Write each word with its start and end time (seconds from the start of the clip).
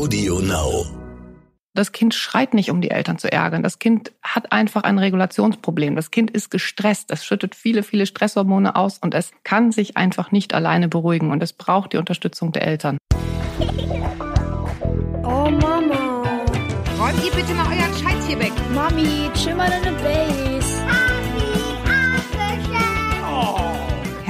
Audio 0.00 0.40
Now. 0.40 0.86
Das 1.74 1.92
Kind 1.92 2.14
schreit 2.14 2.54
nicht, 2.54 2.70
um 2.70 2.80
die 2.80 2.90
Eltern 2.90 3.18
zu 3.18 3.30
ärgern. 3.30 3.62
Das 3.62 3.78
Kind 3.78 4.12
hat 4.22 4.50
einfach 4.50 4.82
ein 4.82 4.96
Regulationsproblem. 4.96 5.94
Das 5.94 6.10
Kind 6.10 6.30
ist 6.30 6.50
gestresst. 6.50 7.10
Es 7.10 7.22
schüttet 7.22 7.54
viele, 7.54 7.82
viele 7.82 8.06
Stresshormone 8.06 8.76
aus 8.76 8.96
und 8.96 9.12
es 9.12 9.30
kann 9.44 9.72
sich 9.72 9.98
einfach 9.98 10.32
nicht 10.32 10.54
alleine 10.54 10.88
beruhigen 10.88 11.30
und 11.30 11.42
es 11.42 11.52
braucht 11.52 11.92
die 11.92 11.98
Unterstützung 11.98 12.50
der 12.50 12.66
Eltern. 12.66 12.96
Oh 15.22 15.50
Mama. 15.50 16.22
Räumt 16.98 17.22
ihr 17.22 17.32
bitte 17.32 17.52
mal 17.52 17.66
euren 17.66 17.92
Scheiß 17.92 18.26
hier 18.26 18.38
weg. 18.38 18.52
Mami, 18.74 19.28
chill 19.34 19.54
mal 19.54 19.68
deine 19.68 19.94
Base. 19.98 20.59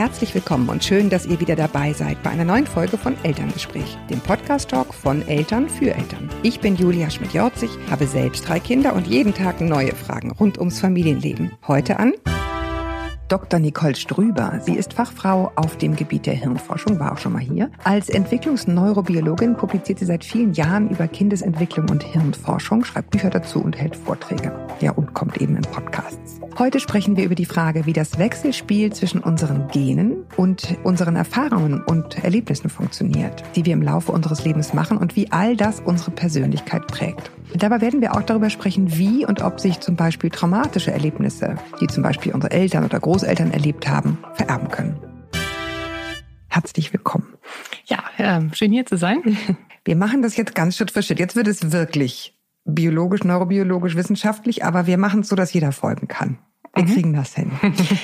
Herzlich 0.00 0.34
willkommen 0.34 0.70
und 0.70 0.82
schön, 0.82 1.10
dass 1.10 1.26
ihr 1.26 1.40
wieder 1.40 1.56
dabei 1.56 1.92
seid 1.92 2.22
bei 2.22 2.30
einer 2.30 2.46
neuen 2.46 2.66
Folge 2.66 2.96
von 2.96 3.14
Elterngespräch, 3.22 3.98
dem 4.08 4.18
Podcast-Talk 4.18 4.94
von 4.94 5.20
Eltern 5.28 5.68
für 5.68 5.94
Eltern. 5.94 6.30
Ich 6.42 6.58
bin 6.58 6.74
Julia 6.74 7.10
Schmidt-Jorzig, 7.10 7.68
habe 7.90 8.06
selbst 8.06 8.48
drei 8.48 8.60
Kinder 8.60 8.94
und 8.94 9.06
jeden 9.06 9.34
Tag 9.34 9.60
neue 9.60 9.94
Fragen 9.94 10.30
rund 10.30 10.56
ums 10.56 10.80
Familienleben. 10.80 11.52
Heute 11.68 11.98
an 11.98 12.14
Dr. 13.28 13.60
Nicole 13.60 13.94
Strüber. 13.94 14.58
Sie 14.64 14.74
ist 14.74 14.94
Fachfrau 14.94 15.52
auf 15.56 15.76
dem 15.76 15.94
Gebiet 15.94 16.24
der 16.24 16.32
Hirnforschung, 16.32 16.98
war 16.98 17.12
auch 17.12 17.18
schon 17.18 17.34
mal 17.34 17.42
hier. 17.42 17.70
Als 17.84 18.08
Entwicklungsneurobiologin 18.08 19.54
publiziert 19.54 19.98
sie 19.98 20.06
seit 20.06 20.24
vielen 20.24 20.54
Jahren 20.54 20.88
über 20.88 21.08
Kindesentwicklung 21.08 21.90
und 21.90 22.02
Hirnforschung, 22.02 22.84
schreibt 22.84 23.10
Bücher 23.10 23.28
dazu 23.28 23.62
und 23.62 23.76
hält 23.76 23.96
Vorträge. 23.96 24.50
Ja, 24.80 24.92
und 24.92 25.12
kommt 25.12 25.42
eben 25.42 25.56
in 25.56 25.62
Podcasts. 25.62 26.39
Heute 26.58 26.80
sprechen 26.80 27.16
wir 27.16 27.24
über 27.24 27.34
die 27.34 27.46
Frage, 27.46 27.86
wie 27.86 27.92
das 27.92 28.18
Wechselspiel 28.18 28.92
zwischen 28.92 29.20
unseren 29.20 29.68
Genen 29.68 30.26
und 30.36 30.76
unseren 30.82 31.16
Erfahrungen 31.16 31.82
und 31.82 32.22
Erlebnissen 32.22 32.68
funktioniert, 32.68 33.42
die 33.54 33.64
wir 33.64 33.72
im 33.72 33.82
Laufe 33.82 34.12
unseres 34.12 34.44
Lebens 34.44 34.74
machen 34.74 34.98
und 34.98 35.16
wie 35.16 35.30
all 35.32 35.56
das 35.56 35.80
unsere 35.80 36.10
Persönlichkeit 36.10 36.86
prägt. 36.86 37.30
Dabei 37.54 37.80
werden 37.80 38.00
wir 38.00 38.14
auch 38.14 38.22
darüber 38.22 38.50
sprechen, 38.50 38.98
wie 38.98 39.24
und 39.24 39.42
ob 39.42 39.60
sich 39.60 39.80
zum 39.80 39.96
Beispiel 39.96 40.30
traumatische 40.30 40.92
Erlebnisse, 40.92 41.56
die 41.80 41.86
zum 41.86 42.02
Beispiel 42.02 42.32
unsere 42.32 42.52
Eltern 42.52 42.84
oder 42.84 43.00
Großeltern 43.00 43.52
erlebt 43.52 43.88
haben, 43.88 44.18
vererben 44.34 44.68
können. 44.68 44.98
Herzlich 46.48 46.92
willkommen. 46.92 47.34
Ja, 47.86 47.98
äh, 48.18 48.40
schön 48.54 48.72
hier 48.72 48.84
zu 48.84 48.96
sein. 48.96 49.22
Wir 49.84 49.96
machen 49.96 50.20
das 50.20 50.36
jetzt 50.36 50.54
ganz 50.54 50.76
Schritt 50.76 50.90
für 50.90 51.02
Schritt. 51.02 51.18
Jetzt 51.18 51.36
wird 51.36 51.46
es 51.46 51.72
wirklich 51.72 52.34
biologisch, 52.70 53.24
neurobiologisch, 53.24 53.96
wissenschaftlich, 53.96 54.64
aber 54.64 54.86
wir 54.86 54.98
machen 54.98 55.20
es 55.20 55.28
so, 55.28 55.36
dass 55.36 55.52
jeder 55.52 55.72
folgen 55.72 56.08
kann. 56.08 56.38
Wir 56.74 56.84
Mhm. 56.84 56.88
kriegen 56.94 57.12
das 57.14 57.34
hin. 57.34 57.50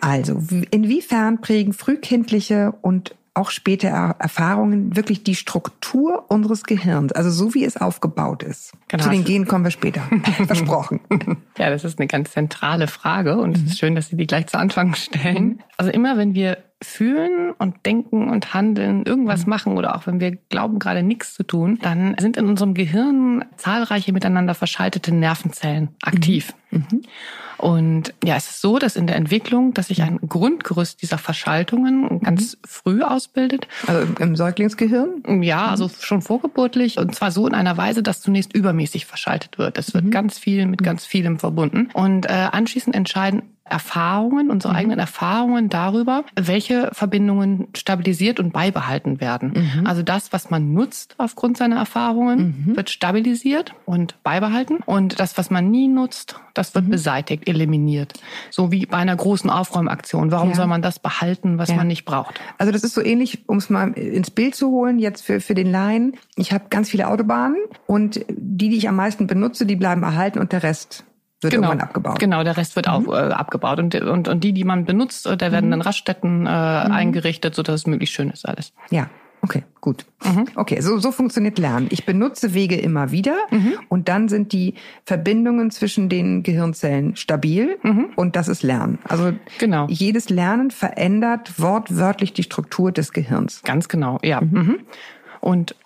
Also, 0.00 0.40
inwiefern 0.70 1.40
prägen 1.40 1.72
frühkindliche 1.72 2.72
und 2.82 3.16
auch 3.34 3.50
späte 3.50 3.88
Er- 3.88 4.14
Erfahrungen 4.18 4.94
wirklich 4.96 5.24
die 5.24 5.34
Struktur 5.34 6.26
unseres 6.28 6.62
Gehirns, 6.64 7.12
also 7.12 7.30
so 7.30 7.54
wie 7.54 7.64
es 7.64 7.76
aufgebaut 7.76 8.42
ist. 8.42 8.72
Genau. 8.88 9.02
Zu 9.04 9.10
den 9.10 9.24
Genen 9.24 9.46
kommen 9.48 9.64
wir 9.64 9.70
später. 9.70 10.02
Versprochen. 10.46 11.00
Ja, 11.58 11.70
das 11.70 11.84
ist 11.84 11.98
eine 11.98 12.06
ganz 12.06 12.32
zentrale 12.32 12.86
Frage 12.86 13.38
und 13.38 13.56
es 13.56 13.62
ist 13.62 13.78
schön, 13.78 13.94
dass 13.94 14.08
Sie 14.08 14.16
die 14.16 14.26
gleich 14.26 14.46
zu 14.46 14.58
Anfang 14.58 14.94
stellen. 14.94 15.62
Also 15.78 15.90
immer, 15.90 16.18
wenn 16.18 16.34
wir 16.34 16.58
fühlen 16.82 17.52
und 17.58 17.86
denken 17.86 18.28
und 18.28 18.52
handeln, 18.52 19.04
irgendwas 19.06 19.46
machen 19.46 19.78
oder 19.78 19.96
auch 19.96 20.06
wenn 20.06 20.20
wir 20.20 20.32
glauben, 20.50 20.78
gerade 20.78 21.02
nichts 21.02 21.34
zu 21.34 21.42
tun, 21.42 21.78
dann 21.80 22.14
sind 22.18 22.36
in 22.36 22.46
unserem 22.46 22.74
Gehirn 22.74 23.44
zahlreiche 23.56 24.12
miteinander 24.12 24.54
verschaltete 24.54 25.14
Nervenzellen 25.14 25.88
aktiv. 26.02 26.52
Und 27.58 28.12
ja, 28.22 28.36
es 28.36 28.50
ist 28.50 28.60
so, 28.60 28.78
dass 28.78 28.96
in 28.96 29.06
der 29.06 29.16
Entwicklung, 29.16 29.72
dass 29.72 29.88
sich 29.88 30.02
ein 30.02 30.18
Grundgerüst 30.18 31.00
dieser 31.00 31.16
Verschaltungen 31.16 32.20
ganz 32.20 32.58
früh 32.66 33.02
ausbildet. 33.02 33.66
Also 33.86 34.06
im- 34.20 34.36
Säuglingsgehirn? 34.36 35.42
Ja, 35.42 35.68
also 35.68 35.88
schon 35.88 36.20
vorgeburtlich 36.20 36.98
und 36.98 37.14
zwar 37.14 37.30
so 37.30 37.46
in 37.46 37.54
einer 37.54 37.78
Weise, 37.78 38.02
dass 38.02 38.20
zunächst 38.20 38.54
übermäßig 38.54 39.06
verschaltet 39.06 39.56
wird. 39.56 39.78
Es 39.78 39.94
wird 39.94 40.10
ganz 40.10 40.38
viel 40.38 40.66
mit 40.66 40.82
ganz 40.82 41.06
vielem 41.06 41.38
verbunden. 41.38 41.88
Und 41.94 42.26
äh, 42.26 42.48
anschließend 42.52 42.94
entscheiden 42.94 43.42
Erfahrungen, 43.68 44.50
unsere 44.50 44.74
eigenen 44.74 44.98
Erfahrungen 44.98 45.68
darüber, 45.68 46.24
welche 46.38 46.90
Verbindungen 46.92 47.68
stabilisiert 47.76 48.40
und 48.40 48.52
beibehalten 48.52 49.20
werden. 49.20 49.82
Also 49.84 50.02
das, 50.02 50.32
was 50.32 50.50
man 50.50 50.72
nutzt 50.72 51.14
aufgrund 51.18 51.56
seiner 51.56 51.76
Erfahrungen, 51.76 52.72
wird 52.76 52.90
stabilisiert 52.90 53.74
und 53.84 54.22
beibehalten 54.22 54.78
und 54.86 55.18
das, 55.20 55.36
was 55.38 55.50
man 55.50 55.70
nie 55.70 55.88
nutzt, 55.88 56.36
das 56.54 56.74
wird 56.74 56.88
beseitigt, 56.90 57.48
eliminiert. 57.48 58.14
So 58.50 58.72
wie 58.72 58.86
bei 58.86 58.96
einer 58.98 59.16
großen 59.16 59.50
Aufräumaktion. 59.50 60.30
Warum 60.30 60.50
Ja. 60.50 60.54
soll 60.56 60.66
man 60.66 60.80
das 60.82 60.98
behalten, 60.98 61.58
was 61.58 61.68
Ja. 61.70 61.76
man 61.76 61.86
nicht 61.86 62.04
braucht? 62.04 62.40
Also 62.58 62.72
das 62.72 62.82
ist 62.84 62.94
so 62.94 63.02
ähnlich, 63.02 63.44
um 63.46 63.58
es 63.58 63.68
mal 63.68 63.92
ins 63.92 64.30
Bild 64.30 64.54
zu 64.54 64.70
holen, 64.70 64.98
jetzt 64.98 65.22
für, 65.24 65.40
für 65.40 65.54
den 65.54 65.70
Laien. 65.70 66.16
Ich 66.36 66.52
habe 66.52 66.66
ganz 66.70 66.90
viele 66.90 67.08
Autobahnen 67.08 67.58
und 67.86 68.20
die, 68.28 68.68
die 68.70 68.76
ich 68.76 68.88
am 68.88 68.96
meisten 68.96 69.26
benutze, 69.26 69.66
die 69.66 69.76
bleiben 69.76 70.02
erhalten 70.02 70.38
und 70.38 70.52
der 70.52 70.62
Rest 70.62 71.04
wird 71.46 71.54
irgendwann 71.54 71.80
abgebaut. 71.80 72.18
Genau, 72.18 72.44
der 72.44 72.56
Rest 72.56 72.76
wird 72.76 72.88
auch 72.88 73.06
äh, 73.08 73.32
abgebaut. 73.32 73.78
Und, 73.78 73.94
und, 73.94 74.28
und 74.28 74.44
die, 74.44 74.52
die 74.52 74.64
man 74.64 74.84
benutzt, 74.84 75.26
äh, 75.26 75.36
da 75.36 75.50
werden 75.52 75.70
dann 75.70 75.80
Raststätten 75.80 76.46
äh, 76.46 76.50
eingerichtet, 76.50 77.54
sodass 77.54 77.74
es 77.74 77.86
möglichst 77.86 78.14
schön 78.14 78.30
ist 78.30 78.46
alles. 78.46 78.72
Ja, 78.90 79.08
okay, 79.42 79.64
gut. 79.80 80.06
Okay, 80.56 80.80
so, 80.80 80.98
so 80.98 81.12
funktioniert 81.12 81.58
Lernen. 81.58 81.86
Ich 81.90 82.04
benutze 82.04 82.52
Wege 82.54 82.76
immer 82.76 83.10
wieder 83.12 83.36
und 83.88 84.08
dann 84.08 84.28
sind 84.28 84.52
die 84.52 84.74
Verbindungen 85.04 85.70
zwischen 85.70 86.08
den 86.08 86.42
Gehirnzellen 86.42 87.14
stabil 87.16 87.78
und 88.16 88.34
das 88.34 88.48
ist 88.48 88.62
Lernen. 88.62 88.98
Also 89.04 89.32
Genau. 89.58 89.86
jedes 89.88 90.30
Lernen 90.30 90.70
verändert 90.72 91.60
wortwörtlich 91.60 92.32
die 92.32 92.42
Struktur 92.42 92.90
des 92.90 93.12
Gehirns. 93.12 93.62
Ganz 93.62 93.88
genau, 93.88 94.18
ja. 94.22 94.40
Mhm. 94.40 94.80
Und 95.40 95.76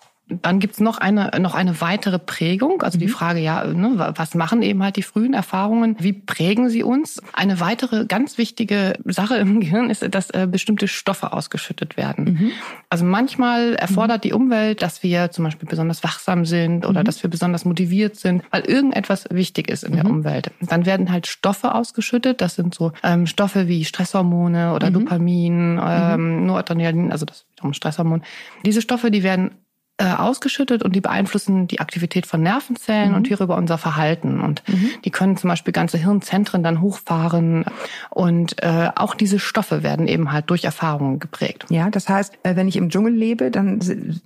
dann 0.43 0.59
gibt's 0.61 0.81
noch 0.81 0.99
eine, 0.99 1.31
noch 1.41 1.55
eine 1.55 1.81
weitere 1.81 2.19
Prägung, 2.19 2.83
also 2.83 2.99
die 2.99 3.09
Frage, 3.09 3.41
ja, 3.41 3.65
ne, 3.65 3.93
wa- 3.97 4.13
was 4.17 4.35
machen 4.35 4.63
eben 4.63 4.83
halt 4.83 4.97
die 4.97 5.03
frühen 5.03 5.35
Erfahrungen, 5.35 5.97
wie 5.99 6.13
prägen 6.13 6.69
sie 6.71 6.83
uns? 6.83 7.21
Eine 7.33 7.61
weitere 7.61 8.07
ganz 8.07 8.39
wichtige 8.39 8.95
Sache 9.05 9.37
im 9.37 9.61
Gehirn 9.61 9.91
ist, 9.91 10.07
dass 10.15 10.31
äh, 10.31 10.47
bestimmte 10.51 10.89
Stoffe 10.89 11.33
ausgeschüttet 11.33 11.97
werden. 11.97 12.53
Also 12.89 13.05
manchmal 13.05 13.75
erfordert 13.75 14.25
die 14.25 14.33
Umwelt, 14.33 14.83
dass 14.83 15.03
wir 15.03 15.31
zum 15.31 15.45
Beispiel 15.45 15.69
besonders 15.69 16.03
wachsam 16.05 16.45
sind 16.45 16.87
oder 16.87 17.05
dass 17.05 17.23
wir 17.23 17.31
besonders 17.31 17.65
motiviert 17.65 18.17
sind, 18.17 18.43
weil 18.51 18.63
irgendetwas 18.63 19.25
wichtig 19.31 19.69
ist 19.71 19.85
in 19.85 19.95
der 19.95 20.07
Umwelt. 20.07 20.51
Dann 20.61 20.87
werden 20.87 21.11
halt 21.11 21.27
Stoffe 21.27 21.75
ausgeschüttet, 21.75 22.41
das 22.41 22.55
sind 22.55 22.75
so 22.75 22.93
ähm, 23.03 23.27
Stoffe 23.27 23.69
wie 23.69 23.85
Stresshormone 23.85 24.75
oder 24.75 24.91
Dopamin, 24.91 25.81
ähm, 25.85 26.47
Noradrenalin, 26.47 27.13
also 27.13 27.27
das 27.27 27.39
ist 27.39 27.47
wiederum 27.53 27.73
Stresshormon. 27.73 28.23
Diese 28.65 28.81
Stoffe, 28.83 29.11
die 29.11 29.23
werden 29.23 29.51
äh, 30.01 30.05
ausgeschüttet 30.05 30.83
und 30.83 30.97
die 30.97 31.03
beeinflussen 31.03 31.67
die 31.67 31.81
Aktivität 31.81 32.27
von 32.27 32.43
Nervenzellen 32.43 33.15
und 33.15 33.27
hierüber 33.27 33.57
unser 33.57 33.77
Verhalten. 33.77 34.41
Und 34.41 34.63
die 35.05 35.11
können 35.11 35.37
zum 35.37 35.49
Beispiel 35.49 35.73
ganze 35.73 35.99
Hirnzentren 35.99 36.63
dann 36.63 36.81
hochfahren. 36.81 37.67
Und 38.09 38.63
äh, 38.63 38.89
auch 38.97 39.15
diese 39.15 39.39
Stoffe 39.39 39.83
werden 39.83 40.09
eben 40.09 40.33
halt 40.33 40.49
durch 40.49 40.65
Erfahrungen 40.65 41.19
geprägt. 41.19 41.67
Ja, 41.69 41.91
das 41.91 42.09
heißt, 42.09 42.39
äh, 42.45 42.57
wenn 42.57 42.67
ich 42.67 42.77
im 42.77 42.89
Dschungel 42.89 43.13
lebe 43.13 43.51
dann, 43.51 43.81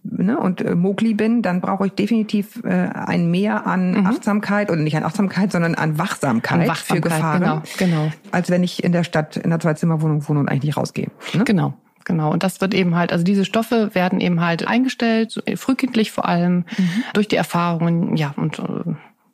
ne, 0.04 0.38
und 0.38 0.60
äh, 0.60 0.76
Mowgli 0.76 1.14
bin, 1.14 1.42
dann 1.42 1.60
brauche 1.60 1.86
ich 1.86 1.92
definitiv 1.92 2.62
äh, 2.64 2.68
ein 2.68 3.30
Mehr 3.30 3.66
an 3.66 4.06
Achtsamkeit 4.06 4.70
oder 4.70 4.80
nicht 4.80 4.96
an 4.96 5.02
Achtsamkeit, 5.02 5.50
sondern 5.50 5.74
an 5.74 5.98
Wachsamkeit, 5.98 6.60
An 6.60 6.68
Wachsamkeit, 6.68 6.96
für 6.96 7.00
Gefahren, 7.00 7.40
genau, 7.40 7.62
genau. 7.78 8.12
als 8.30 8.48
wenn 8.50 8.62
ich 8.62 8.84
in 8.84 8.92
der 8.92 9.02
Stadt 9.02 9.36
in 9.36 9.46
einer 9.46 9.58
Zwei-Zimmer-Wohnung 9.58 10.28
wohne 10.28 10.40
und 10.40 10.48
eigentlich 10.48 10.64
nicht 10.64 10.76
rausgehe. 10.76 11.08
Ne? 11.32 11.44
Genau. 11.44 11.74
Genau. 12.04 12.30
Und 12.30 12.42
das 12.42 12.60
wird 12.60 12.74
eben 12.74 12.94
halt, 12.94 13.12
also 13.12 13.24
diese 13.24 13.44
Stoffe 13.44 13.94
werden 13.94 14.20
eben 14.20 14.40
halt 14.40 14.66
eingestellt, 14.68 15.42
äh, 15.46 15.56
frühkindlich 15.56 16.10
vor 16.12 16.26
allem, 16.26 16.64
durch 17.14 17.28
die 17.28 17.36
Erfahrungen, 17.36 18.16
ja, 18.16 18.34
und 18.36 18.58
äh, 18.58 18.62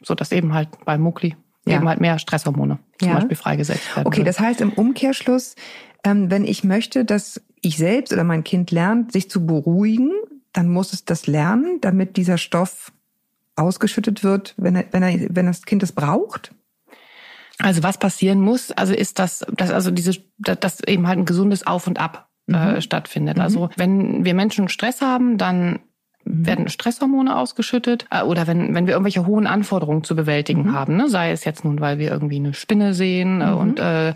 so 0.03 0.15
dass 0.15 0.33
eben 0.33 0.55
halt 0.55 0.69
bei 0.85 0.97
Mokli 0.99 1.37
Ja. 1.67 1.77
eben 1.77 1.89
halt 1.89 2.01
mehr 2.01 2.19
Stresshormone 2.19 2.79
zum 2.99 3.09
Ja. 3.09 3.15
Beispiel 3.17 3.37
freigesetzt 3.37 3.95
werden. 3.97 4.07
Okay, 4.07 4.25
das 4.25 4.41
heißt 4.41 4.61
im 4.61 4.73
Umkehrschluss, 4.73 5.57
ähm, 6.05 6.31
wenn 6.31 6.45
ich 6.45 6.65
möchte, 6.65 7.05
dass 7.05 7.43
ich 7.61 7.77
selbst 7.77 8.13
oder 8.13 8.25
mein 8.25 8.45
Kind 8.45 8.71
lernt, 8.71 9.13
sich 9.13 9.29
zu 9.29 9.45
beruhigen, 9.45 10.11
dann 10.53 10.69
muss 10.69 10.93
es 10.95 11.05
das 11.05 11.27
lernen, 11.27 11.79
damit 11.83 12.17
dieser 12.17 12.39
Stoff 12.39 12.93
ausgeschüttet 13.57 14.25
wird, 14.25 14.55
wenn, 14.57 14.75
er, 14.77 14.85
wenn, 14.93 15.03
er, 15.03 15.27
wenn 15.31 15.47
das 15.47 15.63
Kind 15.67 15.83
es 15.83 15.93
braucht. 15.93 16.55
Also 17.59 17.83
was 17.83 17.99
passieren 17.99 18.41
muss, 18.41 18.71
also 18.71 18.95
ist 18.95 19.19
das, 19.19 19.45
dass 19.55 19.71
also 19.71 19.91
diese, 19.91 20.13
dass 20.39 20.81
eben 20.85 21.07
halt 21.07 21.19
ein 21.19 21.27
gesundes 21.27 21.67
Auf 21.67 21.87
und 21.87 21.99
Ab 22.01 22.30
äh, 22.55 22.81
stattfindet. 22.81 23.39
Also 23.39 23.71
wenn 23.77 24.25
wir 24.25 24.35
Menschen 24.35 24.69
Stress 24.69 25.01
haben, 25.01 25.39
dann 25.39 25.81
werden 26.25 26.69
Stresshormone 26.69 27.37
ausgeschüttet 27.37 28.07
äh, 28.11 28.23
oder 28.23 28.47
wenn, 28.47 28.75
wenn 28.75 28.87
wir 28.87 28.93
irgendwelche 28.93 29.27
hohen 29.27 29.47
Anforderungen 29.47 30.05
zu 30.05 30.15
bewältigen 30.15 30.73
haben, 30.73 30.97
ne? 30.97 31.09
sei 31.09 31.31
es 31.31 31.45
jetzt 31.45 31.65
nun, 31.65 31.81
weil 31.81 31.99
wir 31.99 32.11
irgendwie 32.11 32.37
eine 32.37 32.55
Spinne 32.55 32.95
sehen 32.95 33.41
äh, 33.41 33.51
und 33.51 33.81
äh, 33.81 34.15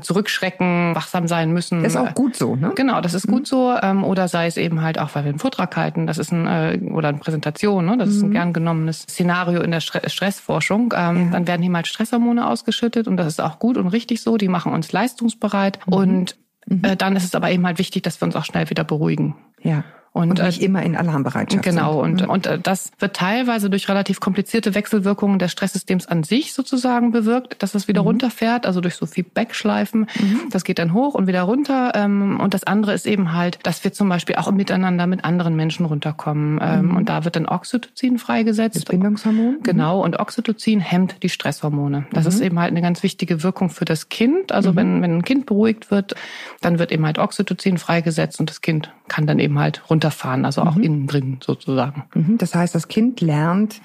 zurückschrecken, 0.00 0.94
wachsam 0.94 1.26
sein 1.26 1.52
müssen. 1.52 1.84
Ist 1.84 1.96
auch 1.96 2.14
gut 2.14 2.36
so, 2.36 2.54
ne? 2.54 2.72
Genau, 2.74 3.00
das 3.00 3.14
ist 3.14 3.26
gut 3.26 3.46
so. 3.46 3.74
Ähm, 3.82 4.04
oder 4.04 4.28
sei 4.28 4.46
es 4.46 4.56
eben 4.56 4.82
halt 4.82 4.98
auch, 4.98 5.14
weil 5.14 5.24
wir 5.24 5.30
einen 5.30 5.38
Vortrag 5.38 5.76
halten, 5.76 6.06
das 6.06 6.18
ist 6.18 6.32
ein, 6.32 6.46
äh, 6.46 6.78
oder 6.92 7.08
eine 7.08 7.18
Präsentation, 7.18 7.86
ne? 7.86 7.96
das 7.96 8.10
ist 8.10 8.22
ein 8.22 8.30
gern 8.30 8.52
genommenes 8.52 9.02
Szenario 9.02 9.62
in 9.62 9.70
der 9.70 9.80
Stre 9.80 10.08
Stressforschung. 10.08 10.94
Ähm, 10.96 11.30
Dann 11.32 11.46
werden 11.46 11.62
hier 11.62 11.70
mal 11.70 11.84
Stresshormone 11.84 12.46
ausgeschüttet 12.46 13.08
und 13.08 13.16
das 13.16 13.26
ist 13.26 13.40
auch 13.40 13.58
gut 13.58 13.76
und 13.76 13.88
richtig 13.88 14.22
so. 14.22 14.36
Die 14.36 14.48
machen 14.48 14.72
uns 14.72 14.92
leistungsbereit. 14.92 15.78
Und 15.86 16.36
äh, 16.82 16.96
dann 16.96 17.16
ist 17.16 17.24
es 17.24 17.34
aber 17.34 17.50
eben 17.50 17.66
halt 17.66 17.78
wichtig, 17.78 18.02
dass 18.02 18.20
wir 18.20 18.26
uns 18.26 18.36
auch 18.36 18.44
schnell 18.44 18.68
wieder 18.70 18.84
beruhigen. 18.84 19.36
Ja. 19.62 19.84
Und 20.12 20.38
äh, 20.38 20.46
nicht 20.46 20.62
immer 20.62 20.82
in 20.82 20.96
Alarmbereitschaft. 20.96 21.62
Genau, 21.62 22.02
sind. 22.04 22.22
und, 22.22 22.28
und 22.28 22.46
äh, 22.46 22.58
das 22.58 22.90
wird 22.98 23.14
teilweise 23.14 23.70
durch 23.70 23.88
relativ 23.88 24.20
komplizierte 24.20 24.74
Wechselwirkungen 24.74 25.38
des 25.38 25.52
Stresssystems 25.52 26.06
an 26.06 26.22
sich 26.22 26.52
sozusagen 26.54 27.12
bewirkt, 27.12 27.62
dass 27.62 27.74
es 27.74 27.88
wieder 27.88 28.00
runterfährt, 28.00 28.66
also 28.66 28.80
durch 28.80 28.94
so 28.94 29.06
Feedback-Schleifen. 29.06 30.06
Das 30.50 30.64
geht 30.64 30.78
dann 30.78 30.92
hoch 30.92 31.14
und 31.14 31.26
wieder 31.26 31.42
runter. 31.42 31.92
Ähm, 31.94 32.40
Und 32.40 32.54
das 32.54 32.64
andere 32.64 32.94
ist 32.94 33.06
eben 33.06 33.32
halt, 33.32 33.58
dass 33.62 33.84
wir 33.84 33.92
zum 33.92 34.08
Beispiel 34.08 34.36
auch 34.36 34.50
miteinander 34.50 35.06
mit 35.06 35.24
anderen 35.24 35.56
Menschen 35.56 35.86
runterkommen. 35.86 36.58
Ähm, 36.62 36.96
Und 36.96 37.08
da 37.08 37.24
wird 37.24 37.36
dann 37.36 37.46
Oxytocin 37.46 38.18
freigesetzt. 38.18 38.76
Das 38.76 38.84
Bindungshormon. 38.84 39.58
Genau, 39.62 40.02
und 40.02 40.18
Oxytocin 40.18 40.80
hemmt 40.80 41.22
die 41.22 41.28
Stresshormone. 41.28 42.06
Das 42.12 42.26
ist 42.26 42.40
eben 42.40 42.58
halt 42.58 42.70
eine 42.70 42.82
ganz 42.82 43.02
wichtige 43.02 43.42
Wirkung 43.42 43.70
für 43.70 43.84
das 43.84 44.08
Kind. 44.08 44.52
Also 44.52 44.74
wenn, 44.76 45.02
wenn 45.02 45.18
ein 45.18 45.22
Kind 45.22 45.46
beruhigt 45.46 45.90
wird, 45.90 46.14
dann 46.60 46.78
wird 46.78 46.92
eben 46.92 47.04
halt 47.06 47.18
Oxytocin 47.18 47.78
freigesetzt 47.78 48.40
und 48.40 48.50
das 48.50 48.60
Kind 48.60 48.92
kann 49.08 49.26
dann 49.26 49.38
eben 49.38 49.58
halt 49.58 49.88
runterfahren, 49.98 50.44
also 50.44 50.62
auch 50.62 50.76
innen 50.76 51.06
drin 51.06 51.38
sozusagen. 51.44 52.04
Mhm. 52.14 52.38
Das 52.38 52.54
heißt, 52.54 52.74
das 52.74 52.86
Kind 52.86 53.20
lernt, 53.20 53.80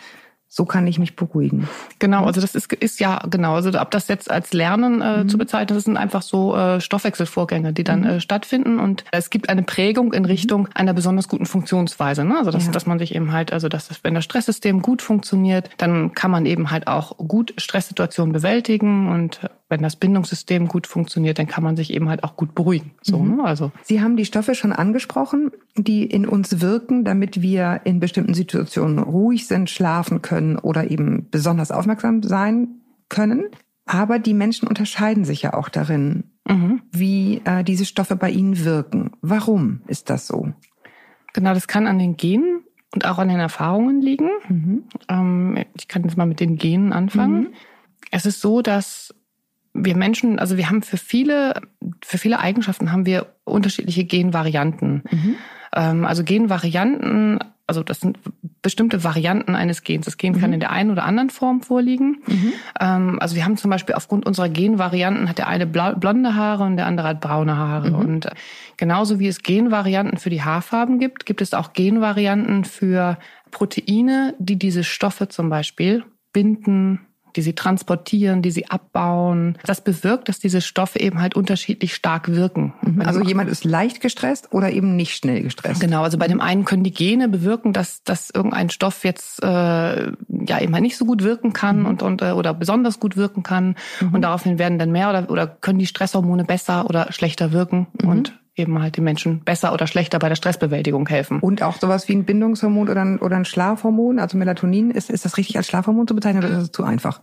so 0.48 0.66
kann 0.66 0.86
ich 0.86 1.00
mich 1.00 1.16
beruhigen. 1.16 1.68
Genau, 1.98 2.26
also 2.26 2.40
das 2.40 2.54
ist, 2.54 2.72
ist 2.74 3.00
ja 3.00 3.20
genau, 3.28 3.56
also 3.56 3.72
ob 3.82 3.90
das 3.90 4.08
jetzt 4.08 4.30
als 4.30 4.54
Lernen 4.54 5.02
äh, 5.02 5.26
zu 5.26 5.40
bezeichnen, 5.40 5.76
das 5.76 5.86
sind 5.86 5.98
einfach 5.98 6.22
so 6.22 6.56
äh, 6.56 6.80
Stoffwechselvorgänge, 6.80 7.74
die 7.74 7.84
dann 7.84 8.04
äh, 8.06 8.22
stattfinden 8.22 8.78
und 8.78 9.04
es 9.12 9.32
gibt 9.32 9.50
eine 9.50 9.64
Prägung 9.64 10.14
in 10.14 10.26
Richtung 10.26 10.70
einer 10.76 10.94
besonders 10.94 11.28
guten 11.28 11.48
Funktionsweise. 11.48 12.24
Ne? 12.24 12.38
Also 12.38 12.52
dass, 12.52 12.68
Ja. 12.68 12.72
dass 12.72 12.86
man 12.86 13.00
sich 13.00 13.16
eben 13.16 13.32
halt, 13.32 13.52
also 13.52 13.68
dass 13.68 13.88
das, 13.88 14.04
wenn 14.04 14.14
das 14.14 14.26
Stresssystem 14.26 14.84
gut 14.84 15.02
funktioniert, 15.02 15.72
dann 15.78 16.14
kann 16.14 16.30
man 16.30 16.46
eben 16.46 16.70
halt 16.70 16.86
auch 16.86 17.18
gut 17.18 17.56
Stresssituationen 17.58 18.32
bewältigen 18.32 19.12
und 19.12 19.40
wenn 19.70 19.82
das 19.82 19.96
Bindungssystem 19.96 20.68
gut 20.68 20.88
funktioniert, 20.88 21.40
dann 21.40 21.48
kann 21.48 21.64
man 21.64 21.76
sich 21.76 21.94
eben 21.94 22.10
halt 22.10 22.24
auch 22.24 22.36
gut 22.36 22.54
beruhigen. 22.54 22.92
So, 23.02 23.24
ne? 23.24 23.44
Also 23.44 23.72
Sie 23.84 24.02
haben 24.02 24.18
die 24.18 24.26
Stoffe 24.26 24.56
schon 24.56 24.74
angesprochen, 24.74 25.52
die 25.76 26.04
in 26.04 26.28
uns 26.28 26.62
wirken, 26.62 27.06
damit 27.06 27.42
wir 27.42 27.82
in 27.86 28.00
bestimmten 28.00 28.34
Situationen 28.34 29.00
ruhig 29.00 29.48
sind, 29.48 29.70
schlafen 29.70 30.22
können 30.22 30.58
oder 30.58 30.92
eben 30.92 31.28
besonders 31.32 31.72
aufmerksam 31.72 32.22
sein 32.24 32.82
können. 33.10 33.48
Aber 33.86 34.20
die 34.20 34.34
Menschen 34.34 34.68
unterscheiden 34.68 35.26
sich 35.26 35.42
ja 35.42 35.54
auch 35.54 35.70
darin, 35.70 36.26
wie 36.92 37.42
äh, 37.46 37.64
diese 37.64 37.86
Stoffe 37.86 38.16
bei 38.16 38.30
ihnen 38.30 38.64
wirken. 38.64 39.12
Warum 39.22 39.82
ist 39.88 40.10
das 40.10 40.28
so? 40.28 40.54
Genau, 41.34 41.54
das 41.54 41.68
kann 41.68 41.88
an 41.88 42.00
den 42.00 42.16
Genen 42.16 42.64
und 42.94 43.06
auch 43.06 43.18
an 43.18 43.30
den 43.30 43.40
Erfahrungen 43.40 44.02
liegen. 44.02 44.30
Mhm. 44.48 44.84
Ähm, 45.10 45.66
ich 45.76 45.88
kann 45.88 46.04
jetzt 46.04 46.18
mal 46.18 46.26
mit 46.26 46.40
den 46.40 46.58
Genen 46.58 46.94
anfangen. 46.94 47.54
Es 48.12 48.26
ist 48.26 48.42
so, 48.42 48.62
dass 48.62 49.16
wir 49.74 49.96
Menschen, 49.96 50.40
also 50.40 50.58
wir 50.58 50.70
haben 50.70 50.84
für 50.84 50.98
viele, 50.98 51.54
für 52.04 52.18
viele 52.18 52.40
Eigenschaften 52.40 52.92
haben 52.92 53.06
wir 53.06 53.28
unterschiedliche 53.44 54.04
Genvarianten. 54.06 55.04
Ähm, 55.76 56.06
also 56.06 56.24
Genvarianten, 56.24 57.40
also 57.66 57.82
das 57.82 58.02
sind 58.02 58.20
bestimmte 58.62 59.04
Varianten 59.04 59.56
eines 59.56 59.84
Gens. 59.84 60.06
Das 60.06 60.18
Gen 60.18 60.40
kann 60.40 60.54
in 60.54 60.60
der 60.60 60.72
einen 60.72 60.92
oder 60.92 61.06
anderen 61.06 61.30
Form 61.30 61.62
vorliegen. 61.62 62.18
Ähm, 62.80 63.18
also 63.20 63.36
wir 63.36 63.44
haben 63.46 63.58
zum 63.58 63.72
Beispiel 63.72 63.96
aufgrund 63.96 64.26
unserer 64.26 64.50
Genvarianten 64.50 65.28
hat 65.28 65.38
der 65.40 65.48
eine 65.48 65.66
blonde 65.66 66.36
Haare 66.36 66.64
und 66.64 66.78
der 66.78 66.86
andere 66.86 67.08
hat 67.08 67.22
braune 67.22 67.58
Haare. 67.58 67.94
Und 67.94 68.28
äh, 68.28 68.32
genauso 68.78 69.20
wie 69.20 69.28
es 69.28 69.42
Genvarianten 69.42 70.18
für 70.18 70.30
die 70.30 70.44
Haarfarben 70.44 71.00
gibt, 71.00 71.26
gibt 71.26 71.42
es 71.42 71.54
auch 71.54 71.74
Genvarianten 71.74 72.64
für 72.64 73.18
Proteine, 73.52 74.36
die 74.40 74.58
diese 74.58 74.84
Stoffe 74.84 75.28
zum 75.28 75.50
Beispiel 75.50 76.04
binden, 76.32 77.02
die 77.36 77.42
sie 77.42 77.54
transportieren, 77.54 78.42
die 78.42 78.52
sie 78.52 78.70
abbauen. 78.70 79.58
Das 79.66 79.82
bewirkt, 79.82 80.30
dass 80.30 80.40
diese 80.40 80.62
Stoffe 80.62 81.00
eben 81.00 81.22
halt 81.22 81.36
unterschiedlich 81.36 81.96
stark 81.96 82.30
wirken. 82.30 82.74
Also 83.00 83.22
jemand 83.22 83.50
ist 83.50 83.64
leicht 83.64 84.02
gestresst 84.02 84.52
oder 84.52 84.72
eben 84.72 84.96
nicht 84.96 85.16
schnell 85.16 85.42
gestresst. 85.42 85.82
Genau, 85.82 86.04
also 86.04 86.18
bei 86.18 86.28
dem 86.28 86.42
einen 86.42 86.66
können 86.66 86.84
die 86.84 86.94
Gene 86.94 87.30
bewirken, 87.30 87.74
dass, 87.74 88.04
dass 88.04 88.30
irgendein 88.30 88.70
Stoff 88.70 89.04
jetzt 89.04 89.42
äh, 89.44 89.48
ja 89.48 90.62
eben 90.62 90.74
halt 90.74 90.84
nicht 90.84 90.98
so 90.98 91.06
gut 91.06 91.24
wirken 91.24 91.54
kann 91.54 91.86
und, 91.86 92.02
und 92.02 92.22
äh, 92.22 92.32
oder 92.32 92.54
besonders 92.54 93.00
gut 93.00 93.18
wirken 93.18 93.44
kann. 93.44 93.76
Und 94.12 94.22
daraufhin 94.22 94.60
werden 94.60 94.80
dann 94.80 94.92
mehr 94.92 95.10
oder, 95.10 95.30
oder 95.30 95.48
können 95.48 95.80
die 95.80 95.88
Stresshormone 95.88 96.44
besser 96.44 96.86
oder 96.88 97.12
schlechter 97.12 97.52
wirken 97.52 97.88
und 98.04 98.34
eben 98.56 98.82
halt 98.82 98.98
den 98.98 99.04
Menschen 99.04 99.40
besser 99.44 99.74
oder 99.74 99.88
schlechter 99.88 100.20
bei 100.20 100.30
der 100.30 100.36
Stressbewältigung 100.36 101.08
helfen. 101.08 101.40
Und 101.40 101.64
auch 101.64 101.78
sowas 101.78 102.08
wie 102.08 102.14
ein 102.14 102.26
Bindungshormon 102.26 102.90
oder 102.90 103.02
ein, 103.02 103.20
oder 103.20 103.36
ein 103.36 103.46
Schlafhormon, 103.46 104.20
also 104.20 104.38
Melatonin, 104.38 104.92
ist, 104.92 105.10
ist 105.10 105.26
das 105.26 105.38
richtig 105.38 105.58
als 105.58 105.68
Schlafhormon 105.68 106.08
zu 106.08 106.16
bezeichnen 106.16 106.44
oder 106.44 106.54
ist 106.54 106.62
das 106.62 106.72
zu 106.72 106.84
einfach? 106.84 107.22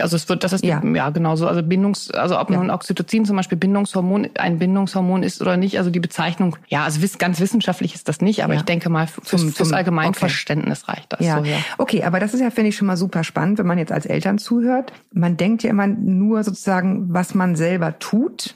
Also 0.00 0.16
es 0.16 0.28
wird, 0.30 0.42
das 0.44 0.54
ist 0.54 0.64
Ja. 0.64 0.80
ja, 0.82 0.90
ja 0.90 1.10
genau 1.10 1.36
so. 1.36 1.46
Also 1.46 1.62
Bindungs, 1.62 2.10
also 2.10 2.38
ob 2.40 2.50
Ja. 2.50 2.56
nun 2.56 2.70
Oxytocin 2.70 3.26
zum 3.26 3.36
Beispiel 3.36 3.58
Bindungshormon, 3.58 4.28
ein 4.38 4.58
Bindungshormon 4.58 5.22
ist 5.22 5.42
oder 5.42 5.58
nicht, 5.58 5.76
also 5.76 5.90
die 5.90 6.00
Bezeichnung, 6.00 6.56
ja, 6.68 6.84
also 6.84 7.00
ganz 7.18 7.38
wissenschaftlich 7.38 7.94
ist 7.94 8.08
das 8.08 8.22
nicht, 8.22 8.42
aber 8.44 8.54
Ja. 8.54 8.60
ich 8.60 8.64
denke 8.64 8.88
mal 8.88 9.06
fürs, 9.06 9.28
Zum- 9.28 9.52
fürs 9.52 9.68
zum- 9.68 9.76
Allgemeinverständnis 9.76 10.88
reicht 10.88 11.12
das. 11.12 11.20
Ja. 11.20 11.38
So, 11.38 11.44
ja. 11.44 11.56
Okay, 11.78 12.02
aber 12.04 12.18
das 12.18 12.32
ist 12.32 12.40
ja, 12.40 12.50
finde 12.50 12.70
ich, 12.70 12.76
schon 12.76 12.86
mal 12.86 12.96
super 12.96 13.24
spannend, 13.24 13.58
wenn 13.58 13.66
man 13.66 13.76
jetzt 13.78 13.92
als 13.92 14.06
Eltern 14.06 14.38
zuhört. 14.38 14.92
Man 15.12 15.36
denkt 15.36 15.62
ja 15.62 15.70
immer 15.70 15.86
nur 15.86 16.42
sozusagen, 16.44 17.12
was 17.12 17.34
man 17.34 17.54
selber 17.56 17.98
tut, 17.98 18.54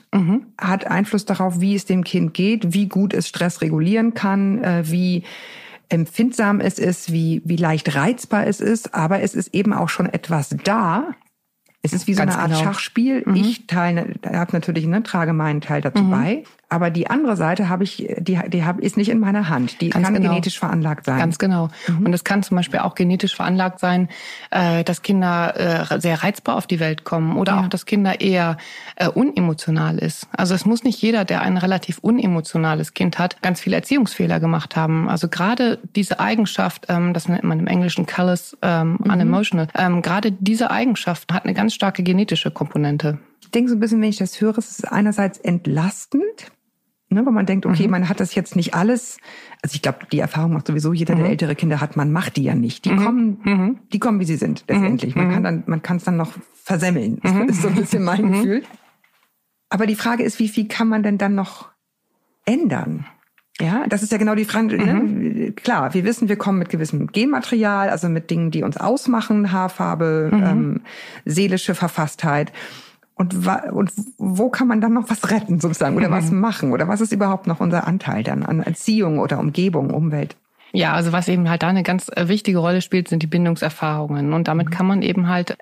hat 0.57 0.87
Einfluss 0.87 1.25
darauf, 1.25 1.59
wie 1.61 1.75
es 1.75 1.85
dem 1.85 2.03
Kind 2.03 2.33
geht, 2.33 2.73
wie 2.73 2.87
gut 2.87 3.13
es 3.13 3.27
Stress 3.27 3.61
regulieren 3.61 4.13
kann, 4.15 4.63
äh, 4.63 4.83
wie 4.89 5.23
empfindsam 5.89 6.61
es 6.61 6.79
ist, 6.79 7.11
wie, 7.11 7.41
wie 7.45 7.55
leicht 7.55 7.95
reizbar 7.95 8.47
es 8.47 8.61
ist. 8.61 8.93
Aber 8.93 9.21
es 9.21 9.35
ist 9.35 9.53
eben 9.53 9.73
auch 9.73 9.89
schon 9.89 10.07
etwas 10.07 10.55
da. 10.63 11.15
Es 11.81 11.93
ist 11.93 12.07
wie 12.07 12.13
so 12.13 12.19
Ganz 12.19 12.33
eine 12.33 12.41
Art 12.41 12.51
genau. 12.51 12.63
Schachspiel. 12.63 13.23
Ich 13.33 13.67
teile, 13.67 14.15
habe 14.25 14.51
natürlich, 14.51 14.85
ne, 14.85 15.01
trage 15.03 15.33
meinen 15.33 15.61
Teil 15.61 15.81
dazu 15.81 16.09
bei. 16.09 16.43
Aber 16.69 16.91
die 16.91 17.09
andere 17.09 17.35
Seite 17.35 17.67
habe 17.67 17.83
ich, 17.83 18.07
die, 18.19 18.39
die 18.47 18.63
habe, 18.63 18.81
ist 18.81 18.95
nicht 18.95 19.09
in 19.09 19.19
meiner 19.19 19.49
Hand. 19.49 19.81
Die 19.81 19.89
Ganz 19.89 20.05
kann 20.05 20.13
genau. 20.13 20.29
genetisch 20.29 20.59
veranlagt 20.59 21.05
sein. 21.05 21.17
Ganz 21.17 21.39
genau. 21.39 21.69
Und 21.87 22.13
es 22.13 22.23
kann 22.23 22.43
zum 22.43 22.57
Beispiel 22.57 22.79
auch 22.79 22.93
genetisch 22.93 23.35
veranlagt 23.35 23.79
sein, 23.79 24.07
äh, 24.51 24.83
dass 24.83 25.01
Kinder 25.01 25.89
äh, 25.91 25.99
sehr 25.99 26.23
reizbar 26.23 26.55
auf 26.55 26.67
die 26.67 26.79
Welt 26.79 27.03
kommen 27.03 27.37
oder 27.37 27.59
auch, 27.59 27.67
dass 27.67 27.87
Kinder 27.87 28.21
eher 28.21 28.57
äh, 28.97 29.07
unemotional 29.07 29.97
ist. 29.97 30.27
Also 30.31 30.53
es 30.53 30.65
muss 30.65 30.83
nicht 30.83 31.01
jeder, 31.01 31.25
der 31.25 31.41
ein 31.41 31.57
relativ 31.57 31.97
unemotionales 31.99 32.93
Kind 32.93 33.17
hat, 33.17 33.41
ganz 33.41 33.59
viele 33.59 33.75
Erziehungsfehler 33.75 34.39
gemacht 34.39 34.75
haben. 34.75 35.09
Also 35.09 35.27
gerade 35.27 35.79
diese 35.95 36.19
Eigenschaft, 36.19 36.85
ähm, 36.89 37.13
das 37.13 37.27
nennt 37.27 37.43
man 37.43 37.59
im 37.59 37.67
Englischen 37.67 38.05
callous, 38.05 38.55
ähm, 38.61 38.97
unemotional, 38.97 39.67
ähm, 39.75 40.03
gerade 40.03 40.31
diese 40.31 40.69
Eigenschaft 40.69 41.33
hat 41.33 41.45
eine 41.45 41.55
ganz 41.55 41.73
starke 41.73 42.03
genetische 42.03 42.51
Komponente. 42.51 43.17
Ich 43.41 43.51
denke 43.51 43.69
so 43.69 43.75
ein 43.75 43.79
bisschen, 43.79 44.01
wenn 44.01 44.09
ich 44.09 44.17
das 44.17 44.39
höre, 44.41 44.57
es 44.59 44.69
ist 44.69 44.91
einerseits 44.91 45.39
entlastend, 45.39 46.51
ne, 47.09 47.25
weil 47.25 47.33
man 47.33 47.45
denkt, 47.45 47.65
okay, 47.65 47.85
Mhm. 47.85 47.91
man 47.91 48.09
hat 48.09 48.19
das 48.19 48.35
jetzt 48.35 48.55
nicht 48.55 48.73
alles. 48.73 49.17
Also 49.61 49.75
ich 49.75 49.81
glaube, 49.81 49.99
die 50.11 50.19
Erfahrung 50.19 50.53
macht 50.53 50.67
sowieso 50.67 50.93
jeder, 50.93 51.15
Mhm. 51.15 51.19
der 51.19 51.29
ältere 51.29 51.55
Kinder 51.55 51.81
hat. 51.81 51.95
Man 51.97 52.11
macht 52.11 52.37
die 52.37 52.43
ja 52.43 52.55
nicht. 52.55 52.85
Die 52.85 52.95
kommen, 52.95 53.79
die 53.91 53.99
kommen, 53.99 54.19
wie 54.19 54.25
sie 54.25 54.35
sind 54.37 54.63
letztendlich. 54.67 55.15
Mhm. 55.15 55.21
Man 55.23 55.33
kann 55.33 55.43
dann, 55.43 55.63
man 55.67 55.81
kann 55.81 55.97
es 55.97 56.03
dann 56.03 56.17
noch 56.17 56.31
versemmeln. 56.63 57.19
Das 57.23 57.33
ist 57.49 57.61
so 57.63 57.67
ein 57.69 57.75
bisschen 57.75 58.03
mein 58.03 58.25
Mhm. 58.25 58.31
Gefühl. 58.33 58.63
Aber 59.69 59.85
die 59.85 59.95
Frage 59.95 60.23
ist, 60.23 60.39
wie 60.39 60.47
viel 60.49 60.67
kann 60.67 60.87
man 60.87 61.03
denn 61.03 61.17
dann 61.17 61.35
noch 61.35 61.69
ändern? 62.45 63.05
Ja, 63.61 63.85
das 63.89 64.03
ist 64.03 64.11
ja 64.13 64.17
genau 64.17 64.35
die 64.35 64.45
Frage. 64.45 64.77
Mhm. 64.77 65.33
Ne? 65.33 65.51
Klar, 65.51 65.93
wir 65.93 66.05
wissen, 66.05 66.29
wir 66.29 66.37
kommen 66.37 66.59
mit 66.59 66.69
gewissem 66.69 67.07
Genmaterial, 67.07 67.89
also 67.89 68.07
mit 68.07 68.29
Dingen, 68.31 68.51
die 68.51 68.63
uns 68.63 68.77
ausmachen, 68.77 69.51
Haarfarbe, 69.51 70.29
Mhm. 70.31 70.43
ähm, 70.43 70.81
seelische 71.25 71.75
Verfasstheit. 71.75 72.53
Und, 73.19 73.35
und 73.73 73.91
wo 74.17 74.49
kann 74.49 74.69
man 74.69 74.79
dann 74.79 74.93
noch 74.93 75.09
was 75.09 75.29
retten 75.29 75.59
sozusagen 75.59 75.97
oder 75.97 76.07
Mhm. 76.07 76.13
was 76.13 76.31
machen? 76.31 76.71
Oder 76.71 76.87
was 76.87 77.01
ist 77.01 77.11
überhaupt 77.11 77.47
noch 77.47 77.59
unser 77.59 77.85
Anteil 77.85 78.23
dann 78.23 78.43
an 78.45 78.61
Erziehung 78.61 79.19
oder 79.19 79.39
Umgebung, 79.39 79.89
Umwelt? 79.93 80.37
Ja, 80.71 80.93
also 80.93 81.11
was 81.11 81.27
eben 81.27 81.49
halt 81.49 81.61
da 81.61 81.67
eine 81.67 81.83
ganz 81.83 82.09
äh, 82.15 82.29
wichtige 82.29 82.59
Rolle 82.59 82.81
spielt, 82.81 83.09
sind 83.09 83.21
die 83.21 83.27
Bindungserfahrungen. 83.27 84.31
Und 84.31 84.47
damit 84.47 84.71
kann 84.71 84.87
man 84.87 85.01
eben 85.01 85.27
halt 85.27 85.57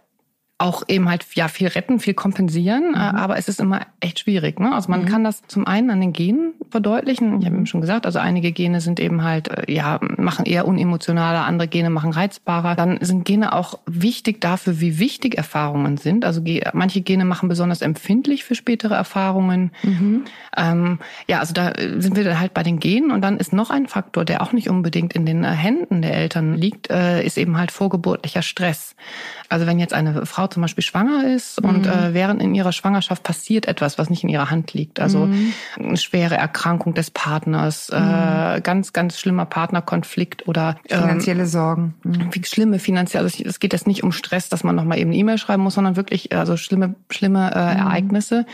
auch 0.59 0.83
eben 0.87 1.07
halt 1.07 1.25
ja 1.35 1.47
viel 1.49 1.67
retten, 1.67 1.99
viel 1.99 2.15
kompensieren, 2.15 2.95
äh, 2.95 2.97
aber 2.97 3.37
es 3.37 3.47
ist 3.47 3.59
immer 3.59 3.81
echt 3.99 4.19
schwierig. 4.19 4.59
Ne? 4.59 4.73
Also 4.73 4.89
man 4.89 5.05
kann 5.05 5.23
das 5.23 5.43
zum 5.47 5.67
einen 5.67 5.91
an 5.91 6.01
den 6.01 6.13
Genen 6.13 6.53
verdeutlichen. 6.71 7.39
Ich 7.39 7.45
habe 7.45 7.55
eben 7.55 7.67
schon 7.67 7.81
gesagt, 7.81 8.07
also 8.07 8.17
einige 8.17 8.51
Gene 8.51 8.81
sind 8.81 8.99
eben 8.99 9.23
halt 9.23 9.49
äh, 9.49 9.71
ja 9.71 9.99
machen 10.17 10.45
eher 10.45 10.67
unemotionaler, 10.67 11.45
andere 11.45 11.67
Gene 11.67 11.91
machen 11.91 12.11
reizbarer. 12.11 12.75
Dann 12.75 12.97
sind 13.01 13.23
Gene 13.25 13.53
auch 13.53 13.77
wichtig 13.85 14.41
dafür, 14.41 14.79
wie 14.79 14.97
wichtig 14.97 15.37
Erfahrungen 15.37 15.97
sind. 15.97 16.25
Also 16.25 16.41
manche 16.73 17.01
Gene 17.01 17.25
machen 17.25 17.49
besonders 17.49 17.83
empfindlich 17.83 18.43
für 18.43 18.55
spätere 18.55 18.95
Erfahrungen. 18.95 19.71
Ähm, 20.57 20.99
ja, 21.27 21.39
also 21.39 21.53
da 21.53 21.69
äh, 21.69 22.01
sind 22.01 22.15
wir 22.15 22.23
dann 22.23 22.39
halt 22.39 22.55
bei 22.55 22.63
den 22.63 22.79
Genen 22.79 23.11
und 23.11 23.21
dann 23.21 23.37
ist 23.37 23.53
noch 23.53 23.69
ein 23.69 23.85
Faktor, 23.87 24.25
der 24.25 24.41
auch 24.41 24.53
nicht 24.53 24.71
unbedingt 24.71 25.13
in 25.13 25.27
den 25.27 25.43
Händen 25.43 26.01
der 26.01 26.15
Eltern 26.15 26.55
liegt, 26.55 26.89
äh, 26.89 27.23
ist 27.23 27.37
eben 27.37 27.57
halt 27.57 27.71
vorgeburtlicher 27.71 28.41
Stress. 28.41 28.95
Also 29.49 29.67
wenn 29.67 29.77
jetzt 29.77 29.93
eine 29.93 30.25
Frau 30.25 30.46
Frau 30.47 30.53
zum 30.53 30.61
Beispiel 30.61 30.83
schwanger 30.83 31.27
ist 31.27 31.61
und 31.61 31.85
äh, 31.85 32.13
während 32.13 32.41
in 32.41 32.55
ihrer 32.55 32.71
Schwangerschaft 32.71 33.23
passiert 33.23 33.67
etwas, 33.67 33.97
was 33.97 34.09
nicht 34.09 34.23
in 34.23 34.29
ihrer 34.29 34.49
Hand 34.49 34.73
liegt. 34.73 34.99
Also 34.99 35.29
eine 35.77 35.97
schwere 35.97 36.35
Erkrankung 36.35 36.93
des 36.93 37.11
Partners, 37.11 37.89
äh, 37.89 38.61
ganz, 38.61 38.93
ganz 38.93 39.19
schlimmer 39.19 39.45
Partnerkonflikt 39.45 40.47
oder 40.47 40.77
ähm, 40.89 41.01
Finanzielle 41.01 41.45
Sorgen. 41.45 41.95
Mhm. 42.03 42.29
wie 42.31 42.43
schlimme 42.45 42.79
finanzielle, 42.79 43.25
also 43.25 43.43
es 43.43 43.59
geht 43.59 43.73
jetzt 43.73 43.87
nicht 43.87 44.03
um 44.03 44.11
Stress, 44.11 44.49
dass 44.49 44.63
man 44.63 44.75
nochmal 44.75 44.99
eben 44.99 45.11
eine 45.11 45.19
E-Mail 45.19 45.37
schreiben 45.37 45.63
muss, 45.63 45.75
sondern 45.75 45.95
wirklich 45.95 46.35
also 46.35 46.57
schlimme, 46.57 46.95
schlimme 47.09 47.51
äh, 47.53 47.67
Mhm. 47.67 47.79
Ereignisse. 47.79 48.45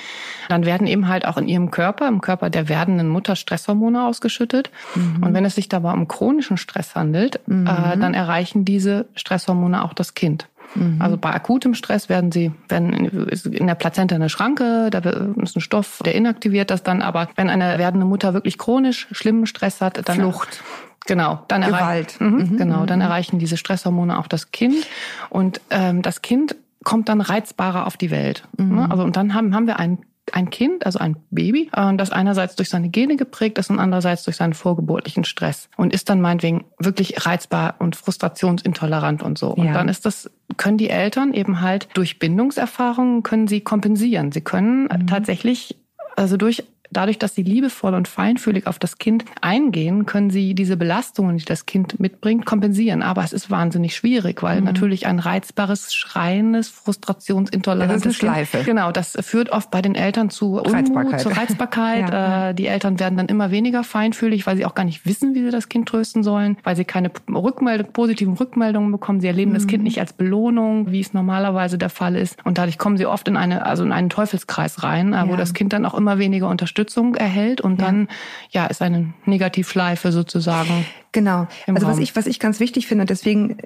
Dann 0.50 0.66
werden 0.66 0.88
eben 0.88 1.08
halt 1.08 1.26
auch 1.28 1.38
in 1.38 1.48
ihrem 1.48 1.72
Körper, 1.72 2.08
im 2.08 2.22
Körper 2.22 2.50
der 2.50 2.70
werdenden 2.70 3.10
Mutter 3.10 3.36
Stresshormone 3.36 4.06
ausgeschüttet. 4.06 4.72
Mhm. 4.96 5.24
Und 5.24 5.34
wenn 5.34 5.46
es 5.46 5.56
sich 5.56 5.70
dabei 5.70 5.94
um 5.94 6.08
chronischen 6.08 6.58
Stress 6.58 6.96
handelt, 6.96 7.36
äh, 7.48 7.98
dann 7.98 8.14
erreichen 8.14 8.66
diese 8.66 9.06
Stresshormone 9.16 9.84
auch 9.84 9.94
das 9.94 10.14
Kind. 10.14 10.48
Mhm. 10.76 11.02
Also 11.02 11.18
bei 11.18 11.32
akutem 11.34 11.74
Stress 11.74 12.10
werden 12.10 12.32
sie, 12.32 12.52
werden 12.68 12.94
in, 12.94 13.68
der 13.68 13.76
Plazenta 13.76 14.16
eine 14.16 14.30
Schranke, 14.30 14.90
da 14.92 15.00
ist 15.00 15.56
ein 15.56 15.62
Stoff, 15.62 16.02
der 16.06 16.16
inaktiviert 16.16 16.72
das 16.72 16.84
dann. 16.84 17.02
Aber 17.02 17.30
wenn 17.36 17.50
eine 17.50 17.78
werdende 17.78 18.06
Mutter 18.06 18.34
wirklich 18.34 18.58
chronisch 18.58 19.08
schlimmen 19.12 19.46
Stress 19.46 19.82
hat, 19.82 20.08
dann 20.08 20.18
Flucht. 20.18 20.64
Genau, 21.06 21.44
dann 21.50 21.64
Gewalt. 21.64 22.22
erreichen, 22.22 22.52
mhm, 22.54 22.58
genau, 22.58 22.86
dann 22.86 23.02
erreichen 23.02 23.38
diese 23.38 23.58
Stresshormone 23.58 24.18
auch 24.18 24.28
das 24.28 24.52
Kind 24.52 24.88
und 25.30 25.60
ähm, 25.70 26.02
das 26.02 26.22
Kind 26.22 26.56
kommt 26.86 27.10
dann 27.10 27.20
reizbarer 27.20 27.88
auf 27.88 27.98
die 27.98 28.10
Welt. 28.10 28.44
Ne? 28.58 28.88
Also 28.90 29.04
und 29.04 29.18
dann 29.18 29.34
haben 29.34 29.54
haben 29.54 29.68
wir 29.68 29.80
ein 29.80 30.00
ein 30.32 30.50
Kind, 30.50 30.86
also 30.86 31.00
ein 31.00 31.18
Baby, 31.32 31.70
äh, 31.76 31.96
das 31.96 32.12
einerseits 32.12 32.56
durch 32.56 32.70
seine 32.70 32.90
Gene 32.90 33.18
geprägt 33.18 33.58
ist 33.58 33.70
und 33.70 33.80
andererseits 33.80 34.24
durch 34.24 34.38
seinen 34.38 34.54
vorgeburtlichen 34.54 35.26
Stress 35.26 35.70
und 35.76 35.94
ist 35.94 36.10
dann 36.10 36.22
meinetwegen 36.22 36.66
wirklich 36.80 37.26
reizbar 37.26 37.76
und 37.80 37.96
frustrationsintolerant 37.96 39.22
und 39.22 39.38
so. 39.38 39.50
Und 39.50 39.66
Ja. 39.66 39.74
dann 39.74 39.90
ist 39.90 40.06
das, 40.06 40.32
können 40.58 40.78
die 40.78 40.90
Eltern 40.90 41.34
eben 41.34 41.62
halt 41.62 41.88
durch 41.94 42.20
Bindungserfahrungen 42.20 43.24
können 43.24 43.48
sie 43.48 43.62
kompensieren. 43.62 44.32
Sie 44.32 44.42
können 44.42 44.88
tatsächlich, 45.08 45.76
also 46.16 46.38
durch 46.38 46.64
Dadurch, 46.94 47.20
dass 47.20 47.36
sie 47.36 47.44
liebevoll 47.44 47.94
und 47.94 48.08
feinfühlig 48.08 48.68
auf 48.68 48.80
das 48.80 48.98
Kind 48.98 49.26
eingehen, 49.42 50.06
können 50.06 50.30
sie 50.30 50.54
diese 50.54 50.78
Belastungen, 50.78 51.38
die 51.38 51.46
das 51.46 51.66
Kind 51.66 52.00
mitbringt, 52.00 52.46
kompensieren. 52.46 53.02
Aber 53.02 53.24
es 53.24 53.34
ist 53.34 53.50
wahnsinnig 53.52 53.96
schwierig, 53.96 54.42
weil 54.44 54.62
natürlich 54.62 55.08
ein 55.08 55.20
reizbares, 55.20 55.94
schreiendes, 55.94 56.70
frustrationsintolerantes 56.70 58.04
Das 58.04 58.14
ist 58.16 58.24
eine 58.24 58.34
Kind- 58.34 58.48
Schleife. 58.50 58.66
Genau, 58.66 58.92
das 58.92 59.18
führt 59.22 59.50
oft 59.52 59.72
bei 59.72 59.82
den 59.82 59.96
Eltern 59.96 60.30
zu 60.30 60.54
Unmut, 60.58 60.74
Reizbarkeit. 60.74 61.22
zu 61.22 61.30
Reizbarkeit. 61.30 62.04
Ja. 62.14 62.50
Äh, 62.50 62.54
Die 62.56 62.68
Eltern 62.68 63.00
werden 63.00 63.18
dann 63.18 63.28
immer 63.28 63.52
weniger 63.52 63.84
feinfühlig, 63.84 64.46
weil 64.48 64.56
sie 64.58 64.66
auch 64.66 64.76
gar 64.76 64.84
nicht 64.84 65.06
wissen, 65.06 65.36
wie 65.36 65.44
sie 65.44 65.50
das 65.52 65.70
Kind 65.70 65.88
trösten 65.88 66.24
sollen, 66.24 66.58
weil 66.64 66.76
sie 66.76 66.86
keine 66.86 67.12
Rückmeldung, 67.30 67.92
positiven 67.94 68.34
Rückmeldungen 68.36 68.92
bekommen. 68.92 69.20
Sie 69.22 69.28
erleben 69.28 69.54
das 69.54 69.64
Mhm. 69.64 69.68
Kind 69.68 69.84
nicht 69.84 70.00
als 70.00 70.14
Belohnung, 70.14 70.92
wie 70.92 71.00
es 71.00 71.14
normalerweise 71.14 71.78
der 71.78 71.90
Fall 71.90 72.16
ist. 72.16 72.38
Und 72.46 72.58
dadurch 72.58 72.78
kommen 72.78 72.98
sie 72.98 73.06
oft 73.06 73.28
in 73.28 73.38
eine, 73.38 73.66
also 73.66 73.84
in 73.84 73.92
einen 73.92 74.10
Teufelskreis 74.10 74.84
rein, 74.84 75.14
äh, 75.14 75.24
wo 75.28 75.32
Ja. 75.32 75.38
das 75.38 75.54
Kind 75.54 75.74
dann 75.74 75.86
auch 75.86 75.94
immer 75.96 76.20
weniger 76.20 76.50
Unterstützung 76.84 77.16
erhält 77.16 77.62
und 77.62 77.82
dann, 77.82 78.08
ja, 78.50 78.66
ist 78.66 78.82
eine 78.82 79.14
Negativschleife 79.26 80.12
sozusagen. 80.12 80.86
Genau. 81.12 81.48
Also 81.68 81.88
was 81.88 81.96
Raum. 81.96 82.02
ich, 82.02 82.16
was 82.16 82.28
ich 82.28 82.40
ganz 82.40 82.60
wichtig 82.60 82.88
finde, 82.88 83.04
und 83.04 83.10
deswegen 83.10 83.58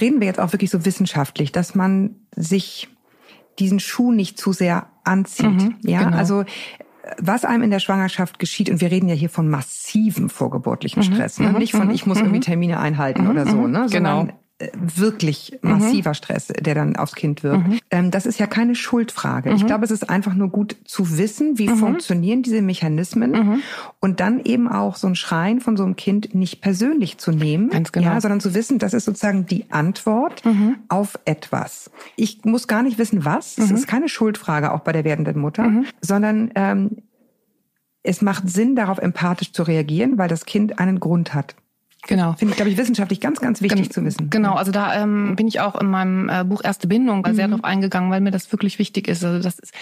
reden 0.00 0.20
wir 0.20 0.26
jetzt 0.26 0.40
auch 0.40 0.52
wirklich 0.52 0.70
so 0.70 0.84
wissenschaftlich, 0.84 1.52
dass 1.52 1.74
man 1.74 2.16
sich 2.34 2.88
diesen 3.58 3.80
Schuh 3.80 4.12
nicht 4.12 4.38
zu 4.38 4.52
sehr 4.52 4.86
anzieht. 5.04 5.46
Mhm, 5.46 5.76
ja, 5.82 6.02
genau. 6.04 6.16
also 6.16 6.44
was 7.18 7.44
einem 7.44 7.62
in 7.62 7.70
der 7.70 7.80
Schwangerschaft 7.80 8.38
geschieht, 8.38 8.70
und 8.70 8.80
wir 8.80 8.90
reden 8.90 9.08
ja 9.08 9.14
hier 9.14 9.28
von 9.28 9.48
massivem 9.48 10.30
vorgeburtlichen 10.30 11.02
Mhm, 11.02 11.14
Stress, 11.14 11.38
ne? 11.38 11.52
nicht 11.52 11.72
von 11.72 11.90
ich 11.90 12.06
muss 12.06 12.18
irgendwie 12.18 12.40
Termine 12.40 12.80
einhalten 12.80 13.28
oder 13.28 13.46
so, 13.46 13.66
ne? 13.66 13.86
genau. 13.90 14.26
Wirklich 14.74 15.58
massiver 15.62 16.14
Stress, 16.14 16.46
der 16.46 16.76
dann 16.76 16.94
aufs 16.94 17.16
Kind 17.16 17.42
wirkt. 17.42 17.66
Mhm. 17.66 17.78
Ähm, 17.90 18.10
das 18.12 18.24
ist 18.24 18.38
ja 18.38 18.46
keine 18.46 18.76
Schuldfrage. 18.76 19.52
Ich 19.52 19.66
glaube, 19.66 19.84
es 19.84 19.90
ist 19.90 20.08
einfach 20.08 20.34
nur 20.34 20.48
gut 20.48 20.76
zu 20.84 21.18
wissen, 21.18 21.58
wie 21.58 21.68
Mhm. 21.68 21.76
funktionieren 21.76 22.42
diese 22.44 22.62
Mechanismen 22.62 23.62
und 24.00 24.20
dann 24.20 24.40
eben 24.44 24.68
auch 24.68 24.94
so 24.94 25.08
ein 25.08 25.16
Schreien 25.16 25.60
von 25.60 25.76
so 25.76 25.82
einem 25.82 25.96
Kind 25.96 26.36
nicht 26.36 26.60
persönlich 26.60 27.18
zu 27.18 27.32
nehmen, 27.32 27.70
genau. 27.90 28.06
ja, 28.06 28.20
sondern 28.20 28.40
zu 28.40 28.54
wissen, 28.54 28.78
das 28.78 28.94
ist 28.94 29.06
sozusagen 29.06 29.44
die 29.46 29.66
Antwort 29.70 30.42
auf 30.88 31.18
etwas. 31.24 31.90
Ich 32.14 32.44
muss 32.44 32.68
gar 32.68 32.84
nicht 32.84 32.96
wissen, 32.96 33.24
was. 33.24 33.58
Es 33.58 33.72
ist 33.72 33.88
keine 33.88 34.08
Schuldfrage, 34.08 34.72
auch 34.72 34.80
bei 34.80 34.92
der 34.92 35.04
werdenden 35.04 35.38
Mutter, 35.38 35.68
sondern 36.00 36.52
ähm, 36.54 36.98
es 38.04 38.22
macht 38.22 38.48
Sinn, 38.48 38.76
darauf 38.76 38.98
empathisch 38.98 39.52
zu 39.52 39.64
reagieren, 39.64 40.16
weil 40.16 40.28
das 40.28 40.44
Kind 40.44 40.78
einen 40.78 41.00
Grund 41.00 41.34
hat. 41.34 41.56
Genau. 42.06 42.34
Finde 42.34 42.52
ich, 42.52 42.56
glaube 42.56 42.70
ich, 42.70 42.76
wissenschaftlich 42.76 43.20
ganz, 43.20 43.40
ganz 43.40 43.62
wichtig 43.62 43.82
Gen- 43.84 43.90
zu 43.90 44.04
wissen. 44.04 44.28
Genau, 44.30 44.54
also 44.54 44.72
da 44.72 44.94
ähm, 45.02 45.36
bin 45.36 45.48
ich 45.48 45.60
auch 45.60 45.74
in 45.80 45.86
meinem 45.86 46.28
äh, 46.28 46.44
Buch 46.44 46.62
Erste 46.62 46.86
Bindung 46.86 47.26
sehr 47.32 47.48
drauf 47.48 47.64
eingegangen, 47.64 48.10
weil 48.10 48.20
mir 48.20 48.30
das 48.30 48.52
wirklich 48.52 48.78
wichtig 48.78 49.08
ist. 49.08 49.24
Also 49.24 49.42
das 49.42 49.58
ist 49.58 49.72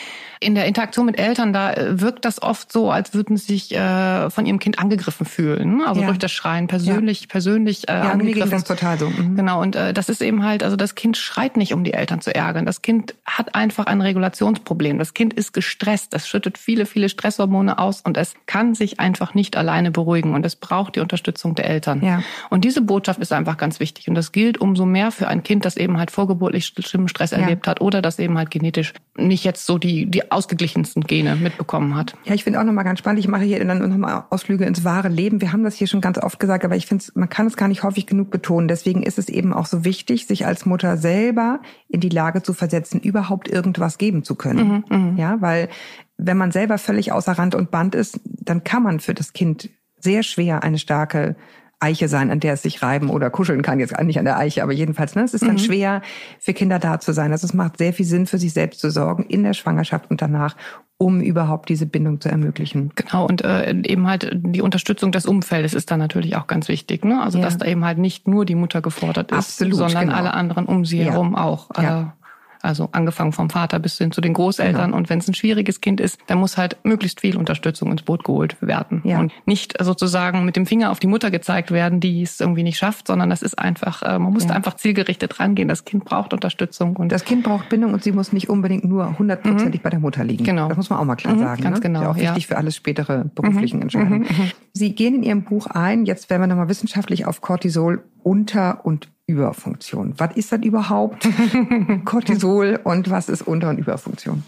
in 0.40 0.54
der 0.54 0.66
Interaktion 0.66 1.06
mit 1.06 1.18
Eltern, 1.18 1.52
da 1.52 1.72
äh, 1.72 2.00
wirkt 2.00 2.24
das 2.24 2.40
oft 2.42 2.70
so, 2.72 2.90
als 2.90 3.12
würden 3.14 3.36
sie 3.36 3.46
sich 3.54 3.74
äh, 3.74 4.30
von 4.30 4.46
ihrem 4.46 4.58
Kind 4.58 4.78
angegriffen 4.78 5.26
fühlen. 5.26 5.78
ne? 5.78 5.86
Also 5.86 6.00
Ja. 6.00 6.06
durch 6.06 6.18
das 6.18 6.30
Schreien 6.32 6.66
persönlich, 6.68 7.28
persönlich 7.28 7.88
äh, 7.88 7.92
Ja, 7.92 7.98
mir 7.98 8.02
ging 8.02 8.20
angegriffen. 8.20 8.50
das 8.52 8.64
total 8.64 8.98
so. 8.98 9.10
Mhm. 9.10 9.36
Genau, 9.36 9.60
und 9.60 9.74
äh, 9.76 9.92
das 9.92 10.08
ist 10.08 10.22
eben 10.22 10.44
halt, 10.44 10.62
also 10.62 10.76
das 10.76 10.94
Kind 10.94 11.16
schreit 11.16 11.56
nicht, 11.56 11.72
um 11.74 11.82
die 11.84 11.92
Eltern 11.92 12.20
zu 12.20 12.34
ärgern. 12.34 12.66
Das 12.66 12.82
Kind 12.82 13.14
hat 13.24 13.54
einfach 13.54 13.86
ein 13.86 14.00
Regulationsproblem. 14.00 14.98
Das 14.98 15.14
Kind 15.14 15.34
ist 15.34 15.52
gestresst, 15.52 16.14
es 16.14 16.28
schüttet 16.28 16.56
viele, 16.58 16.86
viele 16.86 17.08
Stresshormone 17.08 17.78
aus 17.78 18.00
und 18.02 18.16
es 18.16 18.34
kann 18.46 18.74
sich 18.74 19.00
einfach 19.00 19.34
nicht 19.34 19.56
alleine 19.56 19.90
beruhigen 19.90 20.34
und 20.34 20.46
es 20.46 20.56
braucht 20.56 20.96
die 20.96 21.00
Unterstützung 21.00 21.54
der 21.54 21.68
Eltern. 21.68 22.02
Ja. 22.02 22.11
Und 22.50 22.64
diese 22.64 22.82
Botschaft 22.82 23.20
ist 23.20 23.32
einfach 23.32 23.56
ganz 23.56 23.80
wichtig. 23.80 24.08
Und 24.08 24.14
das 24.14 24.32
gilt 24.32 24.58
umso 24.58 24.84
mehr 24.84 25.10
für 25.10 25.28
ein 25.28 25.42
Kind, 25.42 25.64
das 25.64 25.76
eben 25.76 25.98
halt 25.98 26.10
vorgeburtlich 26.10 26.66
schlimmen 26.66 27.08
Stress 27.08 27.32
erlebt 27.32 27.66
hat 27.66 27.80
oder 27.80 28.02
das 28.02 28.18
eben 28.18 28.36
halt 28.38 28.50
genetisch 28.50 28.92
nicht 29.16 29.44
jetzt 29.44 29.66
so 29.66 29.78
die, 29.78 30.06
die 30.06 30.30
ausgeglichensten 30.30 31.04
Gene 31.04 31.36
mitbekommen 31.36 31.94
hat. 31.94 32.14
Ja, 32.24 32.34
ich 32.34 32.44
finde 32.44 32.60
auch 32.60 32.64
nochmal 32.64 32.84
ganz 32.84 32.98
spannend. 32.98 33.20
Ich 33.20 33.28
mache 33.28 33.42
hier 33.44 33.64
dann 33.64 33.78
nochmal 33.88 34.24
Ausflüge 34.30 34.64
ins 34.64 34.84
wahre 34.84 35.08
Leben. 35.08 35.40
Wir 35.40 35.52
haben 35.52 35.64
das 35.64 35.74
hier 35.74 35.86
schon 35.86 36.00
ganz 36.00 36.18
oft 36.18 36.38
gesagt, 36.38 36.64
aber 36.64 36.76
ich 36.76 36.86
finde, 36.86 37.04
man 37.14 37.28
kann 37.28 37.46
es 37.46 37.56
gar 37.56 37.68
nicht 37.68 37.82
häufig 37.82 38.06
genug 38.06 38.30
betonen. 38.30 38.68
Deswegen 38.68 39.02
ist 39.02 39.18
es 39.18 39.28
eben 39.28 39.52
auch 39.52 39.66
so 39.66 39.84
wichtig, 39.84 40.26
sich 40.26 40.46
als 40.46 40.66
Mutter 40.66 40.96
selber 40.96 41.60
in 41.88 42.00
die 42.00 42.08
Lage 42.08 42.42
zu 42.42 42.54
versetzen, 42.54 43.00
überhaupt 43.00 43.48
irgendwas 43.48 43.98
geben 43.98 44.24
zu 44.24 44.34
können. 44.34 44.84
ja, 45.16 45.40
weil 45.40 45.68
wenn 46.16 46.36
man 46.36 46.52
selber 46.52 46.78
völlig 46.78 47.12
außer 47.12 47.32
Rand 47.32 47.54
und 47.54 47.70
Band 47.70 47.94
ist, 47.94 48.20
dann 48.24 48.64
kann 48.64 48.82
man 48.82 49.00
für 49.00 49.14
das 49.14 49.32
Kind 49.32 49.70
sehr 49.98 50.22
schwer 50.22 50.62
eine 50.62 50.78
starke 50.78 51.36
Eiche 51.82 52.08
sein, 52.08 52.30
an 52.30 52.40
der 52.40 52.54
es 52.54 52.62
sich 52.62 52.82
reiben 52.82 53.10
oder 53.10 53.28
kuscheln 53.30 53.62
kann. 53.62 53.80
Jetzt 53.80 53.98
nicht 54.00 54.18
an 54.18 54.24
der 54.24 54.38
Eiche, 54.38 54.62
aber 54.62 54.72
jedenfalls, 54.72 55.14
ne? 55.14 55.22
Es 55.22 55.34
ist 55.34 55.44
dann 55.46 55.58
schwer 55.58 56.00
für 56.38 56.52
Kinder 56.54 56.78
da 56.78 57.00
zu 57.00 57.12
sein. 57.12 57.32
Also 57.32 57.46
es 57.46 57.54
macht 57.54 57.78
sehr 57.78 57.92
viel 57.92 58.06
Sinn, 58.06 58.26
für 58.26 58.38
sich 58.38 58.52
selbst 58.52 58.80
zu 58.80 58.90
sorgen 58.90 59.24
in 59.24 59.42
der 59.42 59.52
Schwangerschaft 59.54 60.10
und 60.10 60.22
danach, 60.22 60.56
um 60.98 61.20
überhaupt 61.20 61.68
diese 61.68 61.86
Bindung 61.86 62.20
zu 62.20 62.28
ermöglichen. 62.28 62.92
Genau, 62.94 63.26
und 63.26 63.42
äh, 63.44 63.70
eben 63.84 64.06
halt 64.06 64.30
die 64.34 64.62
Unterstützung 64.62 65.10
des 65.12 65.26
Umfeldes 65.26 65.74
ist 65.74 65.90
dann 65.90 65.98
natürlich 65.98 66.36
auch 66.36 66.46
ganz 66.46 66.68
wichtig. 66.68 67.04
Ne? 67.04 67.20
Also 67.20 67.38
Ja. 67.38 67.44
dass 67.44 67.58
da 67.58 67.66
eben 67.66 67.84
halt 67.84 67.98
nicht 67.98 68.28
nur 68.28 68.44
die 68.44 68.54
Mutter 68.54 68.80
gefordert 68.80 69.32
ist, 69.32 69.38
Absolut, 69.38 69.74
sondern 69.74 70.06
genau. 70.06 70.16
alle 70.18 70.34
anderen 70.34 70.66
um 70.66 70.84
sie 70.84 70.98
Ja. 71.02 71.10
herum 71.12 71.34
auch. 71.34 71.70
Ja. 71.76 72.14
Also 72.62 72.88
angefangen 72.92 73.32
vom 73.32 73.50
Vater 73.50 73.78
bis 73.80 73.98
hin 73.98 74.12
zu 74.12 74.20
den 74.20 74.32
Großeltern. 74.34 74.86
Genau. 74.86 74.96
Und 74.96 75.10
wenn 75.10 75.18
es 75.18 75.26
ein 75.28 75.34
schwieriges 75.34 75.80
Kind 75.80 76.00
ist, 76.00 76.18
dann 76.28 76.38
muss 76.38 76.56
halt 76.56 76.76
möglichst 76.84 77.20
viel 77.20 77.36
Unterstützung 77.36 77.90
ins 77.90 78.02
Boot 78.02 78.22
geholt 78.22 78.56
werden. 78.60 79.00
Ja. 79.04 79.18
Und 79.18 79.32
nicht 79.46 79.74
sozusagen 79.82 80.44
mit 80.44 80.54
dem 80.54 80.64
Finger 80.66 80.90
auf 80.92 81.00
die 81.00 81.08
Mutter 81.08 81.30
gezeigt 81.32 81.72
werden, 81.72 81.98
die 81.98 82.22
es 82.22 82.40
irgendwie 82.40 82.62
nicht 82.62 82.78
schafft, 82.78 83.08
sondern 83.08 83.30
das 83.30 83.42
ist 83.42 83.58
einfach, 83.58 84.02
äh, 84.02 84.18
man 84.18 84.32
muss 84.32 84.44
Ja. 84.44 84.50
da 84.50 84.54
einfach 84.54 84.74
zielgerichtet 84.76 85.40
rangehen. 85.40 85.66
Das 85.68 85.84
Kind 85.84 86.04
braucht 86.04 86.32
Unterstützung. 86.32 86.94
Und 86.96 87.10
Das 87.10 87.24
Kind 87.24 87.42
braucht 87.42 87.68
Bindung 87.68 87.92
und 87.92 88.04
sie 88.04 88.12
muss 88.12 88.32
nicht 88.32 88.48
unbedingt 88.48 88.84
nur 88.84 89.18
hundertprozentig 89.18 89.82
bei 89.82 89.90
der 89.90 89.98
Mutter 89.98 90.22
liegen. 90.24 90.44
Genau. 90.44 90.68
Das 90.68 90.76
muss 90.76 90.88
man 90.90 91.00
auch 91.00 91.04
mal 91.04 91.16
klar 91.16 91.34
Mhm, 91.34 91.40
sagen. 91.40 91.62
ganz 91.62 91.76
ne? 91.78 91.82
genau, 91.82 91.98
Ist 92.00 92.04
ja 92.04 92.10
auch 92.12 92.16
ja. 92.16 92.22
wichtig 92.30 92.46
für 92.46 92.56
alles 92.56 92.76
spätere 92.76 93.24
beruflichen 93.34 93.82
Entscheidungen. 93.82 94.24
Sie 94.72 94.94
gehen 94.94 95.16
in 95.16 95.22
Ihrem 95.24 95.42
Buch 95.42 95.66
ein, 95.66 96.04
jetzt 96.06 96.30
werden 96.30 96.42
wir 96.42 96.46
nochmal 96.46 96.68
wissenschaftlich 96.68 97.26
auf 97.26 97.40
Cortisol 97.40 98.04
Unter- 98.24 98.84
und 98.84 99.08
Überfunktion. 99.26 100.14
Was 100.18 100.36
ist 100.36 100.52
das 100.52 100.62
überhaupt? 100.62 101.28
Cortisol 102.04 102.80
und 102.82 103.10
was 103.10 103.28
ist 103.28 103.42
Unter- 103.42 103.70
und 103.70 103.78
Überfunktion? 103.78 104.42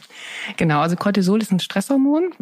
Genau, 0.57 0.81
also 0.81 0.97
Cortisol 0.97 1.41
ist 1.41 1.53
ein 1.53 1.61
Stresshormon. 1.61 2.33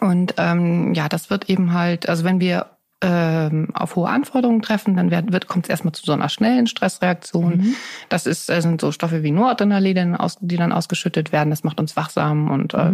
Und 0.00 0.34
ähm, 0.36 0.92
ja, 0.94 1.08
das 1.08 1.30
wird 1.30 1.48
eben 1.48 1.72
halt, 1.72 2.08
also 2.08 2.24
wenn 2.24 2.40
wir 2.40 2.66
ähm, 3.02 3.68
auf 3.74 3.94
hohe 3.96 4.08
Anforderungen 4.08 4.62
treffen, 4.62 4.96
dann 4.96 5.10
wird, 5.10 5.30
wird, 5.30 5.46
kommt 5.48 5.66
es 5.66 5.70
erstmal 5.70 5.92
zu 5.92 6.04
so 6.04 6.12
einer 6.12 6.30
schnellen 6.30 6.66
Stressreaktion. 6.66 7.74
Das 8.08 8.26
ist, 8.26 8.48
äh, 8.48 8.62
sind 8.62 8.80
so 8.80 8.90
Stoffe 8.90 9.22
wie 9.22 9.30
Noradrenalin, 9.30 9.86
die 9.86 9.94
dann, 9.94 10.16
aus, 10.16 10.38
die 10.40 10.56
dann 10.56 10.72
ausgeschüttet 10.72 11.30
werden. 11.30 11.50
Das 11.50 11.62
macht 11.62 11.78
uns 11.78 11.94
wachsam 11.96 12.50
und 12.50 12.72
äh, 12.72 12.92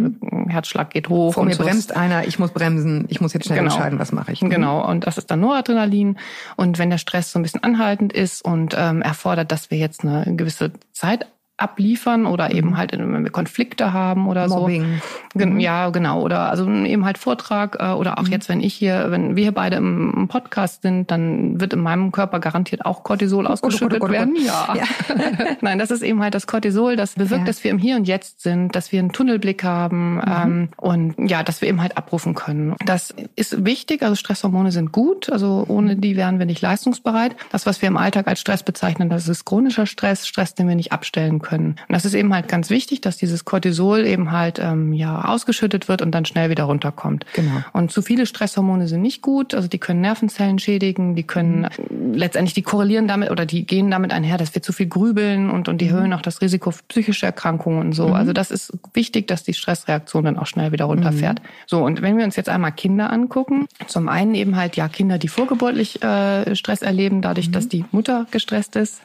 Herzschlag 0.49 0.90
geht 0.90 1.09
hoch. 1.09 1.35
Vor 1.35 1.42
und 1.42 1.49
mir 1.50 1.54
so. 1.54 1.62
bremst 1.62 1.94
einer, 1.94 2.26
ich 2.26 2.38
muss 2.40 2.50
bremsen, 2.50 3.04
ich 3.09 3.21
muss 3.21 3.32
jetzt 3.32 3.47
schnell 3.47 3.59
Genau. 3.61 3.73
entscheiden, 3.73 3.99
was 4.00 4.11
mache 4.11 4.32
ich. 4.32 4.40
Genau, 4.40 4.85
und 4.88 5.06
das 5.06 5.18
ist 5.18 5.30
dann 5.30 5.40
Noradrenalin. 5.40 6.18
Und 6.56 6.78
wenn 6.78 6.90
der 6.90 6.99
Stress 6.99 7.30
so 7.32 7.38
ein 7.38 7.42
bisschen 7.42 7.62
anhaltend 7.62 8.12
ist 8.12 8.44
und 8.44 8.75
ähm, 8.76 9.02
erfordert, 9.02 9.52
dass 9.52 9.71
wir 9.71 9.78
jetzt 9.78 10.02
eine 10.04 10.35
gewisse 10.37 10.73
Zeit 10.92 11.26
abliefern 11.62 12.26
oder 12.26 12.52
eben 12.52 12.76
halt, 12.76 12.92
wenn 12.92 13.25
wir 13.25 13.31
Konflikte 13.31 13.92
haben 13.92 14.28
oder 14.28 14.49
Mobbing. 14.49 15.00
so. 15.33 15.38
Gen 15.38 15.61
Ja, 15.61 15.90
genau. 15.90 16.21
Oder 16.21 16.50
also 16.50 16.69
eben 16.71 17.04
halt 17.04 17.19
Vortrag 17.19 17.76
äh, 17.81 17.92
oder 17.92 18.19
auch 18.19 18.28
jetzt, 18.28 18.49
wenn 18.49 18.61
ich 18.61 18.75
hier, 18.75 19.07
wenn 19.11 19.37
wir 19.37 19.45
hier 19.45 19.52
beide 19.52 19.76
im, 19.76 20.28
Podcast 20.28 20.83
sind, 20.83 21.11
dann 21.11 21.61
wird 21.61 21.73
in 21.73 21.81
meinem 21.81 22.11
Körper 22.12 22.40
garantiert 22.40 22.87
auch 22.87 23.02
Cortisol 23.02 23.47
ausgeschüttet 23.47 24.00
Gott, 24.00 24.11
oh 24.11 24.12
Gott, 24.12 24.12
werden. 24.12 24.35
oh 24.37 24.42
Ja. 24.45 24.75
Ja. 24.75 24.85
Nein, 25.61 25.78
das 25.78 25.90
ist 25.90 26.02
eben 26.02 26.23
halt 26.23 26.35
das 26.35 26.47
Cortisol, 26.47 26.97
das 26.97 27.14
bewirkt, 27.14 27.42
Ja. 27.42 27.47
dass 27.47 27.62
wir 27.64 27.71
im 27.71 27.78
Hier 27.78 27.97
und 27.97 28.09
Jetzt 28.09 28.42
sind, 28.42 28.75
dass 28.75 28.92
wir 28.92 28.99
einen 29.00 29.12
Tunnelblick 29.12 29.64
haben 29.64 30.21
ähm, 30.26 30.69
und 30.76 31.14
ja, 31.19 31.42
dass 31.42 31.61
wir 31.61 31.69
eben 31.69 31.81
halt 31.81 31.97
abrufen 31.97 32.35
können. 32.35 32.75
Das 32.85 33.14
ist 33.37 33.64
wichtig. 33.64 34.02
Also 34.02 34.14
Stresshormone 34.16 34.73
sind 34.73 34.92
gut. 34.92 35.31
Also 35.31 35.64
ohne 35.69 35.97
die 35.97 36.16
wären 36.16 36.38
wir 36.38 36.47
nicht 36.47 36.61
leistungsbereit. 36.61 37.37
Das, 37.50 37.66
was 37.66 37.83
wir 37.83 37.88
im 37.88 37.97
Alltag 37.97 38.26
als 38.26 38.40
Stress 38.40 38.62
bezeichnen, 38.62 39.11
das 39.11 39.28
ist 39.28 39.45
chronischer 39.45 39.87
Stress, 39.87 40.26
Stress, 40.26 40.54
den 40.54 40.69
wir 40.69 40.75
nicht 40.75 40.92
abstellen 40.92 41.40
können. 41.40 41.51
Und 41.61 41.76
das 41.88 42.04
ist 42.04 42.14
eben 42.14 42.35
halt 42.35 42.49
ganz 42.49 42.71
wichtig, 42.71 43.00
dass 43.00 43.16
dieses 43.16 43.44
Cortisol 43.44 44.06
eben 44.06 44.32
halt 44.32 44.59
ähm, 44.59 44.92
ja 44.92 45.25
ausgeschüttet 45.25 45.88
wird 45.88 46.02
und 46.02 46.12
dann 46.12 46.25
schnell 46.25 46.50
wieder 46.50 46.64
runterkommt. 46.64 47.25
Genau. 47.35 47.62
Und 47.73 47.92
zu 47.92 48.02
viele 48.02 48.26
Stresshormone 48.26 48.88
sind 48.88 49.02
nicht 49.02 49.23
gut. 49.23 49.54
Also 49.54 49.68
die 49.68 49.78
können 49.78 50.00
Nervenzellen 50.00 50.59
schädigen, 50.59 51.14
die 51.14 51.23
können 51.23 51.68
letztendlich 52.14 52.54
die 52.54 52.62
korrelieren 52.62 53.09
damit 53.09 53.30
oder 53.30 53.47
die 53.47 53.66
gehen 53.66 53.90
damit 53.90 54.12
einher, 54.12 54.38
dass 54.38 54.54
wir 54.54 54.62
zu 54.62 54.73
viel 54.73 54.87
grübeln 54.87 55.50
und, 55.50 55.68
und 55.68 55.80
die 55.80 55.88
erhöhen 55.88 56.12
auch 56.12 56.23
das 56.23 56.40
Risiko 56.40 56.71
für 56.71 56.82
psychische 56.88 57.26
Erkrankungen 57.26 57.80
und 57.80 57.92
so. 57.92 58.09
Also 58.09 58.32
das 58.32 58.50
ist 58.50 58.73
wichtig, 58.94 59.28
dass 59.28 59.42
die 59.42 59.54
Stressreaktion 59.54 60.25
dann 60.25 60.38
auch 60.38 60.47
schnell 60.47 60.73
wieder 60.73 60.87
runterfährt. 60.87 61.40
So, 61.66 61.85
und 61.85 62.02
wenn 62.02 62.16
wir 62.16 62.25
uns 62.25 62.37
jetzt 62.37 62.49
einmal 62.49 62.73
Kinder 62.73 63.12
angucken, 63.12 63.66
zum 63.87 64.09
einen 64.09 64.35
eben 64.35 64.56
halt 64.56 64.76
ja 64.76 64.88
Kinder, 64.88 65.18
die 65.18 65.28
vorgeburtlich 65.28 66.02
äh, 66.02 66.54
Stress 66.54 66.82
erleben, 66.82 67.23
dadurch, 67.23 67.50
dass 67.50 67.68
die 67.68 67.85
Mutter 67.92 68.26
gestresst 68.30 68.76
ist. 68.76 69.02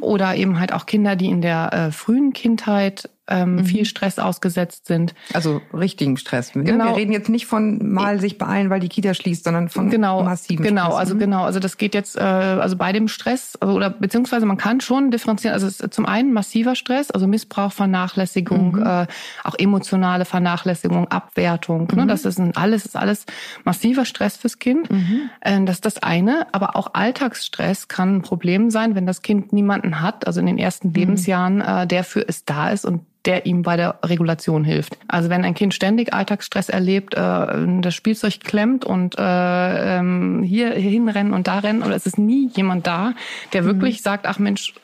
Oder 0.00 0.34
eben 0.36 0.58
halt 0.58 0.72
auch 0.72 0.86
Kinder, 0.86 1.16
die 1.16 1.26
in 1.26 1.42
der 1.42 1.71
äh, 1.72 1.90
frühen 1.90 2.32
Kindheit 2.32 3.08
ähm, 3.28 3.64
viel 3.64 3.84
Stress 3.84 4.18
ausgesetzt 4.18 4.86
sind. 4.86 5.14
Also 5.32 5.62
richtigen 5.72 6.16
Stress. 6.16 6.54
Ne? 6.54 6.64
Genau. 6.64 6.86
Wir 6.86 6.96
reden 6.96 7.12
jetzt 7.12 7.28
nicht 7.28 7.46
von 7.46 7.92
mal 7.92 8.20
sich 8.20 8.36
beeilen, 8.38 8.68
weil 8.68 8.80
die 8.80 8.88
Kita 8.88 9.14
schließt, 9.14 9.44
sondern 9.44 9.68
von 9.68 9.90
genau, 9.90 10.22
massiven 10.24 10.64
genau, 10.64 10.86
Stress. 10.86 10.96
also 10.98 11.14
Mhm. 11.14 11.18
genau, 11.20 11.44
also 11.44 11.60
das 11.60 11.76
geht 11.76 11.94
jetzt 11.94 12.16
äh, 12.16 12.20
also 12.20 12.76
bei 12.76 12.92
dem 12.92 13.06
Stress 13.08 13.56
also, 13.60 13.74
oder 13.74 13.90
beziehungsweise 13.90 14.44
man 14.44 14.56
kann 14.56 14.80
schon 14.80 15.10
differenzieren. 15.10 15.54
Also 15.54 15.66
es 15.66 15.80
ist 15.80 15.94
zum 15.94 16.04
einen 16.06 16.32
massiver 16.32 16.74
Stress, 16.74 17.10
also 17.12 17.26
Missbrauch, 17.26 17.72
Vernachlässigung, 17.72 18.76
Mhm. 18.76 18.82
äh, 18.86 19.06
auch 19.44 19.54
emotionale 19.58 20.24
Vernachlässigung, 20.24 21.08
Abwertung. 21.08 21.88
Mhm. 21.92 21.98
Ne? 21.98 22.06
Das 22.08 22.24
ist 22.24 22.38
ein, 22.38 22.56
alles 22.56 22.84
ist 22.86 22.96
alles 22.96 23.24
massiver 23.64 24.04
Stress 24.04 24.36
fürs 24.36 24.58
Kind. 24.58 24.90
Mhm. 24.90 25.30
Äh, 25.40 25.64
das 25.64 25.76
ist 25.76 25.86
das 25.86 26.02
eine. 26.02 26.46
Aber 26.52 26.76
auch 26.76 26.94
Alltagsstress 26.94 27.88
kann 27.88 28.16
ein 28.16 28.22
Problem 28.22 28.70
sein, 28.70 28.94
wenn 28.94 29.06
das 29.06 29.22
Kind 29.22 29.52
niemanden 29.52 30.00
hat, 30.00 30.26
also 30.26 30.40
in 30.40 30.46
den 30.46 30.58
ersten 30.58 30.88
Mhm. 30.88 30.94
Lebensjahren, 30.94 31.60
äh, 31.60 31.86
der 31.86 32.04
für 32.04 32.26
es 32.28 32.44
da 32.44 32.70
ist 32.70 32.84
und 32.84 33.02
der 33.24 33.46
ihm 33.46 33.62
bei 33.62 33.76
der 33.76 33.98
Regulation 34.04 34.64
hilft. 34.64 34.98
Also 35.08 35.30
wenn 35.30 35.44
ein 35.44 35.54
Kind 35.54 35.74
ständig 35.74 36.12
Alltagsstress 36.12 36.68
erlebt, 36.68 37.14
äh, 37.14 37.80
das 37.80 37.94
Spielzeug 37.94 38.40
klemmt 38.40 38.84
und 38.84 39.18
äh, 39.18 39.98
ähm, 39.98 40.42
hier, 40.42 40.72
hinrennen 40.72 41.32
und 41.32 41.46
da 41.46 41.58
rennen, 41.58 41.82
oder 41.82 41.94
es 41.94 42.06
ist 42.06 42.18
nie 42.18 42.50
jemand 42.54 42.86
da, 42.86 43.14
der 43.52 43.64
wirklich 43.64 44.02
sagt, 44.02 44.26
ach 44.26 44.38
Mensch, 44.38 44.74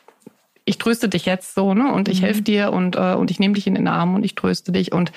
ich 0.68 0.76
tröste 0.78 1.08
dich 1.08 1.24
jetzt 1.24 1.54
so, 1.54 1.72
ne? 1.72 1.92
Und 1.92 2.08
ich 2.08 2.20
helfe 2.22 2.42
dir 2.42 2.72
und, 2.72 2.94
äh, 2.94 3.14
und 3.14 3.30
ich 3.30 3.40
nehme 3.40 3.54
dich 3.54 3.66
in 3.66 3.74
den 3.74 3.88
Arm 3.88 4.14
und 4.14 4.22
ich 4.22 4.34
tröste 4.34 4.70
dich. 4.70 4.92
Und 4.92 5.12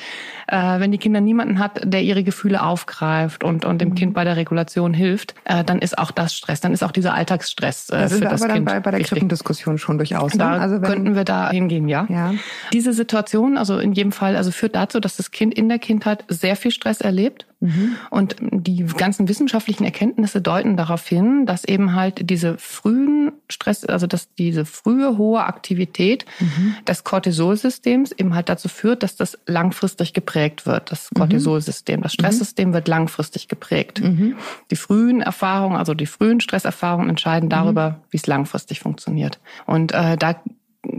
äh, 0.47 0.79
wenn 0.79 0.91
die 0.91 0.97
Kinder 0.97 1.19
niemanden 1.19 1.59
hat, 1.59 1.81
der 1.83 2.01
ihre 2.03 2.23
Gefühle 2.23 2.63
aufgreift 2.63 3.43
und, 3.43 3.65
und 3.65 3.81
dem 3.81 3.93
Kind 3.93 4.13
bei 4.13 4.23
der 4.23 4.37
Regulation 4.37 4.93
hilft, 4.93 5.35
äh, 5.43 5.63
dann 5.63 5.79
ist 5.79 5.97
auch 5.97 6.11
das 6.11 6.33
Stress, 6.33 6.61
dann 6.61 6.71
ist 6.71 6.83
auch 6.83 6.91
dieser 6.91 7.13
Alltagsstress 7.13 7.89
äh, 7.89 7.97
Da 7.97 8.07
sind 8.07 8.19
für 8.19 8.29
das 8.29 8.41
aber 8.41 8.47
dann 8.47 8.57
Kind 8.57 8.65
bei, 8.67 8.79
bei 8.79 8.91
der 8.91 8.99
wichtig. 9.01 9.13
Krippendiskussion 9.13 9.77
schon 9.77 9.97
durchaus. 9.97 10.33
ne? 10.33 10.39
Da 10.39 10.51
also 10.53 10.75
wenn, 10.75 10.89
könnten 10.89 11.15
wir 11.15 11.25
da 11.25 11.49
hingehen, 11.51 11.89
ja. 11.89 12.07
Ja. 12.09 12.33
Diese 12.71 12.93
Situation, 12.93 13.57
also 13.57 13.77
in 13.77 13.91
jedem 13.91 14.13
Fall, 14.13 14.37
also 14.37 14.51
führt 14.51 14.75
dazu, 14.75 15.01
dass 15.01 15.17
das 15.17 15.31
Kind 15.31 15.53
in 15.53 15.67
der 15.67 15.79
Kindheit 15.79 16.23
sehr 16.29 16.55
viel 16.55 16.71
Stress 16.71 17.01
erlebt. 17.01 17.45
Mhm. 17.61 17.95
Und 18.09 18.35
die 18.41 18.83
ganzen 18.97 19.27
wissenschaftlichen 19.29 19.83
Erkenntnisse 19.85 20.41
deuten 20.41 20.75
darauf 20.77 21.07
hin, 21.07 21.45
dass 21.45 21.63
eben 21.63 21.95
halt 21.95 22.29
diese 22.29 22.57
frühen 22.57 23.31
Stress, 23.49 23.85
also 23.85 24.07
dass 24.07 24.33
diese 24.35 24.65
frühe 24.65 25.17
hohe 25.17 25.43
Aktivität 25.43 26.25
Mhm. 26.39 26.75
des 26.87 27.03
Cortisolsystems 27.03 28.11
eben 28.11 28.33
halt 28.35 28.49
dazu 28.49 28.67
führt, 28.67 29.03
dass 29.03 29.15
das 29.15 29.37
langfristig 29.45 30.13
geprägt 30.13 30.65
wird. 30.65 30.91
Das 30.91 31.09
Mhm. 31.11 31.19
Cortisolsystem, 31.19 32.01
das 32.01 32.13
Stresssystem 32.13 32.73
wird 32.73 32.87
langfristig 32.87 33.47
geprägt. 33.47 34.01
Mhm. 34.01 34.35
Die 34.71 34.75
frühen 34.75 35.21
Erfahrungen, 35.21 35.77
also 35.77 35.93
die 35.93 36.05
frühen 36.07 36.41
Stresserfahrungen 36.41 37.09
entscheiden 37.09 37.45
Mhm. 37.47 37.51
darüber, 37.51 38.01
wie 38.09 38.17
es 38.17 38.27
langfristig 38.27 38.79
funktioniert. 38.79 39.39
Und 39.67 39.91
äh, 39.93 40.17
da 40.17 40.35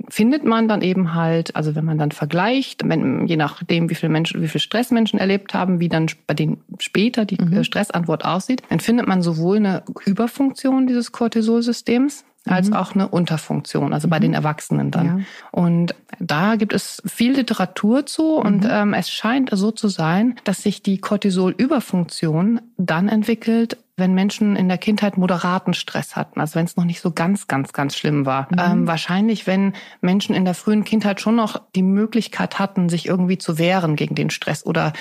findet 0.08 0.44
man 0.44 0.68
dann 0.68 0.80
eben 0.82 1.14
halt, 1.14 1.56
also 1.56 1.74
wenn 1.74 1.84
man 1.84 1.98
dann 1.98 2.12
vergleicht, 2.12 2.88
wenn, 2.88 3.26
je 3.26 3.36
nachdem, 3.36 3.90
wie 3.90 3.94
viel 3.94 4.08
Menschen, 4.08 4.40
wie 4.42 4.48
viel 4.48 4.60
Stress 4.60 4.90
Menschen 4.90 5.18
erlebt 5.18 5.54
haben, 5.54 5.80
wie 5.80 5.88
dann 5.88 6.06
bei 6.26 6.34
denen 6.34 6.60
später 6.78 7.24
die 7.24 7.40
Mhm. 7.42 7.52
äh, 7.52 7.64
Stressantwort 7.64 8.24
aussieht, 8.24 8.62
dann 8.68 8.80
findet 8.80 9.08
man 9.08 9.22
sowohl 9.22 9.56
eine 9.56 9.82
Überfunktion 10.06 10.86
dieses 10.86 11.12
Cortisolsystems 11.12 12.24
als 12.44 12.72
auch 12.72 12.96
eine 12.96 13.06
Unterfunktion, 13.06 13.92
also 13.92 14.08
bei 14.08 14.18
den 14.18 14.34
Erwachsenen 14.34 14.90
dann. 14.90 15.06
Ja. 15.06 15.18
Und 15.52 15.94
da 16.18 16.56
gibt 16.56 16.72
es 16.72 17.00
viel 17.06 17.34
Literatur 17.36 18.04
zu 18.04 18.34
und 18.34 18.66
ähm, 18.68 18.94
es 18.94 19.10
scheint 19.10 19.50
so 19.52 19.70
zu 19.70 19.86
sein, 19.86 20.34
dass 20.42 20.62
sich 20.62 20.82
die 20.82 20.98
Cortisol-Überfunktion 20.98 22.60
dann 22.78 23.08
entwickelt, 23.08 23.76
wenn 24.02 24.14
Menschen 24.14 24.56
in 24.56 24.68
der 24.68 24.78
Kindheit 24.78 25.16
moderaten 25.16 25.74
Stress 25.74 26.16
hatten, 26.16 26.40
also 26.40 26.56
wenn 26.56 26.64
es 26.64 26.76
noch 26.76 26.84
nicht 26.84 27.00
so 27.00 27.12
ganz, 27.12 27.46
ganz, 27.46 27.72
ganz 27.72 27.96
schlimm 27.96 28.26
war. 28.26 28.48
Ähm, 28.58 28.86
wahrscheinlich, 28.88 29.46
wenn 29.46 29.74
Menschen 30.00 30.34
in 30.34 30.44
der 30.44 30.54
frühen 30.54 30.82
Kindheit 30.84 31.20
schon 31.20 31.36
noch 31.36 31.60
die 31.76 31.82
Möglichkeit 31.84 32.58
hatten, 32.58 32.88
sich 32.88 33.06
irgendwie 33.06 33.38
zu 33.38 33.58
wehren 33.58 33.94
gegen 33.94 34.16
den 34.16 34.30
Stress 34.30 34.66
oder 34.66 34.92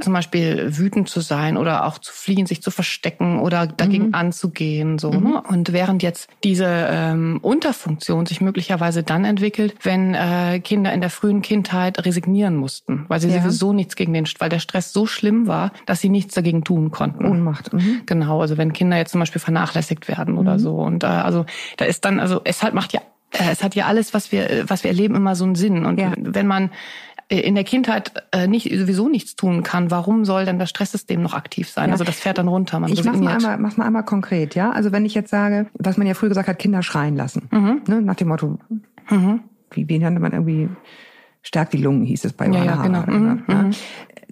zum 0.00 0.12
Beispiel 0.12 0.76
wütend 0.76 1.08
zu 1.08 1.20
sein 1.20 1.56
oder 1.56 1.84
auch 1.86 1.98
zu 1.98 2.12
fliehen, 2.12 2.46
sich 2.46 2.60
zu 2.62 2.70
verstecken 2.72 3.38
oder 3.38 3.66
dagegen 3.68 4.12
anzugehen. 4.14 4.98
So, 4.98 5.12
ne? 5.12 5.40
Und 5.48 5.72
während 5.72 6.02
jetzt 6.02 6.28
diese 6.42 6.66
ähm, 6.66 7.38
Unterfunktion 7.42 8.26
sich 8.26 8.40
möglicherweise 8.40 9.02
dann 9.04 9.24
entwickelt, 9.24 9.76
wenn 9.82 10.14
äh, 10.14 10.60
Kinder 10.60 10.92
in 10.92 11.00
der 11.00 11.10
frühen 11.10 11.42
Kindheit 11.42 12.04
resignieren 12.04 12.56
mussten, 12.56 13.04
weil 13.08 13.20
sie 13.20 13.28
Ja. 13.28 13.40
sowieso 13.42 13.72
nichts 13.72 13.94
gegen 13.94 14.12
den, 14.12 14.26
weil 14.40 14.48
der 14.48 14.58
Stress 14.58 14.92
so 14.92 15.06
schlimm 15.06 15.46
war, 15.46 15.70
dass 15.86 16.00
sie 16.00 16.08
nichts 16.08 16.34
dagegen 16.34 16.64
tun 16.64 16.90
konnten. 16.90 17.24
Ohnmacht. 17.24 17.72
Mhm. 17.72 18.02
Genau, 18.06 18.40
also 18.48 18.58
wenn 18.58 18.72
Kinder 18.72 18.96
jetzt 18.96 19.12
zum 19.12 19.18
Beispiel 19.20 19.40
vernachlässigt 19.40 20.08
werden 20.08 20.38
oder 20.38 20.58
so. 20.58 20.76
Und 20.76 21.04
äh, 21.04 21.06
also 21.06 21.44
da 21.76 21.84
ist 21.84 22.04
dann, 22.04 22.18
also 22.18 22.40
es 22.44 22.62
hat 22.62 22.72
macht 22.72 22.92
ja, 22.94 23.00
äh, 23.32 23.50
es 23.52 23.62
hat 23.62 23.74
ja 23.74 23.84
alles, 23.86 24.14
was 24.14 24.32
wir, 24.32 24.48
äh, 24.50 24.64
was 24.70 24.84
wir 24.84 24.90
erleben, 24.90 25.14
immer 25.14 25.34
so 25.36 25.44
einen 25.44 25.54
Sinn. 25.54 25.84
Und 25.84 26.00
Ja. 26.00 26.12
wenn 26.16 26.46
man 26.46 26.70
äh, 27.28 27.40
in 27.40 27.54
der 27.54 27.64
Kindheit 27.64 28.12
äh, 28.32 28.46
nicht 28.46 28.72
sowieso 28.74 29.08
nichts 29.10 29.36
tun 29.36 29.62
kann, 29.62 29.90
warum 29.90 30.24
soll 30.24 30.46
denn 30.46 30.58
das 30.58 30.70
Stresssystem 30.70 31.20
noch 31.22 31.34
aktiv 31.34 31.68
sein? 31.68 31.88
Ja. 31.88 31.92
Also 31.92 32.04
das 32.04 32.18
fährt 32.18 32.38
dann 32.38 32.48
runter. 32.48 32.80
Man 32.80 32.90
Ich 32.90 33.04
mach's 33.04 33.18
mal, 33.20 33.34
einmal, 33.36 33.58
mach's 33.58 33.76
mal 33.76 33.84
einmal 33.84 34.04
konkret, 34.04 34.54
ja. 34.54 34.70
Also 34.70 34.92
wenn 34.92 35.04
ich 35.04 35.12
jetzt 35.14 35.28
sage, 35.30 35.66
was 35.74 35.98
man 35.98 36.06
ja 36.06 36.14
früher 36.14 36.30
gesagt 36.30 36.48
hat, 36.48 36.58
Kinder 36.58 36.82
schreien 36.82 37.16
lassen. 37.16 37.48
Mhm. 37.50 37.82
Ne? 37.86 38.00
Nach 38.00 38.14
dem 38.16 38.28
Motto, 38.28 38.58
wie, 39.72 39.88
wie 39.88 39.98
nannte 39.98 40.20
man 40.20 40.32
irgendwie, 40.32 40.68
stärkt 41.42 41.72
die 41.74 41.78
Lungen, 41.82 42.04
hieß 42.04 42.24
es 42.24 42.32
bei 42.32 42.46
Ja, 42.46 42.52
Johanna 42.64 42.74
ja, 42.74 42.82
genau. 42.82 42.98
Hara, 43.00 43.10
Mhm, 43.12 43.44
ja. 43.48 43.70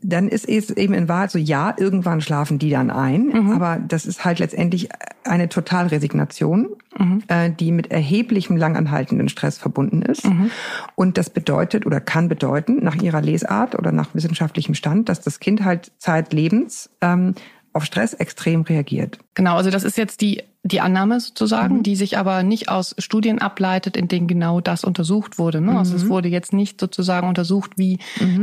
Dann 0.03 0.29
ist 0.29 0.49
es 0.49 0.71
eben 0.71 0.93
in 0.95 1.09
Wahrheit 1.09 1.31
so, 1.31 1.39
ja, 1.39 1.75
irgendwann 1.77 2.21
schlafen 2.21 2.59
die 2.59 2.71
dann 2.71 2.91
ein, 2.91 3.27
Mhm. 3.29 3.53
aber 3.53 3.79
das 3.79 4.05
ist 4.07 4.25
halt 4.25 4.39
letztendlich 4.39 4.89
eine 5.25 5.49
Totalresignation, 5.49 6.69
Mhm. 6.99 7.23
äh, 7.29 7.51
die 7.51 7.73
mit 7.73 7.91
erheblichem 7.91 8.57
langanhaltenden 8.57 9.29
Stress 9.29 9.59
verbunden 9.59 10.03
ist. 10.03 10.27
Mhm. 10.27 10.51
Und 10.95 11.19
das 11.19 11.31
bedeutet 11.31 11.87
oder 11.87 12.01
kann 12.01 12.29
bedeuten, 12.29 12.85
nach 12.85 12.97
ihrer 12.97 13.21
Lesart 13.23 13.75
oder 13.79 13.91
nach 13.93 14.15
wissenschaftlichem 14.15 14.75
Stand, 14.75 15.09
dass 15.09 15.21
das 15.21 15.41
Kind 15.41 15.65
halt 15.65 15.93
zeitlebens 15.99 16.91
ähm, 17.01 17.35
auf 17.73 17.85
Stress 17.85 18.15
extrem 18.15 18.63
reagiert. 18.63 19.19
Genau, 19.37 19.57
also 19.57 19.71
das 19.71 19.85
ist 19.85 19.97
jetzt 19.97 20.21
die, 20.23 20.43
die 20.65 20.81
Annahme 20.81 21.15
Mhm. 21.17 21.21
sozusagen, 21.21 21.83
die 21.85 21.95
sich 21.95 22.19
aber 22.19 22.43
nicht 22.43 22.69
aus 22.69 22.97
Studien 22.99 23.39
ableitet, 23.39 23.97
in 23.97 24.09
denen 24.09 24.27
genau 24.27 24.61
das 24.61 24.83
untersucht 24.83 25.39
wurde. 25.39 25.61
Ne? 25.61 25.79
Also 25.79 25.93
Mhm. 25.93 25.97
es 26.03 26.09
wurde 26.09 26.29
jetzt 26.29 26.53
nicht 26.53 26.81
sozusagen 26.81 27.29
untersucht, 27.29 27.73
wie 27.77 27.99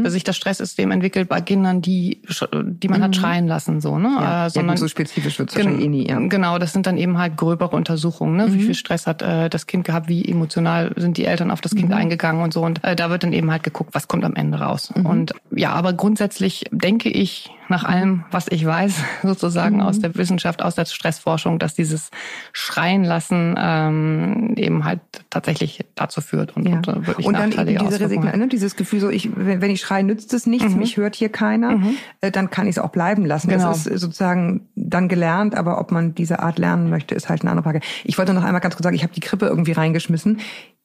sich 0.05 0.23
das 0.23 0.37
Stresssystem 0.37 0.91
entwickelt 0.91 1.27
bei 1.27 1.41
Kindern, 1.41 1.81
die, 1.81 2.21
die 2.63 2.87
man 2.87 3.03
hat 3.03 3.15
schreien 3.17 3.45
lassen, 3.47 3.81
so, 3.81 3.97
ne? 3.99 4.07
Mhm. 4.07 4.15
Ja, 4.21 4.45
äh, 4.45 4.49
sondern 4.51 4.75
ja, 4.75 4.79
so 4.79 4.87
spezifisch 4.87 5.37
wird's 5.39 5.53
Gen- 5.53 5.65
wahrscheinlich 5.65 5.85
eh 5.85 5.89
nie. 5.89 6.07
Ja. 6.07 6.19
Mhm. 6.19 6.29
Genau, 6.29 6.59
das 6.59 6.71
sind 6.71 6.85
dann 6.87 6.97
eben 6.97 7.17
halt 7.17 7.35
gröbere 7.35 7.75
Untersuchungen. 7.75 8.37
Ne? 8.37 8.53
Wie 8.53 8.61
viel 8.63 8.75
Stress 8.75 9.05
hat 9.05 9.21
äh, 9.21 9.49
das 9.49 9.67
Kind 9.67 9.83
gehabt, 9.83 10.07
wie 10.07 10.23
emotional 10.23 10.93
sind 10.95 11.17
die 11.17 11.25
Eltern 11.25 11.51
auf 11.51 11.59
das 11.59 11.73
Mhm. 11.73 11.77
Kind 11.79 11.93
eingegangen 11.93 12.41
und 12.43 12.53
so. 12.53 12.61
Und 12.63 12.83
äh, 12.85 12.95
da 12.95 13.09
wird 13.09 13.23
dann 13.23 13.33
eben 13.33 13.51
halt 13.51 13.63
geguckt, 13.63 13.89
was 13.93 14.07
kommt 14.07 14.23
am 14.23 14.35
Ende 14.35 14.59
raus. 14.59 14.93
Mhm. 14.95 15.05
Und 15.07 15.33
ja, 15.55 15.71
aber 15.73 15.91
grundsätzlich 15.93 16.65
denke 16.71 17.09
ich, 17.09 17.49
nach 17.69 17.83
allem, 17.85 18.25
was 18.29 18.47
ich 18.49 18.65
weiß, 18.65 18.93
sozusagen 19.23 19.77
Mhm. 19.77 19.81
aus 19.83 19.99
der 19.99 20.13
Wissenschaft, 20.15 20.61
aus 20.61 20.75
der 20.75 20.82
Stressforschung, 20.91 21.59
dass 21.59 21.75
dieses 21.75 22.09
Schreien 22.51 23.03
lassen 23.03 23.55
ähm, 23.57 24.53
eben 24.57 24.83
halt 24.83 24.99
tatsächlich 25.29 25.85
dazu 25.95 26.19
führt 26.21 26.57
und, 26.57 26.67
Ja. 26.67 26.77
und 26.77 26.87
äh, 26.87 27.07
wirklich 27.07 27.25
Und 27.27 27.33
dann 27.35 27.51
eben 27.67 27.87
diese 27.87 28.03
hat. 28.09 28.35
ne, 28.35 28.47
dieses 28.47 28.75
Gefühl, 28.75 28.99
so 28.99 29.09
ich, 29.09 29.29
wenn, 29.35 29.69
ich 29.69 29.81
schreie, 29.81 30.03
nützt 30.03 30.33
es 30.33 30.45
nichts, 30.47 30.75
mich 30.75 30.97
hört 30.97 31.15
hier 31.15 31.29
keiner, 31.29 31.79
äh, 32.21 32.31
dann 32.31 32.49
kann 32.49 32.65
ich 32.67 32.77
es 32.77 32.79
auch 32.79 32.89
bleiben 32.89 33.25
lassen. 33.25 33.49
Genau. 33.49 33.69
Das 33.69 33.85
ist 33.87 34.01
sozusagen 34.01 34.67
dann 34.75 35.07
gelernt, 35.07 35.55
aber 35.55 35.79
ob 35.79 35.91
man 35.91 36.15
diese 36.15 36.39
Art 36.39 36.57
lernen 36.59 36.89
möchte, 36.89 37.15
ist 37.15 37.29
halt 37.29 37.41
eine 37.41 37.51
andere 37.51 37.63
Frage. 37.63 37.79
Ich 38.03 38.17
wollte 38.17 38.33
noch 38.33 38.43
einmal 38.43 38.61
ganz 38.61 38.75
kurz 38.75 38.83
sagen, 38.83 38.95
ich 38.95 39.03
habe 39.03 39.13
die 39.13 39.21
Krippe 39.21 39.45
irgendwie 39.45 39.71
reingeschmissen. 39.71 40.39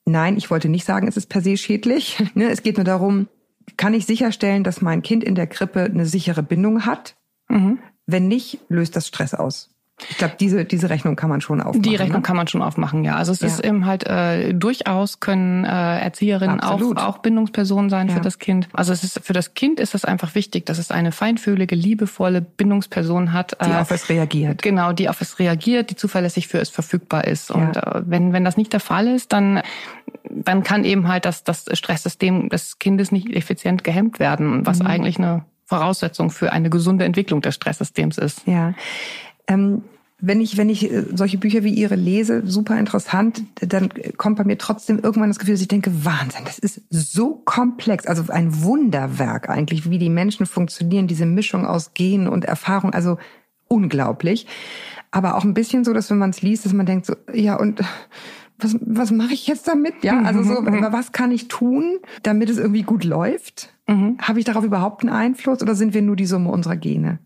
nein, 0.04 0.36
ich 0.36 0.50
wollte 0.50 0.68
nicht 0.68 0.84
sagen, 0.84 1.08
es 1.08 1.16
ist 1.16 1.28
per 1.28 1.40
se 1.40 1.56
schädlich. 1.56 2.22
Ne, 2.34 2.50
es 2.50 2.62
geht 2.62 2.76
nur 2.76 2.84
darum, 2.84 3.28
kann 3.76 3.94
ich 3.94 4.06
sicherstellen, 4.06 4.64
dass 4.64 4.80
mein 4.80 5.02
Kind 5.02 5.22
in 5.24 5.34
der 5.34 5.46
Krippe 5.46 5.84
eine 5.84 6.06
sichere 6.06 6.42
Bindung 6.42 6.86
hat? 6.86 7.16
Mhm. 7.48 7.78
Wenn 8.06 8.28
nicht, 8.28 8.58
löst 8.68 8.96
das 8.96 9.06
Stress 9.06 9.34
aus. 9.34 9.70
Ich 10.10 10.18
glaube, 10.18 10.34
diese, 10.38 10.64
diese 10.64 10.90
Rechnung 10.90 11.16
kann 11.16 11.28
man 11.28 11.40
schon 11.40 11.60
aufmachen. 11.60 11.82
Die 11.82 11.96
Rechnung 11.96 12.18
ne? 12.20 12.22
kann 12.22 12.36
man 12.36 12.46
schon 12.46 12.62
aufmachen, 12.62 13.04
ja. 13.04 13.16
Also 13.16 13.32
es 13.32 13.40
Ja. 13.40 13.48
ist 13.48 13.64
eben 13.64 13.84
halt 13.84 14.06
äh, 14.06 14.54
durchaus 14.54 15.20
können 15.20 15.64
äh, 15.64 15.68
Erzieherinnen 16.00 16.60
auch, 16.60 16.74
Absolut. 16.74 16.98
auch 16.98 17.18
Bindungspersonen 17.18 17.90
sein 17.90 18.08
Ja. 18.08 18.14
für 18.14 18.20
das 18.20 18.38
Kind. 18.38 18.68
Also 18.72 18.92
es 18.92 19.02
ist 19.02 19.20
für 19.24 19.32
das 19.32 19.54
Kind 19.54 19.80
ist 19.80 19.94
es 19.94 20.04
einfach 20.04 20.34
wichtig, 20.34 20.66
dass 20.66 20.78
es 20.78 20.90
eine 20.90 21.10
feinfühlige, 21.10 21.74
liebevolle 21.74 22.40
Bindungsperson 22.40 23.32
hat, 23.32 23.56
die 23.64 23.70
äh, 23.70 23.74
auf 23.74 23.90
es 23.90 24.08
reagiert. 24.08 24.62
Genau, 24.62 24.92
die 24.92 25.08
auf 25.08 25.20
es 25.20 25.38
reagiert, 25.38 25.90
die 25.90 25.96
zuverlässig 25.96 26.46
für 26.48 26.58
es 26.60 26.68
verfügbar 26.68 27.24
ist. 27.24 27.50
Und 27.50 27.76
äh, 27.76 28.02
wenn, 28.06 28.32
wenn 28.32 28.44
das 28.44 28.56
nicht 28.56 28.72
der 28.72 28.80
Fall 28.80 29.08
ist, 29.08 29.32
dann, 29.32 29.62
dann 30.30 30.62
kann 30.62 30.84
eben 30.84 31.08
halt 31.08 31.24
das, 31.24 31.42
das 31.44 31.64
Stresssystem 31.72 32.48
des 32.50 32.78
Kindes 32.78 33.10
nicht 33.10 33.28
effizient 33.34 33.82
gehemmt 33.82 34.18
werden, 34.20 34.64
was 34.64 34.80
eigentlich 34.80 35.18
eine 35.18 35.44
Voraussetzung 35.64 36.30
für 36.30 36.50
eine 36.52 36.70
gesunde 36.70 37.04
Entwicklung 37.04 37.42
des 37.42 37.54
Stresssystems 37.54 38.16
ist. 38.16 38.46
Ja. 38.46 38.72
Ähm, 39.48 39.82
wenn 40.20 40.40
ich, 40.40 40.56
wenn 40.56 40.68
ich 40.68 40.90
äh, 40.90 41.04
solche 41.14 41.38
Bücher 41.38 41.62
wie 41.62 41.72
Ihre 41.72 41.94
lese, 41.94 42.42
super 42.44 42.78
interessant, 42.78 43.42
dann 43.60 43.88
kommt 44.16 44.36
bei 44.36 44.44
mir 44.44 44.58
trotzdem 44.58 44.98
irgendwann 44.98 45.30
das 45.30 45.38
Gefühl, 45.38 45.54
dass 45.54 45.62
ich 45.62 45.68
denke, 45.68 46.04
Wahnsinn, 46.04 46.42
das 46.44 46.58
ist 46.58 46.82
so 46.90 47.40
komplex, 47.44 48.06
also 48.06 48.24
ein 48.32 48.62
Wunderwerk 48.62 49.48
eigentlich, 49.48 49.90
wie 49.90 49.98
die 49.98 50.10
Menschen 50.10 50.46
funktionieren, 50.46 51.06
diese 51.06 51.26
Mischung 51.26 51.66
aus 51.66 51.94
Gen 51.94 52.28
und 52.28 52.44
Erfahrung, 52.44 52.92
also 52.92 53.18
unglaublich. 53.68 54.46
Aber 55.10 55.36
auch 55.36 55.44
ein 55.44 55.54
bisschen 55.54 55.84
so, 55.84 55.92
dass 55.92 56.10
wenn 56.10 56.18
man 56.18 56.30
es 56.30 56.42
liest, 56.42 56.66
dass 56.66 56.72
man 56.72 56.86
denkt 56.86 57.06
so, 57.06 57.14
ja 57.32 57.56
und 57.56 57.80
was, 58.58 58.76
was 58.80 59.12
mache 59.12 59.34
ich 59.34 59.46
jetzt 59.46 59.68
damit? 59.68 60.02
Ja, 60.02 60.20
also 60.22 60.42
so, 60.42 60.54
was 60.66 61.12
kann 61.12 61.30
ich 61.30 61.46
tun, 61.46 61.98
damit 62.24 62.50
es 62.50 62.58
irgendwie 62.58 62.82
gut 62.82 63.04
läuft? 63.04 63.72
Habe 64.20 64.40
ich 64.40 64.44
darauf 64.44 64.64
überhaupt 64.64 65.02
einen 65.02 65.12
Einfluss 65.12 65.62
oder 65.62 65.76
sind 65.76 65.94
wir 65.94 66.02
nur 66.02 66.16
die 66.16 66.26
Summe 66.26 66.50
unserer 66.50 66.76
Gene? 66.76 67.20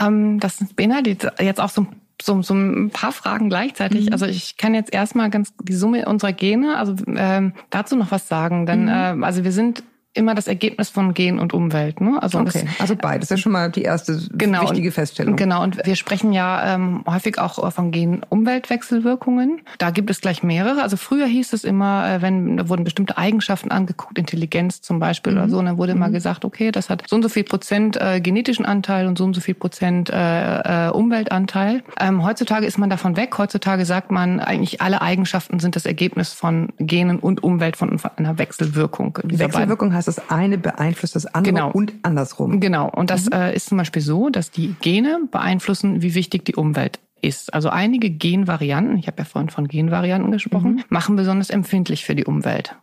Ähm, 0.00 0.40
das 0.40 0.58
beinhaltet 0.74 1.26
jetzt 1.38 1.60
auch 1.60 1.68
so, 1.68 1.86
so, 2.20 2.42
so 2.42 2.54
ein 2.54 2.90
paar 2.90 3.12
Fragen 3.12 3.48
gleichzeitig. 3.48 4.12
Also 4.12 4.26
ich 4.26 4.56
kann 4.56 4.74
jetzt 4.74 4.92
erstmal 4.92 5.30
ganz 5.30 5.52
die 5.62 5.74
Summe 5.74 6.06
unserer 6.06 6.32
Gene, 6.32 6.76
also 6.76 6.94
ähm, 7.06 7.52
dazu 7.70 7.96
noch 7.96 8.10
was 8.10 8.28
sagen. 8.28 8.66
Denn 8.66 8.88
ähm, 8.90 9.24
also 9.24 9.44
wir 9.44 9.52
sind 9.52 9.82
immer 10.12 10.34
das 10.34 10.48
Ergebnis 10.48 10.90
von 10.90 11.14
Gen 11.14 11.38
und 11.38 11.52
Umwelt. 11.52 12.00
Ne? 12.00 12.18
Also 12.20 12.40
Okay, 12.40 12.64
das, 12.66 12.80
also 12.80 12.96
beides. 12.96 13.28
Das 13.28 13.38
ist 13.38 13.42
schon 13.42 13.52
mal 13.52 13.70
die 13.70 13.82
erste 13.82 14.20
genau, 14.32 14.62
wichtige 14.62 14.90
Feststellung. 14.90 15.36
Genau, 15.36 15.62
und 15.62 15.84
wir 15.86 15.94
sprechen 15.94 16.32
ja 16.32 16.74
ähm, 16.74 17.04
häufig 17.06 17.38
auch 17.38 17.72
von 17.72 17.92
Gen-Umweltwechselwirkungen. 17.92 19.62
Da 19.78 19.90
gibt 19.90 20.10
es 20.10 20.20
gleich 20.20 20.42
mehrere. 20.42 20.82
Also 20.82 20.96
früher 20.96 21.26
hieß 21.26 21.52
es 21.52 21.64
immer, 21.64 22.08
äh, 22.08 22.22
wenn 22.22 22.56
da 22.56 22.68
wurden 22.68 22.84
bestimmte 22.84 23.18
Eigenschaften 23.18 23.70
angeguckt, 23.70 24.18
Intelligenz 24.18 24.80
zum 24.80 24.98
Beispiel 24.98 25.34
oder 25.34 25.48
so, 25.48 25.58
und 25.58 25.66
dann 25.66 25.78
wurde 25.78 25.92
immer 25.92 26.10
gesagt, 26.10 26.44
okay, 26.44 26.72
das 26.72 26.90
hat 26.90 27.04
so 27.06 27.16
und 27.16 27.22
so 27.22 27.28
viel 27.28 27.44
Prozent 27.44 28.00
äh, 28.00 28.20
genetischen 28.20 28.64
Anteil 28.64 29.06
und 29.06 29.16
so 29.16 29.24
und 29.24 29.34
so 29.34 29.40
viel 29.40 29.54
Prozent 29.54 30.10
äh, 30.10 30.88
äh, 30.88 30.90
Umweltanteil. 30.90 31.82
Ähm, 32.00 32.24
heutzutage 32.24 32.66
ist 32.66 32.78
man 32.78 32.90
davon 32.90 33.16
weg. 33.16 33.36
Heutzutage 33.38 33.84
sagt 33.84 34.10
man, 34.10 34.40
eigentlich 34.40 34.80
alle 34.80 35.02
Eigenschaften 35.02 35.60
sind 35.60 35.76
das 35.76 35.86
Ergebnis 35.86 36.32
von 36.32 36.70
Genen 36.78 37.20
und 37.20 37.44
Umwelt 37.44 37.76
von, 37.76 38.00
einer 38.16 38.38
Wechselwirkung. 38.38 39.18
Die 39.22 39.28
dieser 39.28 39.48
beiden. 39.48 39.68
Heißt, 40.00 40.08
das 40.08 40.30
eine 40.30 40.56
beeinflusst 40.56 41.14
das 41.14 41.26
andere 41.26 41.52
Genau. 41.52 41.70
und 41.72 41.92
andersrum. 42.02 42.58
Genau. 42.58 42.88
Und 42.88 43.10
das 43.10 43.28
äh, 43.28 43.54
ist 43.54 43.68
zum 43.68 43.76
Beispiel 43.76 44.00
so, 44.00 44.30
dass 44.30 44.50
die 44.50 44.74
Gene 44.80 45.20
beeinflussen, 45.30 46.00
wie 46.00 46.14
wichtig 46.14 46.46
die 46.46 46.54
Umwelt 46.54 46.98
ist. 47.20 47.52
Also 47.52 47.68
einige 47.68 48.08
Genvarianten, 48.08 48.96
ich 48.96 49.08
habe 49.08 49.18
ja 49.18 49.24
vorhin 49.26 49.50
von 49.50 49.68
Genvarianten 49.68 50.32
gesprochen, 50.32 50.82
machen 50.88 51.16
besonders 51.16 51.50
empfindlich 51.50 52.06
für 52.06 52.14
die 52.14 52.24
Umwelt. 52.24 52.76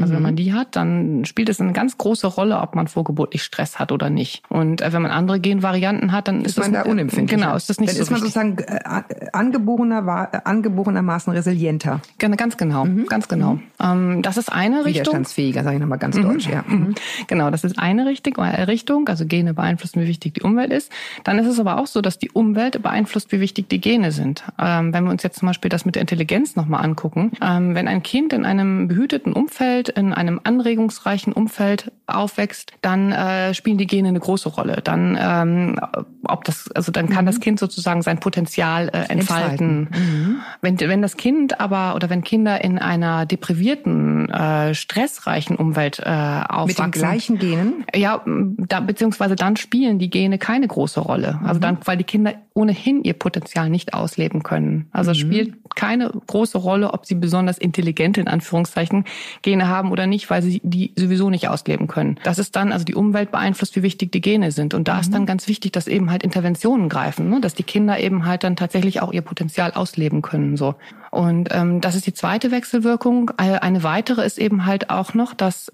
Also 0.00 0.12
wenn 0.14 0.22
man 0.22 0.36
die 0.36 0.52
hat, 0.52 0.76
dann 0.76 1.24
spielt 1.24 1.48
es 1.48 1.60
eine 1.60 1.72
ganz 1.72 1.98
große 1.98 2.26
Rolle, 2.26 2.58
ob 2.60 2.74
man 2.74 2.88
vorgeburtlich 2.88 3.42
Stress 3.42 3.78
hat 3.78 3.92
oder 3.92 4.10
nicht. 4.10 4.42
Und 4.48 4.80
äh, 4.82 4.92
wenn 4.92 5.02
man 5.02 5.10
andere 5.10 5.40
Genvarianten 5.40 6.12
hat, 6.12 6.28
dann 6.28 6.40
ist, 6.42 6.52
Ist 6.52 6.58
man 6.58 6.72
da 6.72 6.80
das 6.82 6.88
unempfindlich? 6.88 7.38
Genau, 7.40 7.54
ist 7.56 7.70
das 7.70 7.78
nicht 7.80 7.90
Dann 7.90 7.96
so 7.96 8.02
ist 8.02 8.10
man 8.10 8.22
wichtig. 8.22 8.34
sozusagen 8.34 8.58
äh, 8.58 9.28
angeborener, 9.32 10.30
äh, 10.32 10.38
angeborenermaßen 10.44 11.32
resilienter, 11.32 12.00
Genau, 12.18 12.36
Ganz 12.36 12.56
genau, 12.56 12.86
ganz 13.08 13.28
genau. 13.28 13.58
Ähm, 13.80 14.22
das 14.22 14.36
ist 14.36 14.50
eine 14.52 14.78
Richtung. 14.84 14.94
widerstandsfähiger, 14.94 15.62
sage 15.62 15.76
ich 15.76 15.80
nochmal 15.80 15.98
ganz 15.98 16.16
deutsch. 16.20 16.48
Ja. 16.48 16.64
Mhm. 16.66 16.94
Genau, 17.26 17.50
das 17.50 17.64
ist 17.64 17.78
eine 17.78 18.06
Richtung, 18.06 18.34
äh, 18.36 18.62
Richtung, 18.64 19.08
also 19.08 19.24
Gene 19.26 19.54
beeinflussen, 19.54 20.02
wie 20.02 20.08
wichtig 20.08 20.34
die 20.34 20.42
Umwelt 20.42 20.72
ist. 20.72 20.90
Dann 21.24 21.38
ist 21.38 21.46
es 21.46 21.58
aber 21.58 21.78
auch 21.78 21.86
so, 21.86 22.00
dass 22.00 22.18
die 22.18 22.30
Umwelt 22.30 22.82
beeinflusst, 22.82 23.32
wie 23.32 23.40
wichtig 23.40 23.68
die 23.68 23.80
Gene 23.80 24.12
sind. 24.12 24.44
Ähm, 24.58 24.92
wenn 24.92 25.04
wir 25.04 25.10
uns 25.10 25.22
jetzt 25.22 25.38
zum 25.38 25.46
Beispiel 25.46 25.68
das 25.68 25.84
mit 25.84 25.94
der 25.94 26.00
Intelligenz 26.02 26.56
nochmal 26.56 26.84
angucken, 26.84 27.32
ähm, 27.40 27.74
wenn 27.74 27.88
ein 27.88 28.02
Kind 28.02 28.32
in 28.32 28.44
einem 28.44 28.88
behüteten 28.88 29.32
Umfeld, 29.32 29.83
in 29.88 30.12
einem 30.12 30.40
anregungsreichen 30.42 31.32
Umfeld 31.32 31.92
aufwächst, 32.06 32.72
dann 32.82 33.12
äh, 33.12 33.54
spielen 33.54 33.78
die 33.78 33.86
Gene 33.86 34.08
eine 34.08 34.20
große 34.20 34.48
Rolle. 34.48 34.80
Dann, 34.82 35.18
ähm, 35.20 35.80
ob 36.26 36.44
das, 36.44 36.70
also 36.72 36.92
dann 36.92 37.08
kann 37.08 37.26
das 37.26 37.40
Kind 37.40 37.58
sozusagen 37.58 38.02
sein 38.02 38.20
Potenzial 38.20 38.88
äh, 38.88 39.10
entfalten. 39.10 39.88
Wenn, 40.60 40.78
wenn 40.80 41.02
das 41.02 41.16
Kind 41.16 41.60
aber 41.60 41.94
oder 41.94 42.10
wenn 42.10 42.22
Kinder 42.22 42.62
in 42.62 42.78
einer 42.78 43.26
deprivierten, 43.26 44.28
äh, 44.30 44.74
stressreichen 44.74 45.56
Umwelt 45.56 45.98
äh, 45.98 46.02
aufwachsen, 46.02 46.66
Mit 46.66 46.78
den 46.78 46.90
gleichen 46.90 47.38
Genen. 47.38 47.84
ja, 47.94 48.22
da, 48.24 48.80
beziehungsweise 48.80 49.36
dann 49.36 49.56
spielen 49.56 49.98
die 49.98 50.10
Gene 50.10 50.38
keine 50.38 50.68
große 50.68 51.00
Rolle. 51.00 51.40
Also 51.44 51.60
dann, 51.60 51.78
weil 51.84 51.96
die 51.96 52.04
Kinder 52.04 52.34
ohnehin 52.54 53.02
ihr 53.02 53.14
Potenzial 53.14 53.68
nicht 53.68 53.94
ausleben 53.94 54.44
können. 54.44 54.86
Also 54.92 55.10
es 55.10 55.18
spielt 55.18 55.56
keine 55.74 56.08
große 56.08 56.56
Rolle, 56.56 56.94
ob 56.94 57.04
sie 57.04 57.16
besonders 57.16 57.58
intelligente, 57.58 58.20
in 58.20 58.28
Anführungszeichen, 58.28 59.04
Gene 59.42 59.68
haben 59.68 59.90
oder 59.90 60.06
nicht, 60.06 60.30
weil 60.30 60.40
sie 60.40 60.60
die 60.62 60.92
sowieso 60.96 61.30
nicht 61.30 61.48
ausleben 61.48 61.88
können. 61.88 62.18
Das 62.22 62.38
ist 62.38 62.54
dann, 62.54 62.70
also 62.70 62.84
die 62.84 62.94
Umwelt 62.94 63.32
beeinflusst, 63.32 63.74
wie 63.74 63.82
wichtig 63.82 64.12
die 64.12 64.20
Gene 64.20 64.52
sind. 64.52 64.72
Und 64.72 64.86
da 64.86 65.00
ist 65.00 65.12
dann 65.12 65.26
ganz 65.26 65.48
wichtig, 65.48 65.72
dass 65.72 65.88
eben 65.88 66.12
halt 66.12 66.22
Interventionen 66.22 66.88
greifen, 66.88 67.28
ne? 67.28 67.40
dass 67.40 67.54
die 67.54 67.64
Kinder 67.64 67.98
eben 67.98 68.24
halt 68.24 68.44
dann 68.44 68.54
tatsächlich 68.54 69.02
auch 69.02 69.12
ihr 69.12 69.22
Potenzial 69.22 69.72
ausleben 69.72 70.22
können. 70.22 70.56
So. 70.56 70.76
Und 71.10 71.48
ähm, 71.50 71.80
das 71.80 71.96
ist 71.96 72.06
die 72.06 72.14
zweite 72.14 72.52
Wechselwirkung. 72.52 73.32
Äh, 73.36 73.58
Eine 73.58 73.82
weitere 73.82 74.24
ist 74.24 74.38
eben 74.38 74.64
halt 74.64 74.90
auch 74.90 75.12
noch, 75.12 75.34
dass 75.34 75.72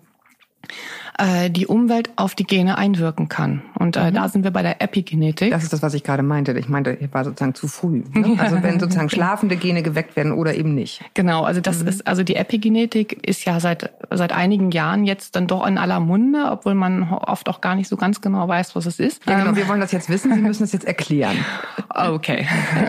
die 1.50 1.66
Umwelt 1.66 2.08
auf 2.16 2.34
die 2.34 2.44
Gene 2.44 2.78
einwirken 2.78 3.28
kann. 3.28 3.62
Und 3.78 3.96
äh, 3.96 4.10
da 4.10 4.28
sind 4.28 4.42
wir 4.42 4.50
bei 4.50 4.62
der 4.62 4.80
Epigenetik. 4.80 5.50
Das 5.50 5.62
ist 5.62 5.72
das, 5.72 5.82
was 5.82 5.92
ich 5.92 6.02
gerade 6.02 6.22
meinte. 6.22 6.52
Ich 6.52 6.68
meinte, 6.68 6.96
ich 6.98 7.12
war 7.12 7.24
sozusagen 7.24 7.54
zu 7.54 7.68
früh. 7.68 8.02
Ne? 8.14 8.36
Also 8.38 8.62
wenn 8.62 8.80
sozusagen 8.80 9.10
schlafende 9.10 9.56
Gene 9.56 9.82
geweckt 9.82 10.16
werden 10.16 10.32
oder 10.32 10.54
eben 10.54 10.74
nicht. 10.74 11.02
Genau, 11.14 11.44
also 11.44 11.60
das 11.60 11.82
ist, 11.82 12.06
also 12.06 12.22
die 12.22 12.36
Epigenetik 12.36 13.26
ist 13.26 13.44
ja 13.44 13.60
seit, 13.60 13.90
seit 14.10 14.32
einigen 14.32 14.70
Jahren 14.70 15.04
jetzt 15.04 15.36
dann 15.36 15.46
doch 15.46 15.66
in 15.66 15.78
aller 15.78 16.00
Munde, 16.00 16.48
obwohl 16.50 16.74
man 16.74 17.10
oft 17.10 17.48
auch 17.48 17.60
gar 17.60 17.74
nicht 17.74 17.88
so 17.88 17.96
ganz 17.96 18.20
genau 18.20 18.48
weiß, 18.48 18.74
was 18.76 18.86
es 18.86 18.98
ist. 18.98 19.22
Ja, 19.26 19.38
genau, 19.38 19.50
Ähm, 19.50 19.56
wir 19.56 19.68
wollen 19.68 19.80
das 19.80 19.92
jetzt 19.92 20.08
wissen, 20.08 20.34
Sie 20.34 20.40
müssen 20.40 20.62
das 20.62 20.72
jetzt 20.72 20.86
erklären. 20.86 21.36
okay. 21.94 22.46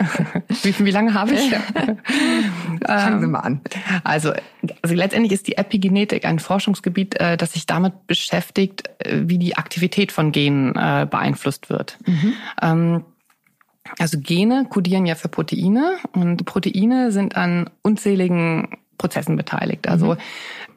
wie, 0.62 0.74
wie 0.84 0.90
lange 0.90 1.12
habe 1.14 1.32
ich? 1.32 1.54
Fangen 2.86 3.20
Sie 3.20 3.26
mal 3.26 3.40
an. 3.40 3.60
Also, 4.04 4.32
also 4.82 4.94
letztendlich 4.94 5.32
ist 5.32 5.46
die 5.46 5.56
Epigenetik 5.56 6.24
ein 6.24 6.38
Forschungsgebiet, 6.38 7.20
äh, 7.20 7.36
das 7.36 7.52
sich 7.52 7.61
damit 7.66 8.06
beschäftigt, 8.06 8.88
äh, 8.98 9.22
wie 9.24 9.38
die 9.38 9.56
Aktivität 9.56 10.12
von 10.12 10.32
Genen 10.32 10.74
äh, 10.76 11.06
beeinflusst 11.10 11.70
wird. 11.70 11.98
Ähm, 12.60 13.04
also 13.98 14.18
Gene 14.20 14.66
kodieren 14.68 15.06
ja 15.06 15.14
für 15.14 15.28
Proteine 15.28 15.96
und 16.12 16.44
Proteine 16.44 17.12
sind 17.12 17.36
an 17.36 17.68
unzähligen 17.82 18.76
Prozessen 18.98 19.36
beteiligt, 19.36 19.88
also 19.88 20.16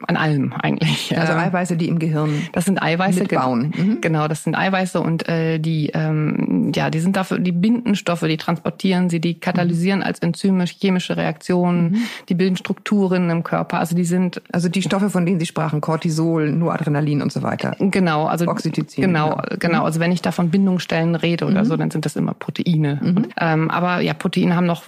an 0.06 0.16
allem 0.16 0.52
eigentlich. 0.52 1.16
Also 1.16 1.32
Eiweiße, 1.32 1.76
die 1.76 1.88
im 1.88 1.98
Gehirn 1.98 2.30
das 2.52 2.64
sind 2.64 2.82
Eiweiße. 2.82 3.20
mitbauen. 3.20 3.72
Mhm. 3.76 4.00
Genau, 4.00 4.28
das 4.28 4.44
sind 4.44 4.54
Eiweiße 4.56 5.00
und 5.00 5.28
äh, 5.28 5.58
die, 5.58 5.90
ähm, 5.94 6.72
ja, 6.74 6.90
die 6.90 7.00
sind 7.00 7.16
dafür, 7.16 7.38
die 7.38 7.52
binden 7.52 7.94
Stoffe, 7.94 8.28
die 8.28 8.36
transportieren 8.36 9.08
sie, 9.10 9.20
die 9.20 9.38
katalysieren 9.40 10.02
als 10.02 10.18
Enzyme 10.20 10.64
chemische 10.66 11.16
Reaktionen, 11.16 12.02
die 12.28 12.34
bilden 12.34 12.56
Strukturen 12.56 13.30
im 13.30 13.42
Körper. 13.42 13.78
Also 13.78 13.96
die 13.96 14.04
sind 14.04 14.42
Also 14.52 14.68
die 14.68 14.82
Stoffe, 14.82 15.10
von 15.10 15.26
denen 15.26 15.40
Sie 15.40 15.46
sprachen, 15.46 15.80
Cortisol, 15.80 16.50
Noradrenalin 16.52 17.22
und 17.22 17.32
so 17.32 17.42
weiter. 17.42 17.76
Genau, 17.78 18.26
also 18.26 18.46
Oxytocin, 18.46 19.02
Genau, 19.04 19.36
genau. 19.36 19.42
genau. 19.58 19.84
Also 19.84 20.00
wenn 20.00 20.12
ich 20.12 20.22
da 20.22 20.32
von 20.32 20.50
Bindungsstellen 20.50 21.14
rede 21.14 21.46
oder 21.46 21.64
so, 21.64 21.76
dann 21.76 21.90
sind 21.90 22.04
das 22.04 22.16
immer 22.16 22.34
Proteine. 22.34 23.00
Und, 23.02 23.28
ähm, 23.40 23.70
aber 23.70 24.00
ja, 24.00 24.14
Proteine 24.14 24.56
haben 24.56 24.66
noch 24.66 24.84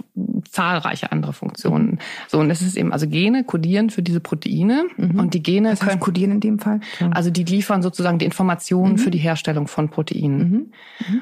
zahlreiche 0.51 1.13
andere 1.13 1.33
Funktionen. 1.33 1.99
So 2.29 2.39
und 2.39 2.51
es 2.51 2.63
ist 2.63 2.77
eben 2.77 2.93
also 2.93 3.07
Gene 3.09 3.45
kodieren 3.45 3.91
für 3.91 4.03
diese 4.03 4.21
Proteine 4.21 4.85
und 4.97 5.35
die 5.35 5.43
Gene 5.43 5.71
Was 5.73 5.81
heißt 5.81 5.89
können 5.91 6.01
kodieren 6.01 6.31
in 6.33 6.41
dem 6.41 6.59
Fall? 6.59 6.81
also 7.11 7.31
die 7.31 7.45
liefern 7.45 7.83
sozusagen 7.83 8.19
die 8.19 8.25
Informationen 8.25 8.99
für 8.99 9.11
die 9.11 9.19
Herstellung 9.19 9.67
von 9.69 9.89
Proteinen. 9.89 10.73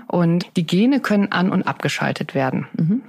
Und 0.08 0.46
die 0.56 0.66
Gene 0.66 1.00
können 1.00 1.32
an 1.32 1.50
und 1.50 1.62
abgeschaltet 1.64 2.34
werden. 2.34 2.66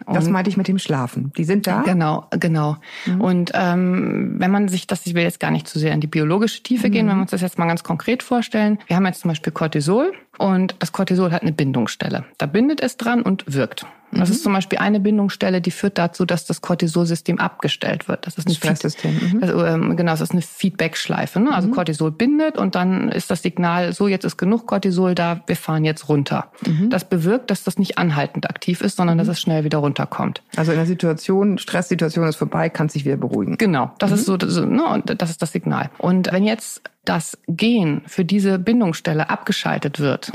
Das 0.07 0.25
Und- 0.25 0.33
meinte 0.33 0.49
ich 0.49 0.57
mit 0.57 0.67
dem 0.67 0.79
Schlafen. 0.79 1.31
Die 1.37 1.43
sind 1.43 1.67
da. 1.67 1.81
Genau, 1.81 2.25
genau. 2.31 2.77
Und 3.19 3.51
ähm, 3.53 4.35
wenn 4.37 4.51
man 4.51 4.67
sich 4.67 4.87
das, 4.87 5.05
ich 5.05 5.13
will 5.13 5.23
jetzt 5.23 5.39
gar 5.39 5.51
nicht 5.51 5.67
zu 5.67 5.79
sehr 5.79 5.93
in 5.93 6.01
die 6.01 6.07
biologische 6.07 6.63
Tiefe 6.63 6.89
gehen, 6.89 7.07
wenn 7.07 7.15
wir 7.17 7.21
uns 7.21 7.31
das 7.31 7.41
jetzt 7.41 7.57
mal 7.59 7.65
ganz 7.67 7.83
konkret 7.83 8.23
vorstellen. 8.23 8.79
Wir 8.87 8.95
haben 8.95 9.05
jetzt 9.05 9.21
zum 9.21 9.29
Beispiel 9.29 9.53
Cortisol 9.53 10.11
Und 10.37 10.75
das 10.79 10.91
Cortisol 10.91 11.31
hat 11.31 11.41
eine 11.41 11.51
Bindungsstelle. 11.51 12.25
Da 12.37 12.45
bindet 12.45 12.81
es 12.81 12.97
dran 12.97 13.21
und 13.21 13.43
wirkt. 13.47 13.85
Das 14.11 14.29
ist 14.29 14.41
zum 14.41 14.53
Beispiel 14.53 14.79
eine 14.79 15.01
Bindungsstelle, 15.01 15.59
die 15.59 15.69
führt 15.69 15.97
dazu, 15.97 16.25
dass 16.25 16.45
das 16.45 16.61
Cortisolsystem 16.61 17.39
abgestellt 17.39 18.07
wird. 18.07 18.25
Das 18.25 18.37
ist 18.37 18.47
ein 18.47 18.53
Stresssystem. 18.53 19.11
Feed- 19.11 19.41
das, 19.41 19.49
ähm, 19.49 19.97
genau, 19.97 20.11
das 20.11 20.21
ist 20.21 20.31
eine 20.31 20.41
Feedback-Schleife. 20.41 21.41
Ne? 21.41 21.53
Also 21.53 21.69
Cortisol 21.69 22.11
bindet 22.11 22.57
und 22.57 22.75
dann 22.75 23.09
ist 23.09 23.29
das 23.29 23.41
Signal, 23.41 23.91
so 23.91 24.07
jetzt 24.07 24.23
ist 24.23 24.37
genug 24.37 24.65
Cortisol 24.65 25.13
da, 25.13 25.41
wir 25.45 25.57
fahren 25.57 25.83
jetzt 25.83 26.07
runter. 26.07 26.47
Das 26.89 27.03
bewirkt, 27.09 27.51
dass 27.51 27.65
das 27.65 27.77
nicht 27.77 27.97
anhaltend 27.97 28.49
aktiv 28.49 28.79
ist, 28.81 28.95
sondern 28.95 29.17
dass 29.17 29.27
es 29.27 29.41
schnell 29.41 29.65
wieder 29.65 29.79
runterkommt. 29.79 30.41
Also 30.55 30.71
in 30.71 30.77
der 30.77 30.87
Situation, 30.87 31.57
Stresssituation 31.57 32.27
ist 32.27 32.37
vorbei, 32.37 32.69
kann 32.69 32.87
sich 32.87 33.03
wieder 33.03 33.17
beruhigen. 33.17 33.57
Genau, 33.57 33.91
das 33.99 34.11
ist 34.11 34.25
so, 34.25 34.37
so 34.41 34.65
ne, 34.65 34.85
und 34.85 35.21
das 35.21 35.29
ist 35.29 35.41
das 35.41 35.51
Signal. 35.51 35.89
Und 35.97 36.31
wenn 36.31 36.45
jetzt 36.45 36.81
das 37.09 37.37
Gen 37.47 38.01
für 38.05 38.25
diese 38.25 38.59
Bindungsstelle 38.59 39.29
abgeschaltet 39.29 39.99
wird, 39.99 40.31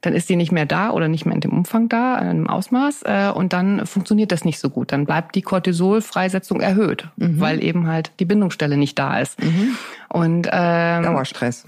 dann 0.00 0.12
ist 0.12 0.28
die 0.28 0.36
nicht 0.36 0.52
mehr 0.52 0.66
da 0.66 0.90
oder 0.90 1.08
nicht 1.08 1.26
mehr 1.26 1.34
in 1.34 1.40
dem 1.40 1.52
Umfang 1.52 1.88
da, 1.88 2.18
in 2.18 2.28
einem 2.28 2.46
Ausmaß, 2.48 3.02
äh, 3.04 3.32
und 3.34 3.52
dann 3.52 3.84
funktioniert 3.86 4.30
das 4.30 4.44
nicht 4.44 4.58
so 4.58 4.70
gut. 4.70 4.92
Dann 4.92 5.06
bleibt 5.06 5.34
die 5.34 5.42
Cortisolfreisetzung 5.42 6.60
erhöht, 6.60 7.08
weil 7.16 7.62
eben 7.62 7.86
halt 7.88 8.12
die 8.20 8.24
Bindungsstelle 8.24 8.76
nicht 8.76 8.98
da 8.98 9.18
ist. 9.18 9.38
Und 10.08 10.48
ähm, 10.52 11.02
Dauerstress. 11.02 11.64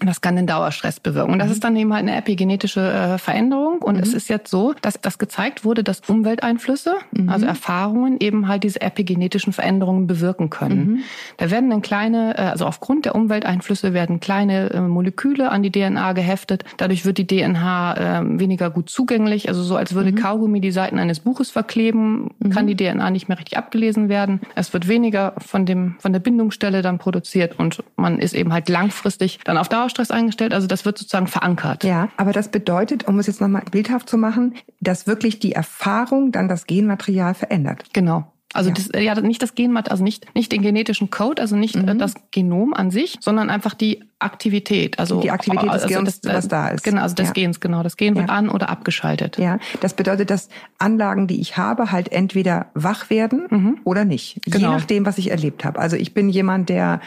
Das 0.00 0.20
kann 0.20 0.36
den 0.36 0.46
Dauerstress 0.46 1.00
bewirken. 1.00 1.32
Und 1.32 1.38
das 1.38 1.50
ist 1.50 1.64
dann 1.64 1.74
eben 1.74 1.94
halt 1.94 2.02
eine 2.02 2.16
epigenetische 2.16 2.80
äh, 2.80 3.18
Veränderung. 3.18 3.80
Und 3.80 3.96
es 3.96 4.12
ist 4.12 4.28
jetzt 4.28 4.50
so, 4.50 4.74
dass 4.82 5.00
das 5.00 5.16
gezeigt 5.16 5.64
wurde, 5.64 5.82
dass 5.82 6.02
Umwelteinflüsse, 6.06 6.96
also 7.26 7.46
Erfahrungen, 7.46 8.18
eben 8.20 8.46
halt 8.46 8.62
diese 8.64 8.82
epigenetischen 8.82 9.54
Veränderungen 9.54 10.06
bewirken 10.06 10.50
können. 10.50 11.02
Da 11.38 11.50
werden 11.50 11.70
dann 11.70 11.80
kleine, 11.80 12.36
äh, 12.36 12.42
also 12.42 12.66
aufgrund 12.66 13.06
der 13.06 13.14
Umwelteinflüsse 13.14 13.94
werden 13.94 14.20
kleine 14.20 14.70
äh, 14.70 14.80
Moleküle 14.80 15.50
an 15.50 15.62
die 15.62 15.72
DNA 15.72 16.12
geheftet. 16.12 16.64
Dadurch 16.76 17.06
wird 17.06 17.16
die 17.16 17.26
DNA 17.26 17.94
äh, 17.96 18.38
weniger 18.38 18.68
gut 18.68 18.90
zugänglich. 18.90 19.48
Also 19.48 19.62
so 19.62 19.76
als 19.76 19.94
würde 19.94 20.12
Kaugummi 20.12 20.60
die 20.60 20.72
Seiten 20.72 20.98
eines 20.98 21.20
Buches 21.20 21.50
verkleben, 21.50 22.30
kann 22.52 22.66
die 22.66 22.76
DNA 22.76 23.10
nicht 23.10 23.28
mehr 23.28 23.38
richtig 23.38 23.56
abgelesen 23.56 24.10
werden. 24.10 24.40
Es 24.54 24.72
wird 24.74 24.88
weniger 24.88 25.34
von 25.38 25.64
dem, 25.64 25.96
von 26.00 26.12
der 26.12 26.20
Bindungsstelle 26.20 26.82
dann 26.82 26.98
produziert 26.98 27.58
und 27.58 27.82
man 27.96 28.18
ist 28.18 28.34
eben 28.34 28.52
halt 28.52 28.68
langfristig 28.68 29.40
dann 29.44 29.56
auf 29.56 29.68
Dauerstress 29.86 30.10
eingestellt. 30.10 30.52
Also 30.52 30.66
das 30.66 30.84
wird 30.84 30.98
sozusagen 30.98 31.26
verankert. 31.28 31.84
Ja, 31.84 32.08
aber 32.16 32.32
das 32.32 32.50
bedeutet, 32.50 33.06
um 33.06 33.18
es 33.18 33.26
jetzt 33.28 33.40
nochmal 33.40 33.62
bildhaft 33.70 34.08
zu 34.08 34.18
machen, 34.18 34.54
dass 34.80 35.06
wirklich 35.06 35.38
die 35.38 35.52
Erfahrung 35.52 36.32
dann 36.32 36.48
das 36.48 36.66
Genmaterial 36.66 37.34
verändert. 37.34 37.84
Genau. 37.92 38.32
Also 38.52 38.70
Ja. 38.70 38.74
das, 38.76 39.02
ja, 39.02 39.20
nicht 39.20 39.42
das 39.42 39.54
Genmat, 39.54 39.90
also 39.90 40.02
nicht, 40.02 40.34
nicht 40.34 40.50
den 40.50 40.62
genetischen 40.62 41.10
Code, 41.10 41.42
also 41.42 41.56
nicht 41.56 41.76
Mhm. 41.76 41.88
äh, 41.88 41.94
das 41.96 42.14
Genom 42.30 42.72
an 42.74 42.90
sich, 42.90 43.18
sondern 43.20 43.50
einfach 43.50 43.74
die 43.74 44.04
Aktivität. 44.18 44.98
Also 44.98 45.20
Die 45.20 45.30
Aktivität 45.30 45.72
des 45.74 45.86
Gens, 45.86 46.18
äh, 46.24 46.32
was 46.34 46.48
da 46.48 46.68
ist. 46.68 46.82
Genau, 46.82 47.02
also 47.02 47.14
des 47.14 47.28
Ja. 47.28 47.32
Gens, 47.34 47.60
genau. 47.60 47.82
Das 47.82 47.96
Gen 47.98 48.16
wird 48.16 48.28
Ja. 48.28 48.34
an 48.34 48.48
oder 48.48 48.70
abgeschaltet. 48.70 49.36
Ja, 49.38 49.58
das 49.80 49.94
bedeutet, 49.94 50.30
dass 50.30 50.48
Anlagen, 50.78 51.26
die 51.26 51.40
ich 51.40 51.56
habe, 51.58 51.92
halt 51.92 52.10
entweder 52.12 52.66
wach 52.74 53.10
werden 53.10 53.78
oder 53.84 54.04
nicht. 54.06 54.40
Je 54.46 54.52
Genau. 54.52 54.72
nachdem, 54.72 55.04
was 55.06 55.18
ich 55.18 55.30
erlebt 55.30 55.64
habe. 55.64 55.78
Also 55.78 55.96
ich 55.96 56.14
bin 56.14 56.28
jemand, 56.30 56.70
der 56.70 57.00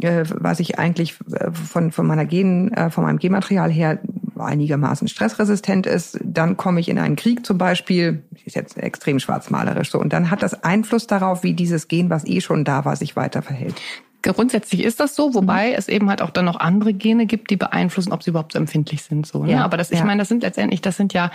was 0.00 0.60
ich 0.60 0.78
eigentlich 0.78 1.16
äh, 1.32 1.50
von 1.50 1.90
von 1.90 2.06
meiner 2.06 2.24
Gen 2.24 2.72
äh, 2.72 2.90
von 2.90 3.04
meinem 3.04 3.18
Genmaterial 3.18 3.70
her 3.70 3.98
einigermaßen 4.38 5.08
stressresistent 5.08 5.86
ist, 5.86 6.18
dann 6.22 6.56
komme 6.56 6.80
ich 6.80 6.88
in 6.88 6.98
einen 6.98 7.16
Krieg 7.16 7.44
zum 7.44 7.58
Beispiel, 7.58 8.22
ist 8.44 8.56
jetzt 8.56 8.78
extrem 8.78 9.18
schwarzmalerisch 9.18 9.90
so, 9.90 9.98
und 9.98 10.12
dann 10.12 10.30
hat 10.30 10.42
das 10.42 10.62
Einfluss 10.62 11.06
darauf, 11.06 11.42
wie 11.42 11.54
dieses 11.54 11.88
Gen, 11.88 12.10
was 12.10 12.24
eh 12.24 12.40
schon 12.40 12.64
da 12.64 12.84
war, 12.84 12.94
sich 12.94 13.16
weiter 13.16 13.42
verhält. 13.42 13.74
Grundsätzlich 14.22 14.82
ist 14.82 14.98
das 14.98 15.14
so, 15.14 15.28
Mhm. 15.28 15.34
wobei 15.34 15.72
es 15.72 15.86
eben 15.88 16.10
halt 16.10 16.22
auch 16.22 16.30
dann 16.30 16.44
noch 16.44 16.58
andere 16.58 16.92
Gene 16.92 17.26
gibt, 17.26 17.50
die 17.50 17.56
beeinflussen, 17.56 18.12
ob 18.12 18.22
sie 18.24 18.30
überhaupt 18.30 18.52
so 18.52 18.58
empfindlich 18.58 19.02
sind. 19.02 19.26
So, 19.26 19.44
ne? 19.44 19.52
Ja, 19.52 19.64
Aber 19.64 19.76
das, 19.76 19.92
ich 19.92 20.00
ja. 20.00 20.04
meine, 20.04 20.18
das 20.20 20.28
sind 20.28 20.42
letztendlich, 20.42 20.80
das 20.80 20.96
sind 20.96 21.12
ja 21.12 21.30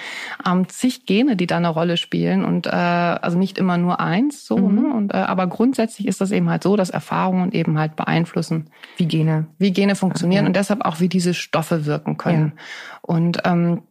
ähm, 0.45 0.67
zig 0.67 1.05
Gene, 1.05 1.37
die 1.37 1.47
da 1.47 1.57
eine 1.57 1.69
Rolle 1.69 1.95
spielen 1.95 2.43
und 2.43 2.67
äh, 2.67 2.69
also 2.71 3.37
nicht 3.37 3.57
immer 3.57 3.77
nur 3.77 3.99
eins. 4.01 4.45
So, 4.45 4.57
Mhm. 4.57 4.75
ne? 4.75 4.93
Und 4.93 5.13
äh, 5.13 5.17
aber 5.17 5.47
grundsätzlich 5.47 6.07
ist 6.07 6.19
das 6.19 6.31
eben 6.31 6.49
halt 6.49 6.63
so, 6.63 6.75
dass 6.75 6.89
Erfahrungen 6.89 7.51
eben 7.53 7.79
halt 7.79 7.95
beeinflussen, 7.95 8.69
Wie 8.97 9.07
Gene. 9.07 9.47
wie 9.57 9.71
Gene 9.71 9.95
funktionieren 9.95 10.43
Ja. 10.43 10.47
und 10.49 10.55
deshalb 10.55 10.83
auch 10.83 10.99
wie 10.99 11.07
diese 11.09 11.33
Stoffe 11.33 11.85
wirken 11.85 12.17
können. 12.17 12.53
Und 13.01 13.39
ähm, 13.45 13.83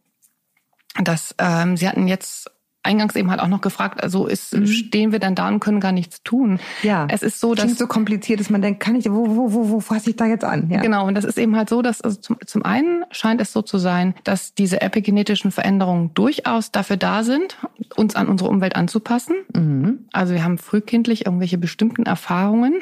das, 1.03 1.33
ähm, 1.39 1.77
Sie 1.77 1.87
hatten 1.89 2.07
jetzt 2.07 2.51
eingangs 2.83 3.15
eben 3.15 3.31
halt 3.31 3.39
auch 3.39 3.47
noch 3.47 3.61
gefragt, 3.61 4.03
also 4.03 4.27
ist, 4.27 4.55
stehen 4.67 5.11
wir 5.11 5.19
dann 5.19 5.35
da 5.35 5.47
und 5.47 5.59
können 5.59 5.79
gar 5.79 5.91
nichts 5.91 6.21
tun. 6.23 6.51
Mhm. 6.51 6.59
Ja. 6.83 7.07
Es 7.09 7.23
ist 7.23 7.39
so, 7.39 7.55
dass 7.55 7.65
Klingt 7.65 7.79
so 7.79 7.87
kompliziert, 7.87 8.39
dass 8.39 8.49
man 8.49 8.61
denkt, 8.61 8.81
kann 8.81 8.95
ich, 8.95 9.09
wo, 9.09 9.35
wo, 9.35 9.53
wo, 9.53 9.69
wo 9.69 9.79
fasse 9.79 10.09
ich 10.09 10.15
da 10.15 10.25
jetzt 10.25 10.43
an? 10.43 10.69
Ja. 10.69 10.81
Genau, 10.81 11.07
und 11.07 11.15
das 11.15 11.23
ist 11.23 11.37
eben 11.37 11.55
halt 11.55 11.69
so, 11.69 11.81
dass 11.81 12.01
also 12.01 12.19
zum, 12.19 12.37
zum 12.45 12.63
einen 12.63 13.05
scheint 13.11 13.41
es 13.41 13.53
so 13.53 13.61
zu 13.61 13.77
sein, 13.77 14.13
dass 14.23 14.53
diese 14.53 14.81
epigenetischen 14.81 15.51
Veränderungen 15.51 16.13
durchaus 16.13 16.71
dafür 16.71 16.97
da 16.97 17.23
sind, 17.23 17.57
uns 17.95 18.15
an 18.15 18.27
unsere 18.27 18.49
Umwelt 18.49 18.75
anzupassen. 18.75 19.35
Mhm. 19.53 20.05
Also 20.11 20.33
wir 20.33 20.43
haben 20.43 20.57
frühkindlich 20.57 21.25
irgendwelche 21.25 21.57
bestimmten 21.57 22.03
Erfahrungen. 22.03 22.81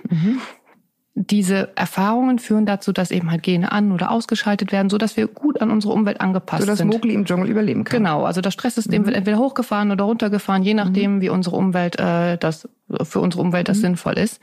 Diese 1.13 1.76
Erfahrungen 1.76 2.39
führen 2.39 2.65
dazu, 2.65 2.93
dass 2.93 3.12
eben 3.12 3.32
halt 3.32 3.43
Gene 3.43 3.71
an- 3.71 3.91
oder 3.91 4.12
ausgeschaltet 4.12 4.71
werden, 4.71 4.89
so 4.89 4.97
dass 4.97 5.17
wir 5.17 5.28
gut 5.28 5.62
an 5.62 5.69
unsere 5.69 5.91
Umwelt 5.91 6.21
angepasst 6.21 6.62
So 6.62 6.67
dass 6.67 6.78
sind. 6.80 6.88
Mowgli 6.88 7.13
im 7.13 7.26
Dschungel 7.26 7.50
überleben 7.50 7.84
kann. 7.84 7.97
Genau, 7.97 8.24
also 8.24 8.39
das 8.39 8.54
Stresssystem 8.54 9.06
wird 9.06 9.17
entweder 9.17 9.38
hochgefahren 9.38 9.91
oder 9.91 10.06
runtergefahren, 10.06 10.63
je 10.63 10.74
nachdem, 10.74 11.19
wie 11.19 11.30
unsere 11.30 11.58
Umwelt 11.58 12.00
äh, 12.00 12.38
das 12.38 12.69
für 13.04 13.19
unsere 13.19 13.43
Umwelt 13.43 13.67
das 13.67 13.80
sinnvoll 13.80 14.17
ist. 14.17 14.39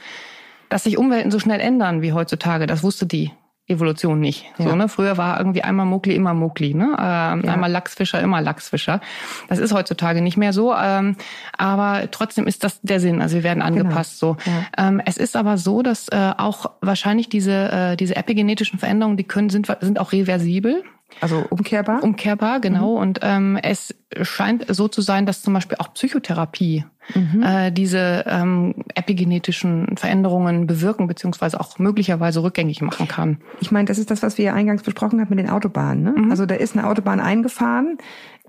Dass 0.69 0.85
sich 0.85 0.99
Umwelten 0.99 1.31
so 1.31 1.39
schnell 1.39 1.61
ändern 1.61 2.03
wie 2.03 2.13
heutzutage, 2.13 2.67
das 2.67 2.83
wusste 2.83 3.07
die 3.07 3.31
Evolution 3.69 4.19
nicht. 4.19 4.47
So, 4.59 4.65
Ja. 4.71 4.77
ne? 4.77 4.89
Früher 4.89 5.17
war 5.19 5.39
irgendwie 5.39 5.63
einmal 5.63 5.87
Mowgli, 5.87 6.15
immer 6.15 6.35
Mowgli, 6.35 6.75
ne? 6.75 6.97
Ähm, 6.99 7.43
Ja. 7.45 7.53
Einmal 7.53 7.71
Lachsfischer, 7.71 8.21
immer 8.21 8.41
Lachsfischer. 8.41 9.01
Das 9.49 9.59
ist 9.59 9.73
heutzutage 9.75 10.23
nicht 10.23 10.37
mehr 10.37 10.53
so, 10.53 10.75
ähm, 10.75 11.17
aber 11.57 12.11
trotzdem 12.11 12.47
ist 12.47 12.65
das 12.65 12.81
der 12.83 13.01
Sinn. 13.01 13.21
Also 13.21 13.37
wir 13.37 13.43
werden 13.43 13.63
angepasst 13.63 14.19
so. 14.19 14.37
Ja. 14.77 14.89
Ähm, 14.89 15.03
es 15.05 15.17
ist 15.19 15.37
aber 15.37 15.59
so, 15.59 15.83
dass 15.83 16.09
äh, 16.09 16.33
auch 16.39 16.71
wahrscheinlich 16.81 17.29
diese 17.29 17.71
äh, 17.71 17.97
diese 17.97 18.17
epigenetischen 18.17 18.79
Veränderungen, 18.79 19.17
die 19.17 19.25
können 19.25 19.51
sind 19.51 19.67
sind 19.81 19.99
auch 19.99 20.13
reversibel. 20.13 20.83
Also 21.21 21.45
umkehrbar. 21.51 22.03
Umkehrbar, 22.03 22.61
genau. 22.61 22.95
Und 22.95 23.21
ähm, 23.23 23.59
es 23.63 23.95
scheint 24.23 24.67
so 24.69 24.89
zu 24.89 25.01
sein, 25.01 25.27
dass 25.27 25.43
zum 25.43 25.55
Beispiel 25.55 25.79
auch 25.79 25.93
Psychotherapie 25.95 26.85
äh, 27.43 27.73
diese 27.73 28.25
ähm, 28.27 28.75
epigenetischen 28.95 29.97
Veränderungen 29.97 30.67
bewirken 30.67 31.07
beziehungsweise 31.07 31.59
auch 31.59 31.79
möglicherweise 31.79 32.43
rückgängig 32.43 32.83
machen 32.83 33.09
kann. 33.09 33.39
Ich 33.61 33.71
meine, 33.71 33.87
das 33.87 33.99
ist 33.99 34.11
das, 34.11 34.23
was 34.23 34.39
wir 34.39 34.47
ja 34.47 34.55
eingangs 34.55 34.83
besprochen 34.83 35.21
haben 35.21 35.31
mit 35.31 35.39
den 35.39 35.51
Autobahnen. 35.51 36.03
Ne? 36.03 36.11
Mhm. 36.13 36.31
Also 36.31 36.47
da 36.47 36.55
ist 36.55 36.77
eine 36.77 36.87
Autobahn 36.87 37.21
eingefahren. 37.21 37.99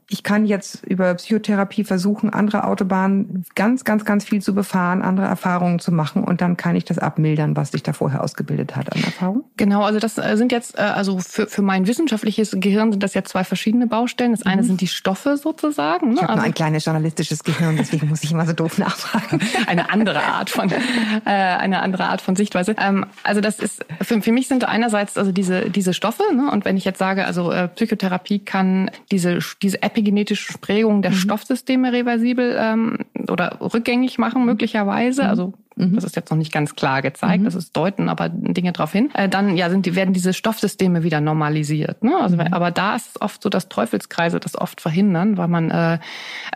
Ich 0.10 0.24
kann 0.24 0.46
jetzt 0.46 0.84
über 0.86 1.14
Psychotherapie 1.14 1.84
versuchen, 1.84 2.32
andere 2.32 2.66
Autobahnen 2.66 3.46
ganz, 3.56 3.84
ganz, 3.84 4.06
ganz 4.06 4.26
viel 4.26 4.42
zu 4.42 4.56
befahren, 4.56 5.02
andere 5.02 5.28
Erfahrungen 5.28 5.80
zu 5.80 5.92
machen 5.92 6.24
und 6.24 6.42
dann 6.42 6.58
kann 6.58 6.76
ich 6.76 6.86
das 6.86 6.98
abmildern, 6.98 7.56
was 7.56 7.72
sich 7.72 7.84
da 7.84 7.94
vorher 7.94 8.24
ausgebildet 8.24 8.76
hat 8.76 8.92
an 8.94 9.04
Erfahrung. 9.04 9.44
Genau, 9.58 9.84
also 9.84 10.00
das 10.00 10.18
äh, 10.18 10.36
sind 10.36 10.52
jetzt, 10.52 10.78
äh, 10.78 10.82
also 10.82 11.20
für, 11.20 11.48
für 11.48 11.62
mein 11.62 11.88
wissenschaftliches 11.88 12.56
Gehirn 12.60 12.92
sind 12.92 13.04
das 13.04 13.14
ja 13.14 13.24
zwei 13.24 13.44
verschiedene 13.44 13.88
Baustellen. 13.88 14.32
Das 14.32 14.46
eine 14.46 14.64
sind 14.64 14.82
die 14.82 14.88
Stoffe 14.88 15.38
sozusagen. 15.38 16.10
Ne? 16.10 16.16
Ich 16.16 16.22
habe 16.22 16.34
Also 16.34 16.44
ein 16.44 16.54
kleines 16.54 16.86
journalistisches 16.86 17.44
Gehirn, 17.44 17.78
deswegen 17.78 18.10
muss 18.10 18.24
ich 18.24 18.32
immer 18.32 18.46
so 18.46 18.54
doof 18.54 18.78
nachfragen. 18.78 19.42
eine 19.68 19.92
andere 19.92 20.24
Art 20.24 20.50
von 20.50 20.72
äh, 20.72 20.78
eine 21.26 21.82
andere 21.82 22.06
Art 22.06 22.22
von 22.22 22.36
Sichtweise. 22.36 22.76
Ähm, 22.80 23.06
also 23.24 23.42
das 23.42 23.60
ist 23.60 23.86
für, 24.02 24.22
für 24.22 24.32
mich 24.32 24.48
sind 24.48 24.66
einerseits 24.66 25.18
also 25.18 25.32
diese 25.32 25.70
diese 25.70 25.94
Stoffe 25.94 26.24
ne? 26.34 26.50
und 26.52 26.66
wenn 26.66 26.78
ich 26.78 26.86
jetzt 26.86 27.00
sage 27.00 27.26
also 27.26 27.52
äh, 27.52 27.68
Psychotherapie 27.68 28.40
kann 28.40 28.90
diese 29.12 29.40
diese 29.62 29.84
epigenetische 30.00 30.58
Prägung 30.60 31.02
der 31.02 31.12
Stoffsysteme 31.12 31.92
reversibel 31.92 32.56
ähm, 32.58 33.00
oder 33.30 33.58
rückgängig 33.62 34.18
machen 34.18 34.46
möglicherweise. 34.46 35.28
Also 35.28 35.54
das 35.76 36.04
ist 36.04 36.16
jetzt 36.18 36.30
noch 36.30 36.38
nicht 36.38 36.52
ganz 36.52 36.76
klar 36.76 37.02
gezeigt, 37.02 37.46
das 37.46 37.56
ist 37.56 37.76
deuten 37.76 38.10
aber 38.10 38.28
Dinge 38.28 38.74
darauf 38.74 38.92
hin. 38.92 39.12
Äh, 39.14 39.30
dann 39.30 39.56
ja 39.56 39.70
sind 39.70 39.86
die 39.86 39.96
werden 39.96 40.14
diese 40.14 40.34
Stoffsysteme 40.34 41.04
wieder 41.04 41.22
normalisiert. 41.22 42.04
Ne? 42.04 42.18
Also 42.20 42.38
aber 42.52 42.72
da 42.72 42.96
ist 42.96 43.16
es 43.16 43.22
oft 43.22 43.42
so, 43.42 43.50
dass 43.50 43.70
Teufelskreise 43.70 44.40
das 44.40 44.58
oft 44.58 44.82
verhindern, 44.82 45.38
weil 45.38 45.48
man 45.48 45.72
äh, 45.72 46.00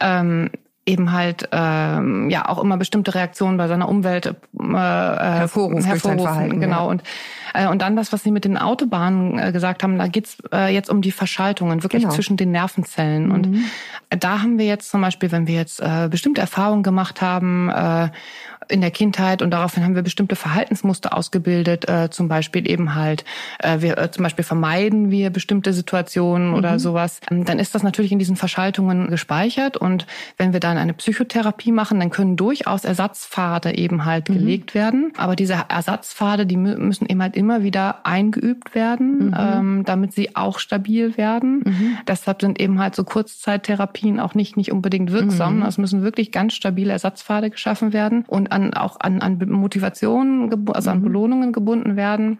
ähm, 0.01 0.49
eben 0.85 1.13
halt 1.13 1.47
ähm, 1.51 2.29
ja 2.29 2.49
auch 2.49 2.61
immer 2.61 2.77
bestimmte 2.77 3.15
Reaktionen 3.15 3.57
bei 3.57 3.67
seiner 3.67 3.87
Umwelt 3.87 4.25
äh, 4.25 4.31
durch 5.87 6.01
sein 6.01 6.19
Verhalten, 6.19 6.59
genau 6.59 6.85
ja. 6.85 6.91
und 6.91 7.03
äh, 7.53 7.67
und 7.67 7.81
dann 7.81 7.95
das 7.95 8.11
was 8.11 8.23
Sie 8.23 8.31
mit 8.31 8.43
den 8.43 8.57
Autobahnen 8.57 9.39
äh, 9.39 9.51
gesagt 9.53 9.83
haben 9.83 9.97
da 9.97 10.07
geht's 10.07 10.37
äh, 10.51 10.73
jetzt 10.73 10.89
um 10.89 11.01
die 11.01 11.11
Verschaltungen 11.11 11.83
wirklich 11.83 12.03
Genau. 12.03 12.13
zwischen 12.13 12.35
den 12.35 12.51
Nervenzellen 12.51 13.31
und 13.31 13.47
da 14.09 14.41
haben 14.41 14.57
wir 14.57 14.65
jetzt 14.65 14.89
zum 14.89 15.01
Beispiel 15.01 15.31
wenn 15.31 15.47
wir 15.47 15.55
jetzt 15.55 15.79
äh, 15.79 16.09
bestimmte 16.09 16.41
Erfahrungen 16.41 16.83
gemacht 16.83 17.21
haben 17.21 17.69
äh, 17.69 18.09
in 18.69 18.81
der 18.81 18.91
Kindheit 18.91 19.41
und 19.41 19.51
daraufhin 19.51 19.83
haben 19.83 19.95
wir 19.95 20.01
bestimmte 20.01 20.35
Verhaltensmuster 20.35 21.15
ausgebildet, 21.15 21.87
äh, 21.89 22.09
zum 22.09 22.27
Beispiel 22.27 22.69
eben 22.69 22.95
halt, 22.95 23.25
äh, 23.59 23.81
wir 23.81 23.97
äh, 23.97 24.11
zum 24.11 24.23
Beispiel 24.23 24.43
vermeiden 24.43 25.11
wir 25.11 25.29
bestimmte 25.29 25.73
Situationen 25.73 26.49
mhm. 26.49 26.55
oder 26.55 26.79
sowas, 26.79 27.19
ähm, 27.29 27.45
dann 27.45 27.59
ist 27.59 27.75
das 27.75 27.83
natürlich 27.83 28.11
in 28.11 28.19
diesen 28.19 28.35
Verschaltungen 28.35 29.09
gespeichert 29.09 29.77
und 29.77 30.07
wenn 30.37 30.53
wir 30.53 30.59
dann 30.59 30.77
eine 30.77 30.93
Psychotherapie 30.93 31.71
machen, 31.71 31.99
dann 31.99 32.09
können 32.09 32.35
durchaus 32.35 32.85
Ersatzpfade 32.85 33.77
eben 33.77 34.05
halt 34.05 34.29
mhm. 34.29 34.33
gelegt 34.33 34.73
werden, 34.73 35.13
aber 35.17 35.35
diese 35.35 35.65
Ersatzpfade, 35.69 36.45
die 36.45 36.57
müssen 36.57 37.07
eben 37.07 37.21
halt 37.21 37.35
immer 37.35 37.63
wieder 37.63 38.05
eingeübt 38.05 38.75
werden, 38.75 39.27
mhm. 39.27 39.35
ähm, 39.37 39.83
damit 39.85 40.13
sie 40.13 40.35
auch 40.35 40.59
stabil 40.59 41.17
werden. 41.17 41.63
Mhm. 41.65 41.97
Deshalb 42.07 42.41
sind 42.41 42.59
eben 42.59 42.79
halt 42.79 42.95
so 42.95 43.03
Kurzzeittherapien 43.03 44.19
auch 44.19 44.35
nicht 44.35 44.57
nicht 44.57 44.71
unbedingt 44.71 45.11
wirksam. 45.11 45.57
Mhm. 45.57 45.63
Es 45.63 45.77
müssen 45.77 46.03
wirklich 46.03 46.31
ganz 46.31 46.53
stabile 46.53 46.93
Ersatzpfade 46.93 47.49
geschaffen 47.49 47.93
werden 47.93 48.25
und 48.27 48.51
an, 48.51 48.62
auch 48.71 48.99
an, 48.99 49.21
an 49.21 49.39
Motivationen, 49.49 50.67
also 50.69 50.89
an 50.89 50.99
mhm. 50.99 51.03
Belohnungen 51.03 51.51
gebunden 51.51 51.95
werden. 51.95 52.39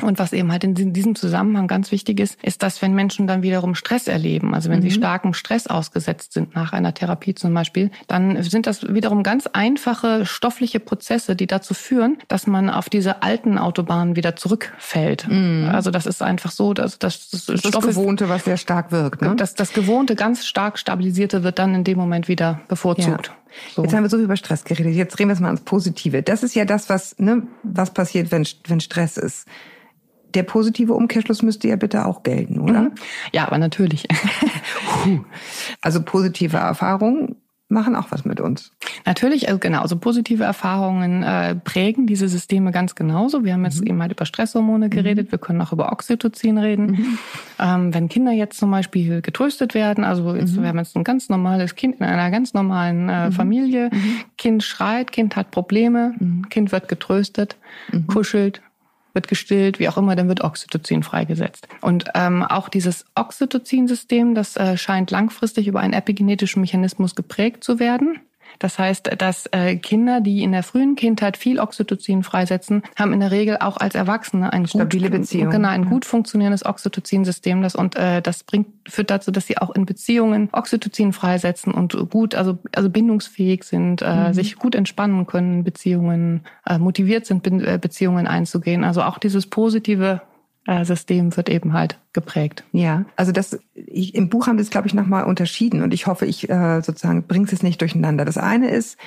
Und 0.00 0.20
was 0.20 0.32
eben 0.32 0.52
halt 0.52 0.62
in 0.62 0.92
diesem 0.92 1.16
Zusammenhang 1.16 1.66
ganz 1.66 1.90
wichtig 1.90 2.20
ist, 2.20 2.40
ist, 2.44 2.62
dass 2.62 2.80
wenn 2.82 2.94
Menschen 2.94 3.26
dann 3.26 3.42
wiederum 3.42 3.74
Stress 3.74 4.06
erleben, 4.06 4.54
also 4.54 4.70
wenn 4.70 4.78
mhm. 4.78 4.82
sie 4.82 4.90
starkem 4.92 5.34
Stress 5.34 5.66
ausgesetzt 5.66 6.34
sind 6.34 6.54
nach 6.54 6.72
einer 6.72 6.94
Therapie 6.94 7.34
zum 7.34 7.52
Beispiel, 7.52 7.90
dann 8.06 8.40
sind 8.44 8.68
das 8.68 8.86
wiederum 8.94 9.24
ganz 9.24 9.48
einfache 9.48 10.24
stoffliche 10.24 10.78
Prozesse, 10.78 11.34
die 11.34 11.48
dazu 11.48 11.74
führen, 11.74 12.18
dass 12.28 12.46
man 12.46 12.70
auf 12.70 12.88
diese 12.88 13.24
alten 13.24 13.58
Autobahnen 13.58 14.14
wieder 14.14 14.36
zurückfällt. 14.36 15.26
Mhm. 15.28 15.68
Also 15.72 15.90
das 15.90 16.06
ist 16.06 16.22
einfach 16.22 16.52
so, 16.52 16.74
dass, 16.74 17.00
dass 17.00 17.30
das, 17.30 17.46
das, 17.46 17.62
das 17.62 17.82
Gewohnte, 17.82 18.28
was 18.28 18.44
sehr 18.44 18.56
stark 18.56 18.92
wirkt. 18.92 19.20
Ne? 19.20 19.34
Das, 19.34 19.56
das 19.56 19.72
Gewohnte, 19.72 20.14
ganz 20.14 20.46
stark 20.46 20.78
stabilisierte 20.78 21.42
wird 21.42 21.58
dann 21.58 21.74
in 21.74 21.82
dem 21.82 21.98
Moment 21.98 22.28
wieder 22.28 22.60
bevorzugt. 22.68 23.26
Ja. 23.26 23.32
So. 23.74 23.82
Jetzt 23.82 23.94
haben 23.94 24.02
wir 24.02 24.10
so 24.10 24.18
über 24.18 24.36
Stress 24.36 24.64
geredet. 24.64 24.94
Jetzt 24.94 25.18
drehen 25.18 25.28
wir 25.28 25.34
es 25.34 25.40
mal 25.40 25.48
ans 25.48 25.62
Positive. 25.62 26.22
Das 26.22 26.42
ist 26.42 26.54
ja 26.54 26.64
das, 26.64 26.88
was, 26.88 27.18
ne, 27.18 27.46
was 27.62 27.92
passiert, 27.92 28.30
wenn, 28.30 28.46
wenn 28.66 28.80
Stress 28.80 29.16
ist 29.16 29.46
der 30.34 30.42
positive 30.42 30.92
Umkehrschluss 30.92 31.42
müsste 31.42 31.68
ja 31.68 31.76
bitte 31.76 32.04
auch 32.04 32.22
gelten, 32.22 32.60
oder? 32.60 32.82
Mhm. 32.82 32.94
Ja, 33.32 33.46
aber 33.46 33.58
natürlich. 33.58 34.06
also 35.80 36.02
positive 36.02 36.56
Erfahrungen 36.58 37.36
machen 37.68 37.94
auch 37.96 38.10
was 38.10 38.24
mit 38.24 38.40
uns. 38.40 38.72
Natürlich, 39.04 39.48
also 39.48 39.58
genau, 39.58 39.82
also 39.82 39.96
positive 39.96 40.42
Erfahrungen 40.42 41.22
äh, 41.22 41.54
prägen 41.54 42.06
diese 42.06 42.28
Systeme 42.28 42.72
ganz 42.72 42.94
genauso. 42.94 43.44
Wir 43.44 43.52
haben 43.52 43.64
jetzt 43.64 43.82
mhm. 43.82 43.88
eben 43.88 44.02
halt 44.02 44.12
über 44.12 44.24
Stresshormone 44.24 44.86
mhm. 44.86 44.90
geredet, 44.90 45.28
mhm. 45.28 45.32
wir 45.32 45.38
können 45.38 45.60
auch 45.60 45.72
über 45.72 45.92
Oxytocin 45.92 46.58
reden. 46.58 46.86
Mhm. 46.86 47.18
Ähm, 47.58 47.94
wenn 47.94 48.08
Kinder 48.08 48.32
jetzt 48.32 48.58
zum 48.58 48.70
Beispiel 48.70 49.20
getröstet 49.20 49.74
werden, 49.74 50.04
also 50.04 50.34
jetzt, 50.34 50.56
mhm. 50.56 50.62
wir 50.62 50.68
haben 50.68 50.78
jetzt 50.78 50.96
ein 50.96 51.04
ganz 51.04 51.28
normales 51.28 51.74
Kind 51.74 51.96
in 51.96 52.06
einer 52.06 52.30
ganz 52.30 52.54
normalen 52.54 53.08
äh, 53.08 53.26
mhm. 53.26 53.32
Familie, 53.32 53.90
Kind 54.38 54.62
schreit, 54.62 55.12
Kind 55.12 55.36
hat 55.36 55.50
Probleme, 55.50 56.14
Kind 56.48 56.72
wird 56.72 56.88
getröstet, 56.88 57.56
kuschelt, 58.06 58.62
wird 59.18 59.26
gestillt, 59.26 59.80
wie 59.80 59.88
auch 59.88 59.96
immer, 59.96 60.14
dann 60.14 60.28
wird 60.28 60.44
Oxytocin 60.44 61.02
freigesetzt. 61.02 61.66
Und 61.80 62.04
ähm, 62.14 62.44
auch 62.44 62.68
dieses 62.68 63.04
Oxytocin-System, 63.16 64.36
das 64.36 64.56
äh, 64.56 64.76
scheint 64.76 65.10
langfristig 65.10 65.66
über 65.66 65.80
einen 65.80 65.92
epigenetischen 65.92 66.60
Mechanismus 66.60 67.16
geprägt 67.16 67.64
zu 67.64 67.80
werden. 67.80 68.20
Das 68.58 68.78
heißt, 68.78 69.10
dass 69.18 69.46
äh, 69.52 69.76
Kinder, 69.76 70.20
die 70.20 70.42
in 70.42 70.52
der 70.52 70.62
frühen 70.62 70.96
Kindheit 70.96 71.36
viel 71.36 71.60
Oxytocin 71.60 72.22
freisetzen, 72.22 72.82
haben 72.96 73.12
in 73.12 73.20
der 73.20 73.30
Regel 73.30 73.58
auch 73.60 73.76
als 73.76 73.94
Erwachsene 73.94 74.52
ein 74.52 74.66
stabile 74.66 75.10
gut, 75.10 75.20
Beziehung, 75.20 75.50
genau, 75.50 75.68
ein 75.68 75.84
ja. 75.84 75.88
gut 75.88 76.04
funktionierendes 76.04 76.64
Oxytocin-System. 76.64 77.62
Das 77.62 77.74
und 77.74 77.96
äh, 77.96 78.20
das 78.22 78.44
bringt 78.44 78.68
führt 78.88 79.10
dazu, 79.10 79.30
dass 79.30 79.46
sie 79.46 79.58
auch 79.58 79.74
in 79.74 79.86
Beziehungen 79.86 80.48
Oxytocin 80.52 81.12
freisetzen 81.12 81.72
und 81.74 81.96
gut, 82.10 82.34
also 82.34 82.58
also 82.72 82.90
bindungsfähig 82.90 83.64
sind, 83.64 84.02
äh, 84.02 84.28
mhm. 84.28 84.34
sich 84.34 84.56
gut 84.56 84.74
entspannen 84.74 85.26
können, 85.26 85.64
Beziehungen 85.64 86.42
äh, 86.66 86.78
motiviert 86.78 87.26
sind, 87.26 87.42
Be 87.42 87.78
Beziehungen 87.78 88.26
einzugehen. 88.26 88.84
Also 88.84 89.02
auch 89.02 89.18
dieses 89.18 89.46
positive 89.46 90.22
äh, 90.22 90.27
System 90.84 91.36
wird 91.36 91.48
eben 91.48 91.72
halt 91.72 91.98
geprägt. 92.12 92.64
Ja, 92.72 93.04
also 93.16 93.32
das 93.32 93.58
ich, 93.74 94.14
im 94.14 94.28
Buch 94.28 94.46
haben 94.46 94.58
wir 94.58 94.62
es, 94.62 94.70
glaube 94.70 94.86
ich, 94.86 94.94
nochmal 94.94 95.24
unterschieden 95.24 95.82
und 95.82 95.94
ich 95.94 96.06
hoffe, 96.06 96.26
ich 96.26 96.48
äh, 96.50 96.82
sozusagen 96.82 97.24
bringe 97.24 97.48
es 97.50 97.62
nicht 97.62 97.80
durcheinander. 97.80 98.24
Das 98.24 98.36
eine 98.36 98.70
ist, 98.70 98.98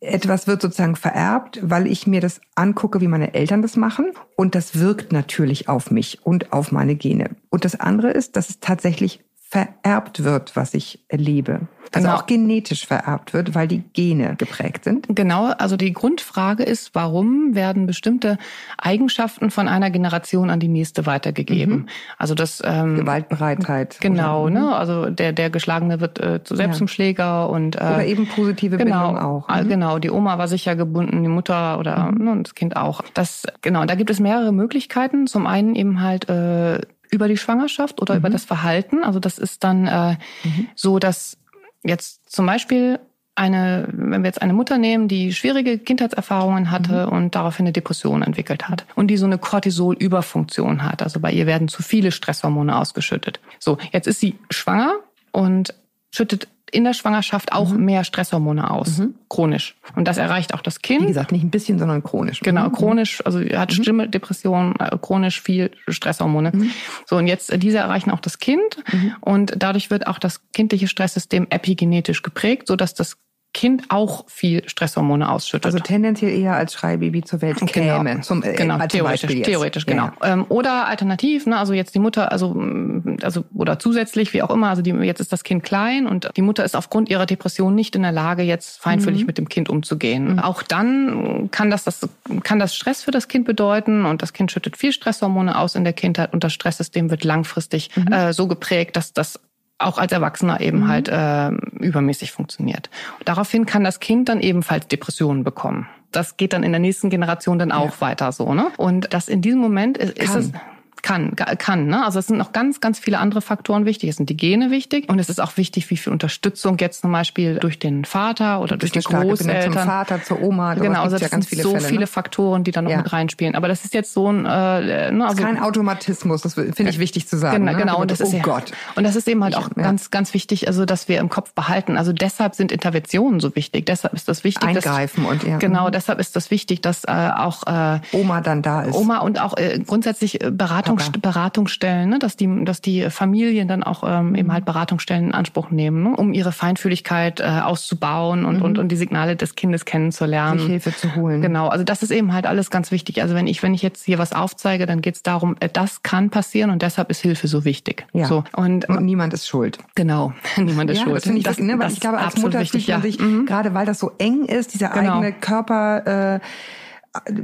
etwas 0.00 0.46
wird 0.46 0.62
sozusagen 0.62 0.96
vererbt, 0.96 1.60
weil 1.62 1.86
ich 1.86 2.06
mir 2.06 2.20
das 2.20 2.40
angucke, 2.54 3.00
wie 3.00 3.08
meine 3.08 3.34
Eltern 3.34 3.62
das 3.62 3.76
machen. 3.76 4.12
Und 4.34 4.54
das 4.54 4.78
wirkt 4.78 5.12
natürlich 5.12 5.68
auf 5.68 5.90
mich 5.90 6.24
und 6.24 6.52
auf 6.52 6.72
meine 6.72 6.96
Gene. 6.96 7.36
Und 7.50 7.64
das 7.64 7.78
andere 7.78 8.10
ist, 8.10 8.36
dass 8.36 8.48
es 8.48 8.60
tatsächlich 8.60 9.22
vererbt 9.50 10.22
wird, 10.22 10.54
was 10.54 10.74
ich 10.74 11.00
erlebe. 11.08 11.62
Also 11.92 12.06
genau. 12.06 12.18
auch 12.18 12.26
genetisch 12.26 12.86
vererbt 12.86 13.34
wird, 13.34 13.56
weil 13.56 13.66
die 13.66 13.82
Gene 13.94 14.36
geprägt 14.38 14.84
sind. 14.84 15.06
Genau, 15.08 15.46
also 15.46 15.76
die 15.76 15.92
Grundfrage 15.92 16.62
ist, 16.62 16.94
warum 16.94 17.56
werden 17.56 17.86
bestimmte 17.86 18.38
Eigenschaften 18.78 19.50
von 19.50 19.66
einer 19.66 19.90
Generation 19.90 20.50
an 20.50 20.60
die 20.60 20.68
nächste 20.68 21.04
weitergegeben? 21.04 21.74
Mhm. 21.74 21.86
Also 22.16 22.36
das 22.36 22.62
ähm, 22.64 22.98
Gewaltbereitheit. 22.98 23.98
Genau, 24.00 24.44
oder? 24.44 24.52
ne? 24.52 24.76
Also 24.76 25.10
der 25.10 25.32
der 25.32 25.50
Geschlagene 25.50 26.00
wird 26.00 26.20
äh, 26.20 26.44
zu 26.44 26.54
selbst 26.54 26.76
ja. 26.76 26.78
zum 26.78 26.86
Schläger 26.86 27.50
und 27.50 27.74
äh, 27.74 27.78
oder 27.78 28.06
eben 28.06 28.28
positive 28.28 28.76
genau, 28.76 29.08
Bindung 29.08 29.18
auch. 29.18 29.48
Mhm. 29.48 29.68
Genau, 29.68 29.98
die 29.98 30.10
Oma 30.10 30.38
war 30.38 30.46
sicher 30.46 30.76
gebunden, 30.76 31.24
die 31.24 31.28
Mutter 31.28 31.80
oder 31.80 32.12
mhm. 32.12 32.24
ne, 32.24 32.30
und 32.30 32.46
das 32.46 32.54
Kind 32.54 32.76
auch. 32.76 33.02
Das 33.14 33.48
genau, 33.62 33.84
da 33.84 33.96
gibt 33.96 34.10
es 34.10 34.20
mehrere 34.20 34.52
Möglichkeiten. 34.52 35.26
Zum 35.26 35.48
einen 35.48 35.74
eben 35.74 36.00
halt 36.00 36.28
äh, 36.28 36.78
über 37.10 37.28
die 37.28 37.36
Schwangerschaft 37.36 38.00
oder 38.00 38.14
mhm. 38.14 38.20
über 38.20 38.30
das 38.30 38.44
Verhalten. 38.44 39.04
Also 39.04 39.20
das 39.20 39.38
ist 39.38 39.64
dann 39.64 39.86
äh, 39.86 40.16
mhm. 40.44 40.68
so, 40.74 40.98
dass 40.98 41.36
jetzt 41.82 42.30
zum 42.30 42.46
Beispiel 42.46 43.00
eine, 43.34 43.88
wenn 43.90 44.22
wir 44.22 44.28
jetzt 44.28 44.42
eine 44.42 44.52
Mutter 44.52 44.76
nehmen, 44.76 45.08
die 45.08 45.32
schwierige 45.32 45.78
Kindheitserfahrungen 45.78 46.70
hatte 46.70 47.06
mhm. 47.06 47.12
und 47.12 47.34
daraufhin 47.34 47.64
eine 47.66 47.72
Depression 47.72 48.22
entwickelt 48.22 48.68
hat 48.68 48.86
und 48.96 49.08
die 49.08 49.16
so 49.16 49.26
eine 49.26 49.38
Cortisol-Überfunktion 49.38 50.84
hat. 50.84 51.02
Also 51.02 51.20
bei 51.20 51.32
ihr 51.32 51.46
werden 51.46 51.68
zu 51.68 51.82
viele 51.82 52.12
Stresshormone 52.12 52.76
ausgeschüttet. 52.76 53.40
So, 53.58 53.78
jetzt 53.92 54.06
ist 54.06 54.20
sie 54.20 54.38
schwanger 54.50 54.94
und 55.32 55.74
schüttet 56.12 56.48
in 56.72 56.84
der 56.84 56.94
Schwangerschaft 56.94 57.52
auch 57.52 57.70
mhm. 57.70 57.84
mehr 57.84 58.04
Stresshormone 58.04 58.70
aus, 58.70 58.98
mhm. 58.98 59.14
chronisch. 59.28 59.76
Und 59.96 60.06
das 60.06 60.18
erreicht 60.18 60.54
auch 60.54 60.62
das 60.62 60.80
Kind. 60.80 61.02
Wie 61.02 61.06
gesagt, 61.06 61.32
nicht 61.32 61.42
ein 61.42 61.50
bisschen, 61.50 61.78
sondern 61.78 62.02
chronisch. 62.02 62.40
Genau, 62.40 62.68
mhm. 62.68 62.72
chronisch, 62.72 63.24
also 63.24 63.40
hat 63.40 63.70
mhm. 63.70 63.82
Stimme, 63.82 64.08
Depression, 64.08 64.74
äh, 64.78 64.96
chronisch 65.00 65.40
viel 65.40 65.70
Stresshormone. 65.88 66.52
Mhm. 66.54 66.70
So, 67.06 67.16
und 67.16 67.26
jetzt, 67.26 67.50
äh, 67.50 67.58
diese 67.58 67.78
erreichen 67.78 68.10
auch 68.10 68.20
das 68.20 68.38
Kind. 68.38 68.78
Mhm. 68.92 69.14
Und 69.20 69.52
dadurch 69.56 69.90
wird 69.90 70.06
auch 70.06 70.18
das 70.18 70.40
kindliche 70.52 70.88
Stresssystem 70.88 71.46
epigenetisch 71.50 72.22
geprägt, 72.22 72.66
so 72.66 72.76
dass 72.76 72.94
das 72.94 73.16
Kind 73.52 73.86
auch 73.88 74.28
viel 74.28 74.68
Stresshormone 74.68 75.28
ausschüttet. 75.28 75.66
Also 75.66 75.80
tendenziell 75.80 76.30
eher 76.30 76.54
als 76.54 76.72
Schreibaby 76.72 77.22
zur 77.22 77.42
Welt 77.42 77.58
genau. 77.58 77.72
käme. 77.72 78.10
Genau, 78.10 78.22
zum, 78.22 78.44
äh, 78.44 78.52
genau 78.52 78.78
theoretisch, 78.86 79.42
theoretisch, 79.42 79.86
genau. 79.86 80.10
Ja. 80.22 80.34
Ähm, 80.34 80.46
oder 80.48 80.86
alternativ, 80.86 81.46
ne, 81.46 81.58
also 81.58 81.72
jetzt 81.72 81.92
die 81.96 81.98
Mutter, 81.98 82.30
also 82.30 82.54
mm, 82.54 83.16
also 83.22 83.44
oder 83.52 83.80
zusätzlich, 83.80 84.32
wie 84.34 84.42
auch 84.42 84.50
immer, 84.50 84.68
also 84.68 84.82
die, 84.82 84.90
jetzt 84.90 85.18
ist 85.18 85.32
das 85.32 85.42
Kind 85.42 85.64
klein 85.64 86.06
und 86.06 86.30
die 86.36 86.42
Mutter 86.42 86.64
ist 86.64 86.76
aufgrund 86.76 87.08
ihrer 87.10 87.26
Depression 87.26 87.74
nicht 87.74 87.96
in 87.96 88.02
der 88.02 88.12
Lage, 88.12 88.44
jetzt 88.44 88.80
feinfühlig 88.80 89.22
mhm. 89.22 89.26
mit 89.26 89.38
dem 89.38 89.48
Kind 89.48 89.68
umzugehen. 89.68 90.34
Mhm. 90.34 90.38
Auch 90.38 90.62
dann 90.62 91.50
kann 91.50 91.70
das, 91.70 91.82
das 91.82 92.08
kann 92.44 92.60
das 92.60 92.76
Stress 92.76 93.02
für 93.02 93.10
das 93.10 93.26
Kind 93.26 93.46
bedeuten 93.46 94.04
und 94.04 94.22
das 94.22 94.32
Kind 94.32 94.52
schüttet 94.52 94.76
viel 94.76 94.92
Stresshormone 94.92 95.58
aus 95.58 95.74
in 95.74 95.82
der 95.82 95.92
Kindheit 95.92 96.32
und 96.32 96.44
das 96.44 96.52
Stresssystem 96.52 97.10
wird 97.10 97.24
langfristig 97.24 97.90
mhm. 97.96 98.12
äh, 98.12 98.32
so 98.32 98.46
geprägt, 98.46 98.96
dass 98.96 99.12
das 99.12 99.40
auch 99.80 99.98
als 99.98 100.12
Erwachsener 100.12 100.60
eben 100.60 100.80
mhm. 100.80 100.88
halt 100.88 101.08
äh, 101.08 101.50
übermäßig 101.80 102.32
funktioniert. 102.32 102.90
Daraufhin 103.24 103.66
kann 103.66 103.84
das 103.84 104.00
Kind 104.00 104.28
dann 104.28 104.40
ebenfalls 104.40 104.86
Depressionen 104.88 105.44
bekommen. 105.44 105.88
Das 106.12 106.36
geht 106.36 106.52
dann 106.52 106.62
in 106.62 106.72
der 106.72 106.80
nächsten 106.80 107.08
Generation 107.08 107.58
dann 107.58 107.72
auch 107.72 107.92
ja. 107.92 108.00
weiter 108.00 108.32
so, 108.32 108.52
ne? 108.52 108.68
Und 108.76 109.12
das 109.14 109.28
in 109.28 109.42
diesem 109.42 109.60
Moment 109.60 109.96
ist, 109.96 110.18
ist 110.18 110.34
es 110.34 110.52
kann, 111.02 111.34
kann. 111.36 111.86
Ne? 111.86 112.04
Also 112.04 112.18
es 112.18 112.26
sind 112.26 112.38
noch 112.38 112.52
ganz, 112.52 112.80
ganz 112.80 112.98
viele 112.98 113.18
andere 113.18 113.40
Faktoren 113.40 113.84
wichtig. 113.84 114.10
Es 114.10 114.16
sind 114.16 114.28
die 114.28 114.36
Gene 114.36 114.70
wichtig 114.70 115.08
und 115.08 115.18
es 115.18 115.28
ist 115.28 115.40
auch 115.40 115.56
wichtig, 115.56 115.88
wie 115.90 115.96
viel 115.96 116.12
Unterstützung 116.12 116.78
jetzt 116.78 117.02
zum 117.02 117.12
Beispiel 117.12 117.56
durch 117.56 117.78
den 117.78 118.04
Vater 118.04 118.60
oder 118.60 118.76
durch 118.76 118.92
die 118.92 119.00
Großeltern. 119.00 119.72
Zum 119.72 119.82
Vater, 119.82 120.22
zur 120.22 120.42
Oma. 120.42 120.74
Genau, 120.74 121.02
also 121.02 121.16
das 121.16 121.22
ja 121.22 121.28
sind 121.28 121.44
viele 121.44 121.62
so 121.62 121.72
Fälle, 121.72 121.84
viele 121.86 122.00
ne? 122.00 122.06
Faktoren, 122.06 122.64
die 122.64 122.70
da 122.70 122.82
noch 122.82 122.90
ja. 122.90 122.98
mit 122.98 123.12
reinspielen. 123.12 123.54
Aber 123.54 123.68
das 123.68 123.84
ist 123.84 123.94
jetzt 123.94 124.12
so 124.12 124.30
ein... 124.30 124.46
Äh, 124.46 125.12
ne, 125.12 125.26
also, 125.26 125.42
kein 125.42 125.58
Automatismus, 125.60 126.42
das 126.42 126.54
finde 126.54 126.88
ich 126.88 126.98
wichtig 126.98 127.28
zu 127.28 127.38
sagen. 127.38 127.64
Genau, 127.64 127.72
ne? 127.72 127.78
genau. 127.78 128.00
Und 128.00 128.10
das 128.10 128.20
ist, 128.20 128.34
oh 128.34 128.40
Gott. 128.40 128.72
Und 128.96 129.04
das 129.04 129.16
ist 129.16 129.28
eben 129.28 129.42
halt 129.42 129.56
auch 129.56 129.68
ja. 129.76 129.82
ganz, 129.82 130.10
ganz 130.10 130.34
wichtig, 130.34 130.68
also 130.68 130.84
dass 130.84 131.08
wir 131.08 131.18
im 131.18 131.28
Kopf 131.28 131.52
behalten. 131.54 131.96
Also 131.96 132.12
deshalb 132.12 132.54
sind 132.54 132.72
Interventionen 132.72 133.40
so 133.40 133.54
wichtig. 133.56 133.86
Deshalb 133.86 134.14
ist 134.14 134.28
das 134.28 134.44
wichtig. 134.44 134.68
Eingreifen 134.68 135.24
dass, 135.24 135.32
und 135.32 135.44
ja. 135.44 135.58
Genau, 135.58 135.90
deshalb 135.90 136.20
ist 136.20 136.36
das 136.36 136.50
wichtig, 136.50 136.80
dass 136.80 137.04
äh, 137.04 137.10
auch 137.10 137.66
äh, 137.66 138.00
Oma 138.12 138.40
dann 138.40 138.62
da 138.62 138.82
ist. 138.82 138.94
Oma 138.94 139.18
und 139.18 139.40
auch 139.40 139.56
äh, 139.56 139.78
grundsätzlich 139.78 140.42
äh, 140.42 140.50
Beratung. 140.96 141.20
Beratungsstellen, 141.22 142.10
ne? 142.10 142.18
dass 142.18 142.36
die, 142.36 142.64
dass 142.64 142.80
die 142.80 143.08
Familien 143.10 143.68
dann 143.68 143.82
auch 143.82 144.02
ähm, 144.06 144.34
eben 144.34 144.52
halt 144.52 144.64
Beratungsstellen 144.64 145.26
in 145.26 145.34
Anspruch 145.34 145.70
nehmen, 145.70 146.02
ne? 146.02 146.16
um 146.16 146.32
ihre 146.32 146.52
Feinfühligkeit 146.52 147.40
äh, 147.40 147.44
auszubauen 147.44 148.44
und, 148.44 148.62
und, 148.62 148.78
und 148.78 148.88
die 148.88 148.96
Signale 148.96 149.36
des 149.36 149.54
Kindes 149.54 149.84
kennenzulernen. 149.84 150.58
Sich 150.60 150.68
Hilfe 150.68 150.94
zu 150.94 151.14
holen. 151.16 151.42
Genau, 151.42 151.68
also 151.68 151.84
das 151.84 152.02
ist 152.02 152.10
eben 152.10 152.32
halt 152.32 152.46
alles 152.46 152.70
ganz 152.70 152.90
wichtig. 152.90 153.22
Also 153.22 153.34
wenn 153.34 153.46
ich, 153.46 153.62
wenn 153.62 153.74
ich 153.74 153.82
jetzt 153.82 154.04
hier 154.04 154.18
was 154.18 154.32
aufzeige, 154.32 154.86
dann 154.86 155.00
geht 155.00 155.16
es 155.16 155.22
darum, 155.22 155.56
äh, 155.60 155.68
das 155.68 156.02
kann 156.02 156.30
passieren 156.30 156.70
und 156.70 156.82
deshalb 156.82 157.10
ist 157.10 157.20
Hilfe 157.20 157.48
so 157.48 157.64
wichtig. 157.64 158.06
Ja. 158.12 158.26
So, 158.26 158.44
und, 158.54 158.88
Und 158.88 159.04
niemand 159.04 159.32
ist 159.34 159.48
schuld. 159.48 159.78
genau, 159.94 160.32
niemand 160.56 160.90
ist 160.90 160.98
ja, 160.98 161.04
schuld. 161.04 161.16
das 161.16 161.24
finde 161.24 161.40
ich 161.40 161.46
wichtig, 161.46 161.64
ne? 161.64 161.72
weil 161.74 161.78
das 161.86 161.92
ich 161.94 162.00
glaube, 162.00 162.18
als 162.18 162.26
absolut 162.26 162.52
Mutter 162.52 162.60
wichtig, 162.62 162.86
fühlt 162.86 162.98
man 162.98 163.06
ja. 163.06 163.10
sich, 163.12 163.20
Mhm. 163.20 163.46
gerade 163.46 163.74
weil 163.74 163.86
das 163.86 163.98
so 163.98 164.12
eng 164.18 164.44
ist, 164.44 164.74
dieser 164.74 164.88
Genau. 164.90 165.16
eigene 165.18 165.32
Körper, 165.32 166.34
äh, 166.36 166.40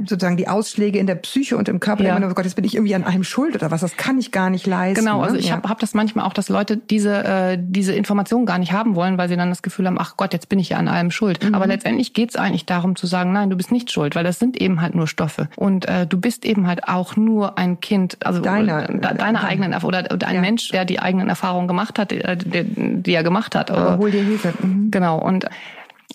sozusagen 0.05 0.37
die 0.37 0.47
Ausschläge 0.47 0.97
in 0.97 1.07
der 1.07 1.15
Psyche 1.15 1.57
und 1.57 1.67
im 1.67 1.81
Körper, 1.81 2.03
Ja. 2.03 2.11
immer 2.11 2.21
nur, 2.21 2.31
oh 2.31 2.33
Gott, 2.33 2.45
jetzt 2.45 2.55
bin 2.55 2.63
ich 2.63 2.75
irgendwie 2.75 2.95
an 2.95 3.03
allem 3.03 3.25
schuld 3.25 3.53
oder 3.53 3.69
was, 3.69 3.81
das 3.81 3.97
kann 3.97 4.17
ich 4.17 4.31
gar 4.31 4.49
nicht 4.49 4.65
leisten. 4.65 5.03
Genau, 5.03 5.21
also 5.21 5.33
ne? 5.33 5.39
ich 5.39 5.49
ja. 5.49 5.55
habe 5.57 5.67
hab 5.67 5.79
das 5.79 5.93
manchmal 5.93 6.25
auch, 6.25 6.31
dass 6.31 6.47
Leute 6.47 6.77
diese 6.77 7.23
äh, 7.25 7.57
diese 7.59 7.93
Informationen 7.93 8.45
gar 8.45 8.59
nicht 8.59 8.71
haben 8.71 8.95
wollen, 8.95 9.17
weil 9.17 9.27
sie 9.27 9.35
dann 9.35 9.49
das 9.49 9.61
Gefühl 9.61 9.85
haben, 9.87 9.97
ach 9.99 10.15
Gott, 10.15 10.31
jetzt 10.31 10.47
bin 10.47 10.57
ich 10.59 10.69
ja 10.69 10.77
an 10.77 10.87
allem 10.87 11.11
schuld. 11.11 11.43
Mhm. 11.43 11.53
Aber 11.53 11.67
letztendlich 11.67 12.13
geht's 12.13 12.37
eigentlich 12.37 12.65
darum 12.65 12.95
zu 12.95 13.07
sagen, 13.07 13.33
nein, 13.33 13.49
du 13.49 13.57
bist 13.57 13.71
nicht 13.73 13.91
schuld, 13.91 14.15
weil 14.15 14.23
das 14.23 14.39
sind 14.39 14.55
eben 14.55 14.81
halt 14.81 14.95
nur 14.95 15.07
Stoffe 15.07 15.49
und 15.57 15.85
äh, 15.85 16.07
du 16.07 16.17
bist 16.17 16.45
eben 16.45 16.65
halt 16.65 16.87
auch 16.87 17.17
nur 17.17 17.57
ein 17.57 17.81
Kind, 17.81 18.17
also 18.25 18.39
Deiner- 18.39 18.89
äh, 18.89 18.93
de, 18.99 19.17
deiner 19.17 19.43
eigenen 19.43 19.73
oder, 19.83 20.05
oder 20.13 20.27
ein 20.27 20.35
Ja. 20.35 20.41
Mensch, 20.41 20.69
der 20.69 20.85
die 20.85 20.99
eigenen 20.99 21.27
Erfahrungen 21.27 21.67
gemacht 21.67 21.99
hat, 21.99 22.13
äh, 22.13 22.37
die, 22.37 23.01
die 23.03 23.13
er 23.13 23.23
gemacht 23.23 23.53
hat. 23.53 23.69
Aber 23.69 23.97
hol 23.97 24.11
dir 24.11 24.23
Hilfe. 24.23 24.53
Mhm. 24.61 24.91
Genau. 24.91 25.19
Und 25.19 25.45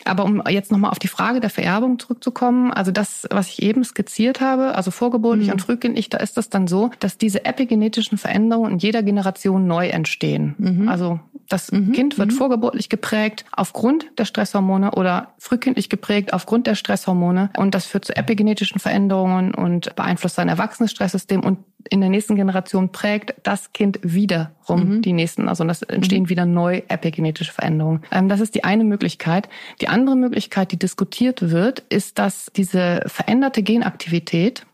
aber 0.05 0.25
um 0.25 0.43
jetzt 0.49 0.73
nochmal 0.73 0.91
auf 0.91 0.99
die 0.99 1.09
Frage 1.09 1.41
der 1.41 1.51
Vererbung 1.51 1.99
zurückzukommen, 1.99 2.73
also 2.73 2.91
das, 2.91 3.27
was 3.31 3.49
ich 3.49 3.63
eben 3.63 3.85
skizziert 3.85 4.41
habe, 4.41 4.75
also 4.75 4.91
vorgeburtlich 4.91 5.49
Mhm. 5.49 5.53
und 5.55 5.63
frühkindlich, 5.63 6.09
da 6.09 6.19
ist 6.19 6.37
das 6.37 6.51
dann 6.51 6.67
so, 6.67 6.91
dass 7.01 7.19
diese 7.19 7.45
epigenetischen 7.45 8.19
Veränderungen 8.19 8.73
in 8.73 8.79
jeder 8.79 9.03
Generation 9.03 9.67
neu 9.67 9.89
entstehen. 9.89 10.55
Mhm. 10.59 10.89
Also 10.89 11.21
das 11.49 11.67
Kind 11.69 12.17
wird 12.19 12.33
vorgeburtlich 12.33 12.89
geprägt 12.89 13.45
aufgrund 13.53 14.07
der 14.17 14.25
Stresshormone 14.25 14.93
oder 14.93 15.35
frühkindlich 15.39 15.91
geprägt 15.91 16.33
aufgrund 16.33 16.67
der 16.67 16.75
Stresshormone 16.75 17.51
und 17.59 17.75
das 17.75 17.85
führt 17.85 18.07
zu 18.07 18.17
epigenetischen 18.17 18.79
Veränderungen 18.81 19.53
und 19.53 19.95
beeinflusst 19.95 20.37
sein 20.37 20.49
erwachsenes 20.49 20.93
Stresssystem 20.93 21.41
und 21.41 21.59
in 21.91 22.01
der 22.01 22.11
nächsten 22.11 22.37
Generation 22.37 22.91
prägt 22.91 23.35
das 23.43 23.73
Kind 23.73 23.99
wiederum 24.03 25.03
die 25.03 25.13
nächsten, 25.13 25.49
also 25.49 25.65
das 25.65 25.83
entstehen 25.83 26.29
wieder 26.29 26.47
neu 26.47 26.83
epigenetische 26.89 27.53
Veränderungen. 27.53 28.03
Ähm, 28.11 28.29
das 28.29 28.41
ist 28.41 28.55
die 28.55 28.65
eine 28.65 28.85
Möglichkeit. 28.85 29.49
Die 29.81 29.89
andere 29.89 30.17
Möglichkeit, 30.17 30.73
die 30.73 30.79
diskutiert 30.79 31.51
wird, 31.51 31.81
ist, 31.89 32.19
dass 32.19 32.51
diese 32.57 33.03
veränderte 33.07 33.63
Genaktivität 33.63 34.67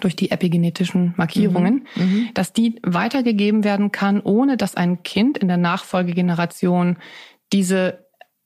durch 0.00 0.16
die 0.16 0.30
epigenetischen 0.30 1.14
Markierungen, 1.16 1.86
dass 2.34 2.52
die 2.52 2.80
weitergegeben 2.82 3.62
werden 3.62 3.92
kann, 3.92 4.20
ohne 4.20 4.56
dass 4.56 4.74
ein 4.74 5.02
Kind 5.02 5.38
in 5.38 5.48
der 5.48 5.58
Nachfolgegeneration 5.58 6.96
diese 7.52 8.01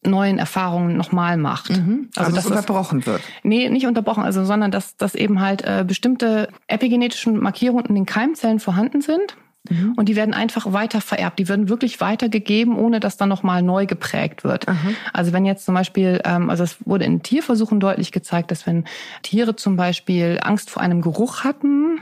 neuen 0.07 0.39
Erfahrungen 0.39 0.97
nochmal 0.97 1.37
macht. 1.37 1.71
Also, 1.71 1.81
dass 2.15 2.17
dass 2.17 2.35
das- 2.35 2.47
unterbrochen 2.47 3.05
wird. 3.07 3.21
Nee, 3.43 3.69
nicht 3.69 3.87
unterbrochen, 3.87 4.23
also 4.23 4.45
sondern 4.45 4.71
dass, 4.71 4.97
dass 4.97 5.15
eben 5.15 5.41
halt 5.41 5.63
äh, 5.63 5.85
bestimmte 5.87 6.49
epigenetischen 6.67 7.39
Markierungen 7.39 7.87
in 7.87 7.95
den 7.95 8.07
Keimzellen 8.07 8.61
vorhanden 8.61 9.01
sind. 9.03 9.37
Und 9.97 10.09
die 10.09 10.17
werden 10.17 10.35
einfach 10.35 10.73
weiter 10.73 11.01
vererbt. 11.01 11.39
Die 11.39 11.49
werden 11.49 11.69
wirklich 11.69 12.01
weitergegeben, 12.01 12.77
ohne 12.77 13.01
dass 13.01 13.17
dann 13.17 13.29
nochmal 13.29 13.63
neu 13.63 13.87
geprägt 13.87 14.45
wird. 14.45 14.67
Also 15.13 15.33
wenn 15.33 15.45
jetzt 15.45 15.65
zum 15.65 15.75
Beispiel, 15.75 16.21
ähm, 16.25 16.51
also 16.51 16.65
es 16.65 16.77
wurde 16.85 17.05
in 17.05 17.23
Tierversuchen 17.23 17.81
deutlich 17.81 18.13
gezeigt, 18.13 18.51
dass 18.51 18.67
wenn 18.67 18.85
Tiere 19.23 19.57
zum 19.57 19.77
Beispiel 19.77 20.39
Angst 20.43 20.71
vor 20.71 20.83
einem 20.83 21.01
Geruch 21.01 21.45
hatten, 21.45 21.99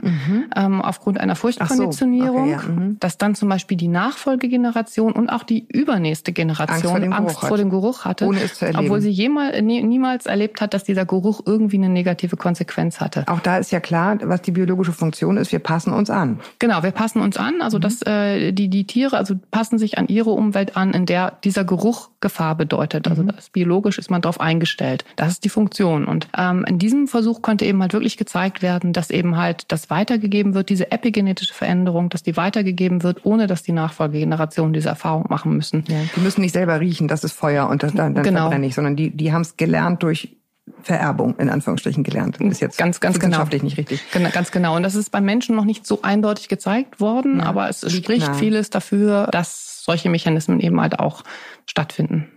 ähm, 0.57 0.83
aufgrund 0.83 1.19
einer 1.19 1.37
Furchtkonditionierung, 1.37 2.43
okay, 2.43 2.51
ja, 2.51 2.63
mhm. 2.63 2.99
dass 3.01 3.19
dann 3.19 3.35
zum 3.35 3.49
Beispiel 3.49 3.77
die 3.77 3.89
Nachfolgegeneration 3.89 5.13
und 5.13 5.29
auch 5.31 5.43
die 5.43 5.67
übernächste 5.69 6.33
Generation 6.33 7.13
Angst 7.13 7.41
vor 7.41 7.51
hat. 7.51 7.59
dem 7.59 7.71
Geruch 7.71 8.05
hatte, 8.05 8.27
Ohne 8.27 8.43
es 8.43 8.55
zu 8.55 8.67
erleben. 8.67 8.85
obwohl 8.85 9.01
sie 9.01 9.11
jemals, 9.11 9.61
nie, 9.63 9.83
niemals 9.83 10.27
erlebt 10.27 10.61
hat, 10.61 10.75
dass 10.75 10.85
dieser 10.85 11.05
Geruch 11.05 11.43
irgendwie 11.47 11.77
eine 11.77 11.89
negative 11.89 12.37
Konsequenz 12.37 13.01
hatte. 13.01 13.25
Auch 13.27 13.41
da 13.41 13.59
ist 13.59 13.73
ja 13.73 13.81
klar, 13.81 14.19
was 14.23 14.43
die 14.43 14.53
biologische 14.53 14.93
Funktion 14.93 15.37
ist. 15.37 15.53
Wir 15.53 15.59
passen 15.59 15.93
uns 15.93 16.11
an. 16.11 16.41
Genau, 16.59 16.83
wir 16.83 16.91
passen 16.91 17.21
uns 17.21 17.37
an, 17.37 17.54
also 17.61 17.79
dass 17.79 18.03
äh, 18.07 18.53
die 18.53 18.69
die 18.69 18.87
Tiere 18.87 19.17
also 19.17 19.35
passen 19.51 19.79
sich 19.79 19.99
an 19.99 20.09
ihre 20.09 20.31
Umwelt 20.31 20.77
an, 20.77 20.93
in 20.93 21.07
der 21.07 21.39
dieser 21.45 21.65
Geruch 21.65 22.11
Gefahr 22.21 22.55
bedeutet. 22.57 23.07
Also 23.07 23.23
das 23.23 23.51
biologisch 23.51 23.99
ist 23.99 24.11
man 24.11 24.23
darauf 24.23 24.41
eingestellt. 24.41 25.05
Das 25.17 25.31
ist 25.31 25.45
die 25.45 25.51
Funktion. 25.51 26.07
Und 26.07 26.29
ähm, 26.37 26.65
in 26.67 26.79
diesem 26.79 27.07
Versuch 27.07 27.43
konnte 27.43 27.67
eben 27.67 27.83
halt 27.83 27.93
wirklich 27.93 28.17
gezeigt 28.17 28.63
werden, 28.63 28.95
dass 28.95 29.11
eben 29.11 29.37
halt 29.37 29.71
das 29.71 29.91
weitergegeben 29.91 30.55
wird, 30.55 30.71
diese 30.71 30.91
epigenetische 30.91 31.53
Veränderung, 31.53 32.09
dass 32.09 32.23
die 32.23 32.37
weitergegeben 32.37 33.03
wird, 33.03 33.27
ohne 33.27 33.47
dass 33.47 33.63
die 33.63 33.73
Nachfolgegenerationen 33.73 34.73
diese 34.73 34.89
Erfahrung 34.89 35.27
machen 35.29 35.55
müssen. 35.55 35.85
Ja. 35.87 35.99
Die 36.17 36.21
müssen 36.21 36.41
nicht 36.41 36.53
selber 36.55 36.81
riechen, 36.81 37.09
das 37.09 37.25
ist 37.25 37.33
Feuer 37.33 37.69
und 37.69 37.83
das, 37.83 37.93
dann, 37.93 38.15
dann 38.15 38.25
Genau. 38.25 38.41
verbrenne 38.43 38.67
ich, 38.67 38.75
sondern 38.75 38.97
die, 38.97 39.11
die 39.11 39.33
haben 39.33 39.43
es 39.43 39.57
gelernt 39.59 40.03
durch 40.03 40.37
Vererbung, 40.83 41.37
in 41.39 41.51
Anführungsstrichen 41.51 42.05
gelernt. 42.05 42.41
Ist 42.41 42.61
jetzt 42.61 42.79
Ganz, 42.79 43.01
ganz 43.01 43.17
genau. 43.19 43.33
wissenschaftlich 43.33 43.63
nicht 43.63 43.77
richtig. 43.79 44.01
Genau, 44.13 44.31
ganz 44.31 44.51
genau. 44.51 44.77
Und 44.77 44.83
das 44.83 44.95
ist 44.95 45.11
beim 45.11 45.25
Menschen 45.25 45.57
noch 45.57 45.65
nicht 45.65 45.87
so 45.87 46.01
eindeutig 46.03 46.49
gezeigt 46.49 47.01
worden, 47.01 47.41
Ja, 47.41 47.45
aber 47.47 47.69
es 47.69 47.81
spricht 47.93 48.27
nahe. 48.29 48.35
vieles 48.37 48.71
dafür, 48.71 49.29
dass 49.31 49.85
solche 49.85 50.09
Mechanismen 50.09 50.61
eben 50.61 50.81
halt 50.81 50.99
auch 50.99 51.23
stattfinden. 51.67 52.31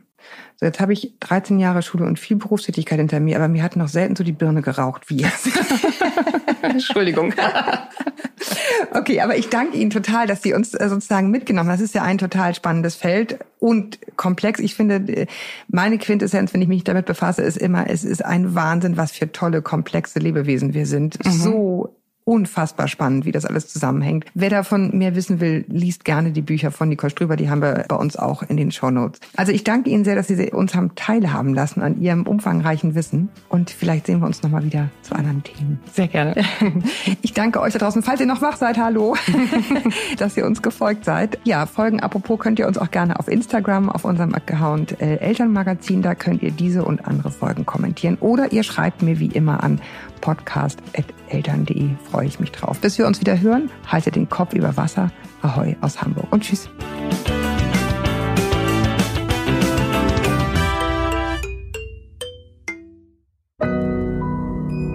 So, 0.60 0.66
jetzt 0.66 0.80
habe 0.80 0.92
ich 0.92 1.14
13 1.20 1.60
Jahre 1.60 1.82
Schule 1.84 2.06
und 2.06 2.18
viel 2.20 2.36
Berufstätigkeit 2.36 2.98
hinter 3.00 3.20
mir, 3.20 3.38
aber 3.38 3.48
mir 3.48 3.62
hat 3.64 3.76
noch 3.76 3.88
selten 3.88 4.16
so 4.16 4.24
die 4.24 4.32
Birne 4.32 4.62
geraucht 4.62 5.10
wie 5.10 5.18
jetzt. 5.18 5.48
Entschuldigung. 6.62 7.34
Okay, 8.92 9.22
aber 9.22 9.38
ich 9.38 9.50
danke 9.50 9.78
Ihnen 9.78 9.90
total, 9.90 10.28
dass 10.28 10.42
Sie 10.42 10.54
uns 10.54 10.74
äh, 10.74 10.90
sozusagen 10.90 11.30
mitgenommen 11.32 11.70
haben. 11.70 11.78
Das 11.78 11.84
ist 11.84 11.96
ja 11.96 12.04
ein 12.04 12.18
total 12.18 12.54
spannendes 12.56 12.96
Feld 12.96 13.40
und 13.60 14.00
komplex. 14.18 14.60
Ich 14.60 14.76
finde, 14.76 14.96
äh, 14.96 15.28
meine 15.68 15.98
Quintessenz, 15.98 16.54
wenn 16.54 16.62
ich 16.62 16.68
mich 16.68 16.84
damit 16.84 17.06
befasse, 17.06 17.42
ist 17.42 17.58
immer, 17.58 17.90
es 17.90 18.04
ist 18.04 18.24
ein 18.24 18.56
Wahnsinn, 18.56 18.98
was 18.98 19.12
für 19.12 19.32
tolle, 19.32 19.62
komplexe 19.62 20.20
Lebewesen 20.20 20.74
wir 20.74 20.86
sind. 20.86 21.18
So 21.24 21.96
unfassbar 22.28 22.90
spannend, 22.90 23.26
wie 23.26 23.32
das 23.32 23.46
alles 23.46 23.70
zusammenhängt. 23.70 24.26
Wer 24.34 24.50
davon 24.50 24.98
mehr 24.98 25.16
wissen 25.16 25.40
will, 25.40 25.64
liest 25.70 26.04
gerne 26.04 26.32
die 26.32 26.42
Bücher 26.42 26.72
von 26.72 26.90
Nicole 26.90 27.10
Strüber, 27.10 27.38
die 27.38 27.50
haben 27.50 27.62
wir 27.62 27.86
bei 27.88 27.96
uns 27.96 28.18
auch 28.18 28.44
in 28.44 28.58
den 28.58 28.72
Shownotes. 28.72 29.22
Also 29.38 29.54
ich 29.54 29.64
danke 29.64 29.90
Ihnen 29.90 30.04
sehr, 30.04 30.16
dass 30.16 30.28
Sie 30.28 30.52
uns 30.52 30.76
haben 30.76 30.94
teilhaben 30.96 31.54
lassen 31.54 31.82
an 31.82 32.02
Ihrem 32.02 32.28
umfangreichen 32.28 32.96
Wissen 32.96 33.30
und 33.48 33.70
vielleicht 33.70 34.08
sehen 34.08 34.20
wir 34.20 34.26
uns 34.26 34.44
nochmal 34.44 34.66
wieder 34.66 34.90
zu 35.04 35.16
anderen 35.16 35.42
Themen. 35.44 35.80
Sehr 35.94 36.08
gerne. 36.08 36.36
Ich 37.22 37.34
danke 37.34 37.62
euch 37.62 37.74
da 37.74 37.80
draußen, 37.80 38.04
falls 38.04 38.20
ihr 38.20 38.26
noch 38.26 38.42
wach 38.42 38.58
seid, 38.58 38.78
hallo, 38.78 39.16
dass 40.18 40.38
ihr 40.38 40.46
uns 40.46 40.62
gefolgt 40.62 41.06
seid. 41.06 41.40
Ja, 41.44 41.66
Folgen 41.66 42.00
apropos 42.00 42.40
könnt 42.40 42.60
ihr 42.60 42.68
uns 42.68 42.78
auch 42.78 42.92
gerne 42.92 43.20
auf 43.20 43.28
Instagram, 43.28 43.90
auf 43.90 44.06
unserem 44.06 44.34
Account 44.34 45.00
äh, 45.02 45.18
Elternmagazin, 45.18 46.02
da 46.02 46.16
könnt 46.16 46.44
ihr 46.44 46.52
diese 46.52 46.84
und 46.84 47.06
andere 47.06 47.32
Folgen 47.32 47.66
kommentieren. 47.66 48.18
Oder 48.20 48.52
ihr 48.52 48.64
schreibt 48.64 49.02
mir 49.02 49.20
wie 49.20 49.28
immer 49.28 49.64
an 49.64 49.82
podcast.eltern.de, 50.22 51.90
freue 52.10 52.28
ich 52.28 52.40
mich 52.40 52.52
drauf. 52.52 52.80
Bis 52.80 52.98
wir 52.98 53.08
uns 53.08 53.20
wieder 53.20 53.40
hören, 53.40 53.70
haltet 53.88 54.16
den 54.16 54.30
Kopf 54.30 54.54
über 54.54 54.76
Wasser. 54.78 55.12
Ahoi 55.42 55.76
aus 55.82 56.02
Hamburg 56.02 56.28
und 56.32 56.44
tschüss. 56.44 56.70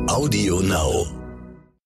Audio 0.08 0.60
Now. 0.60 1.21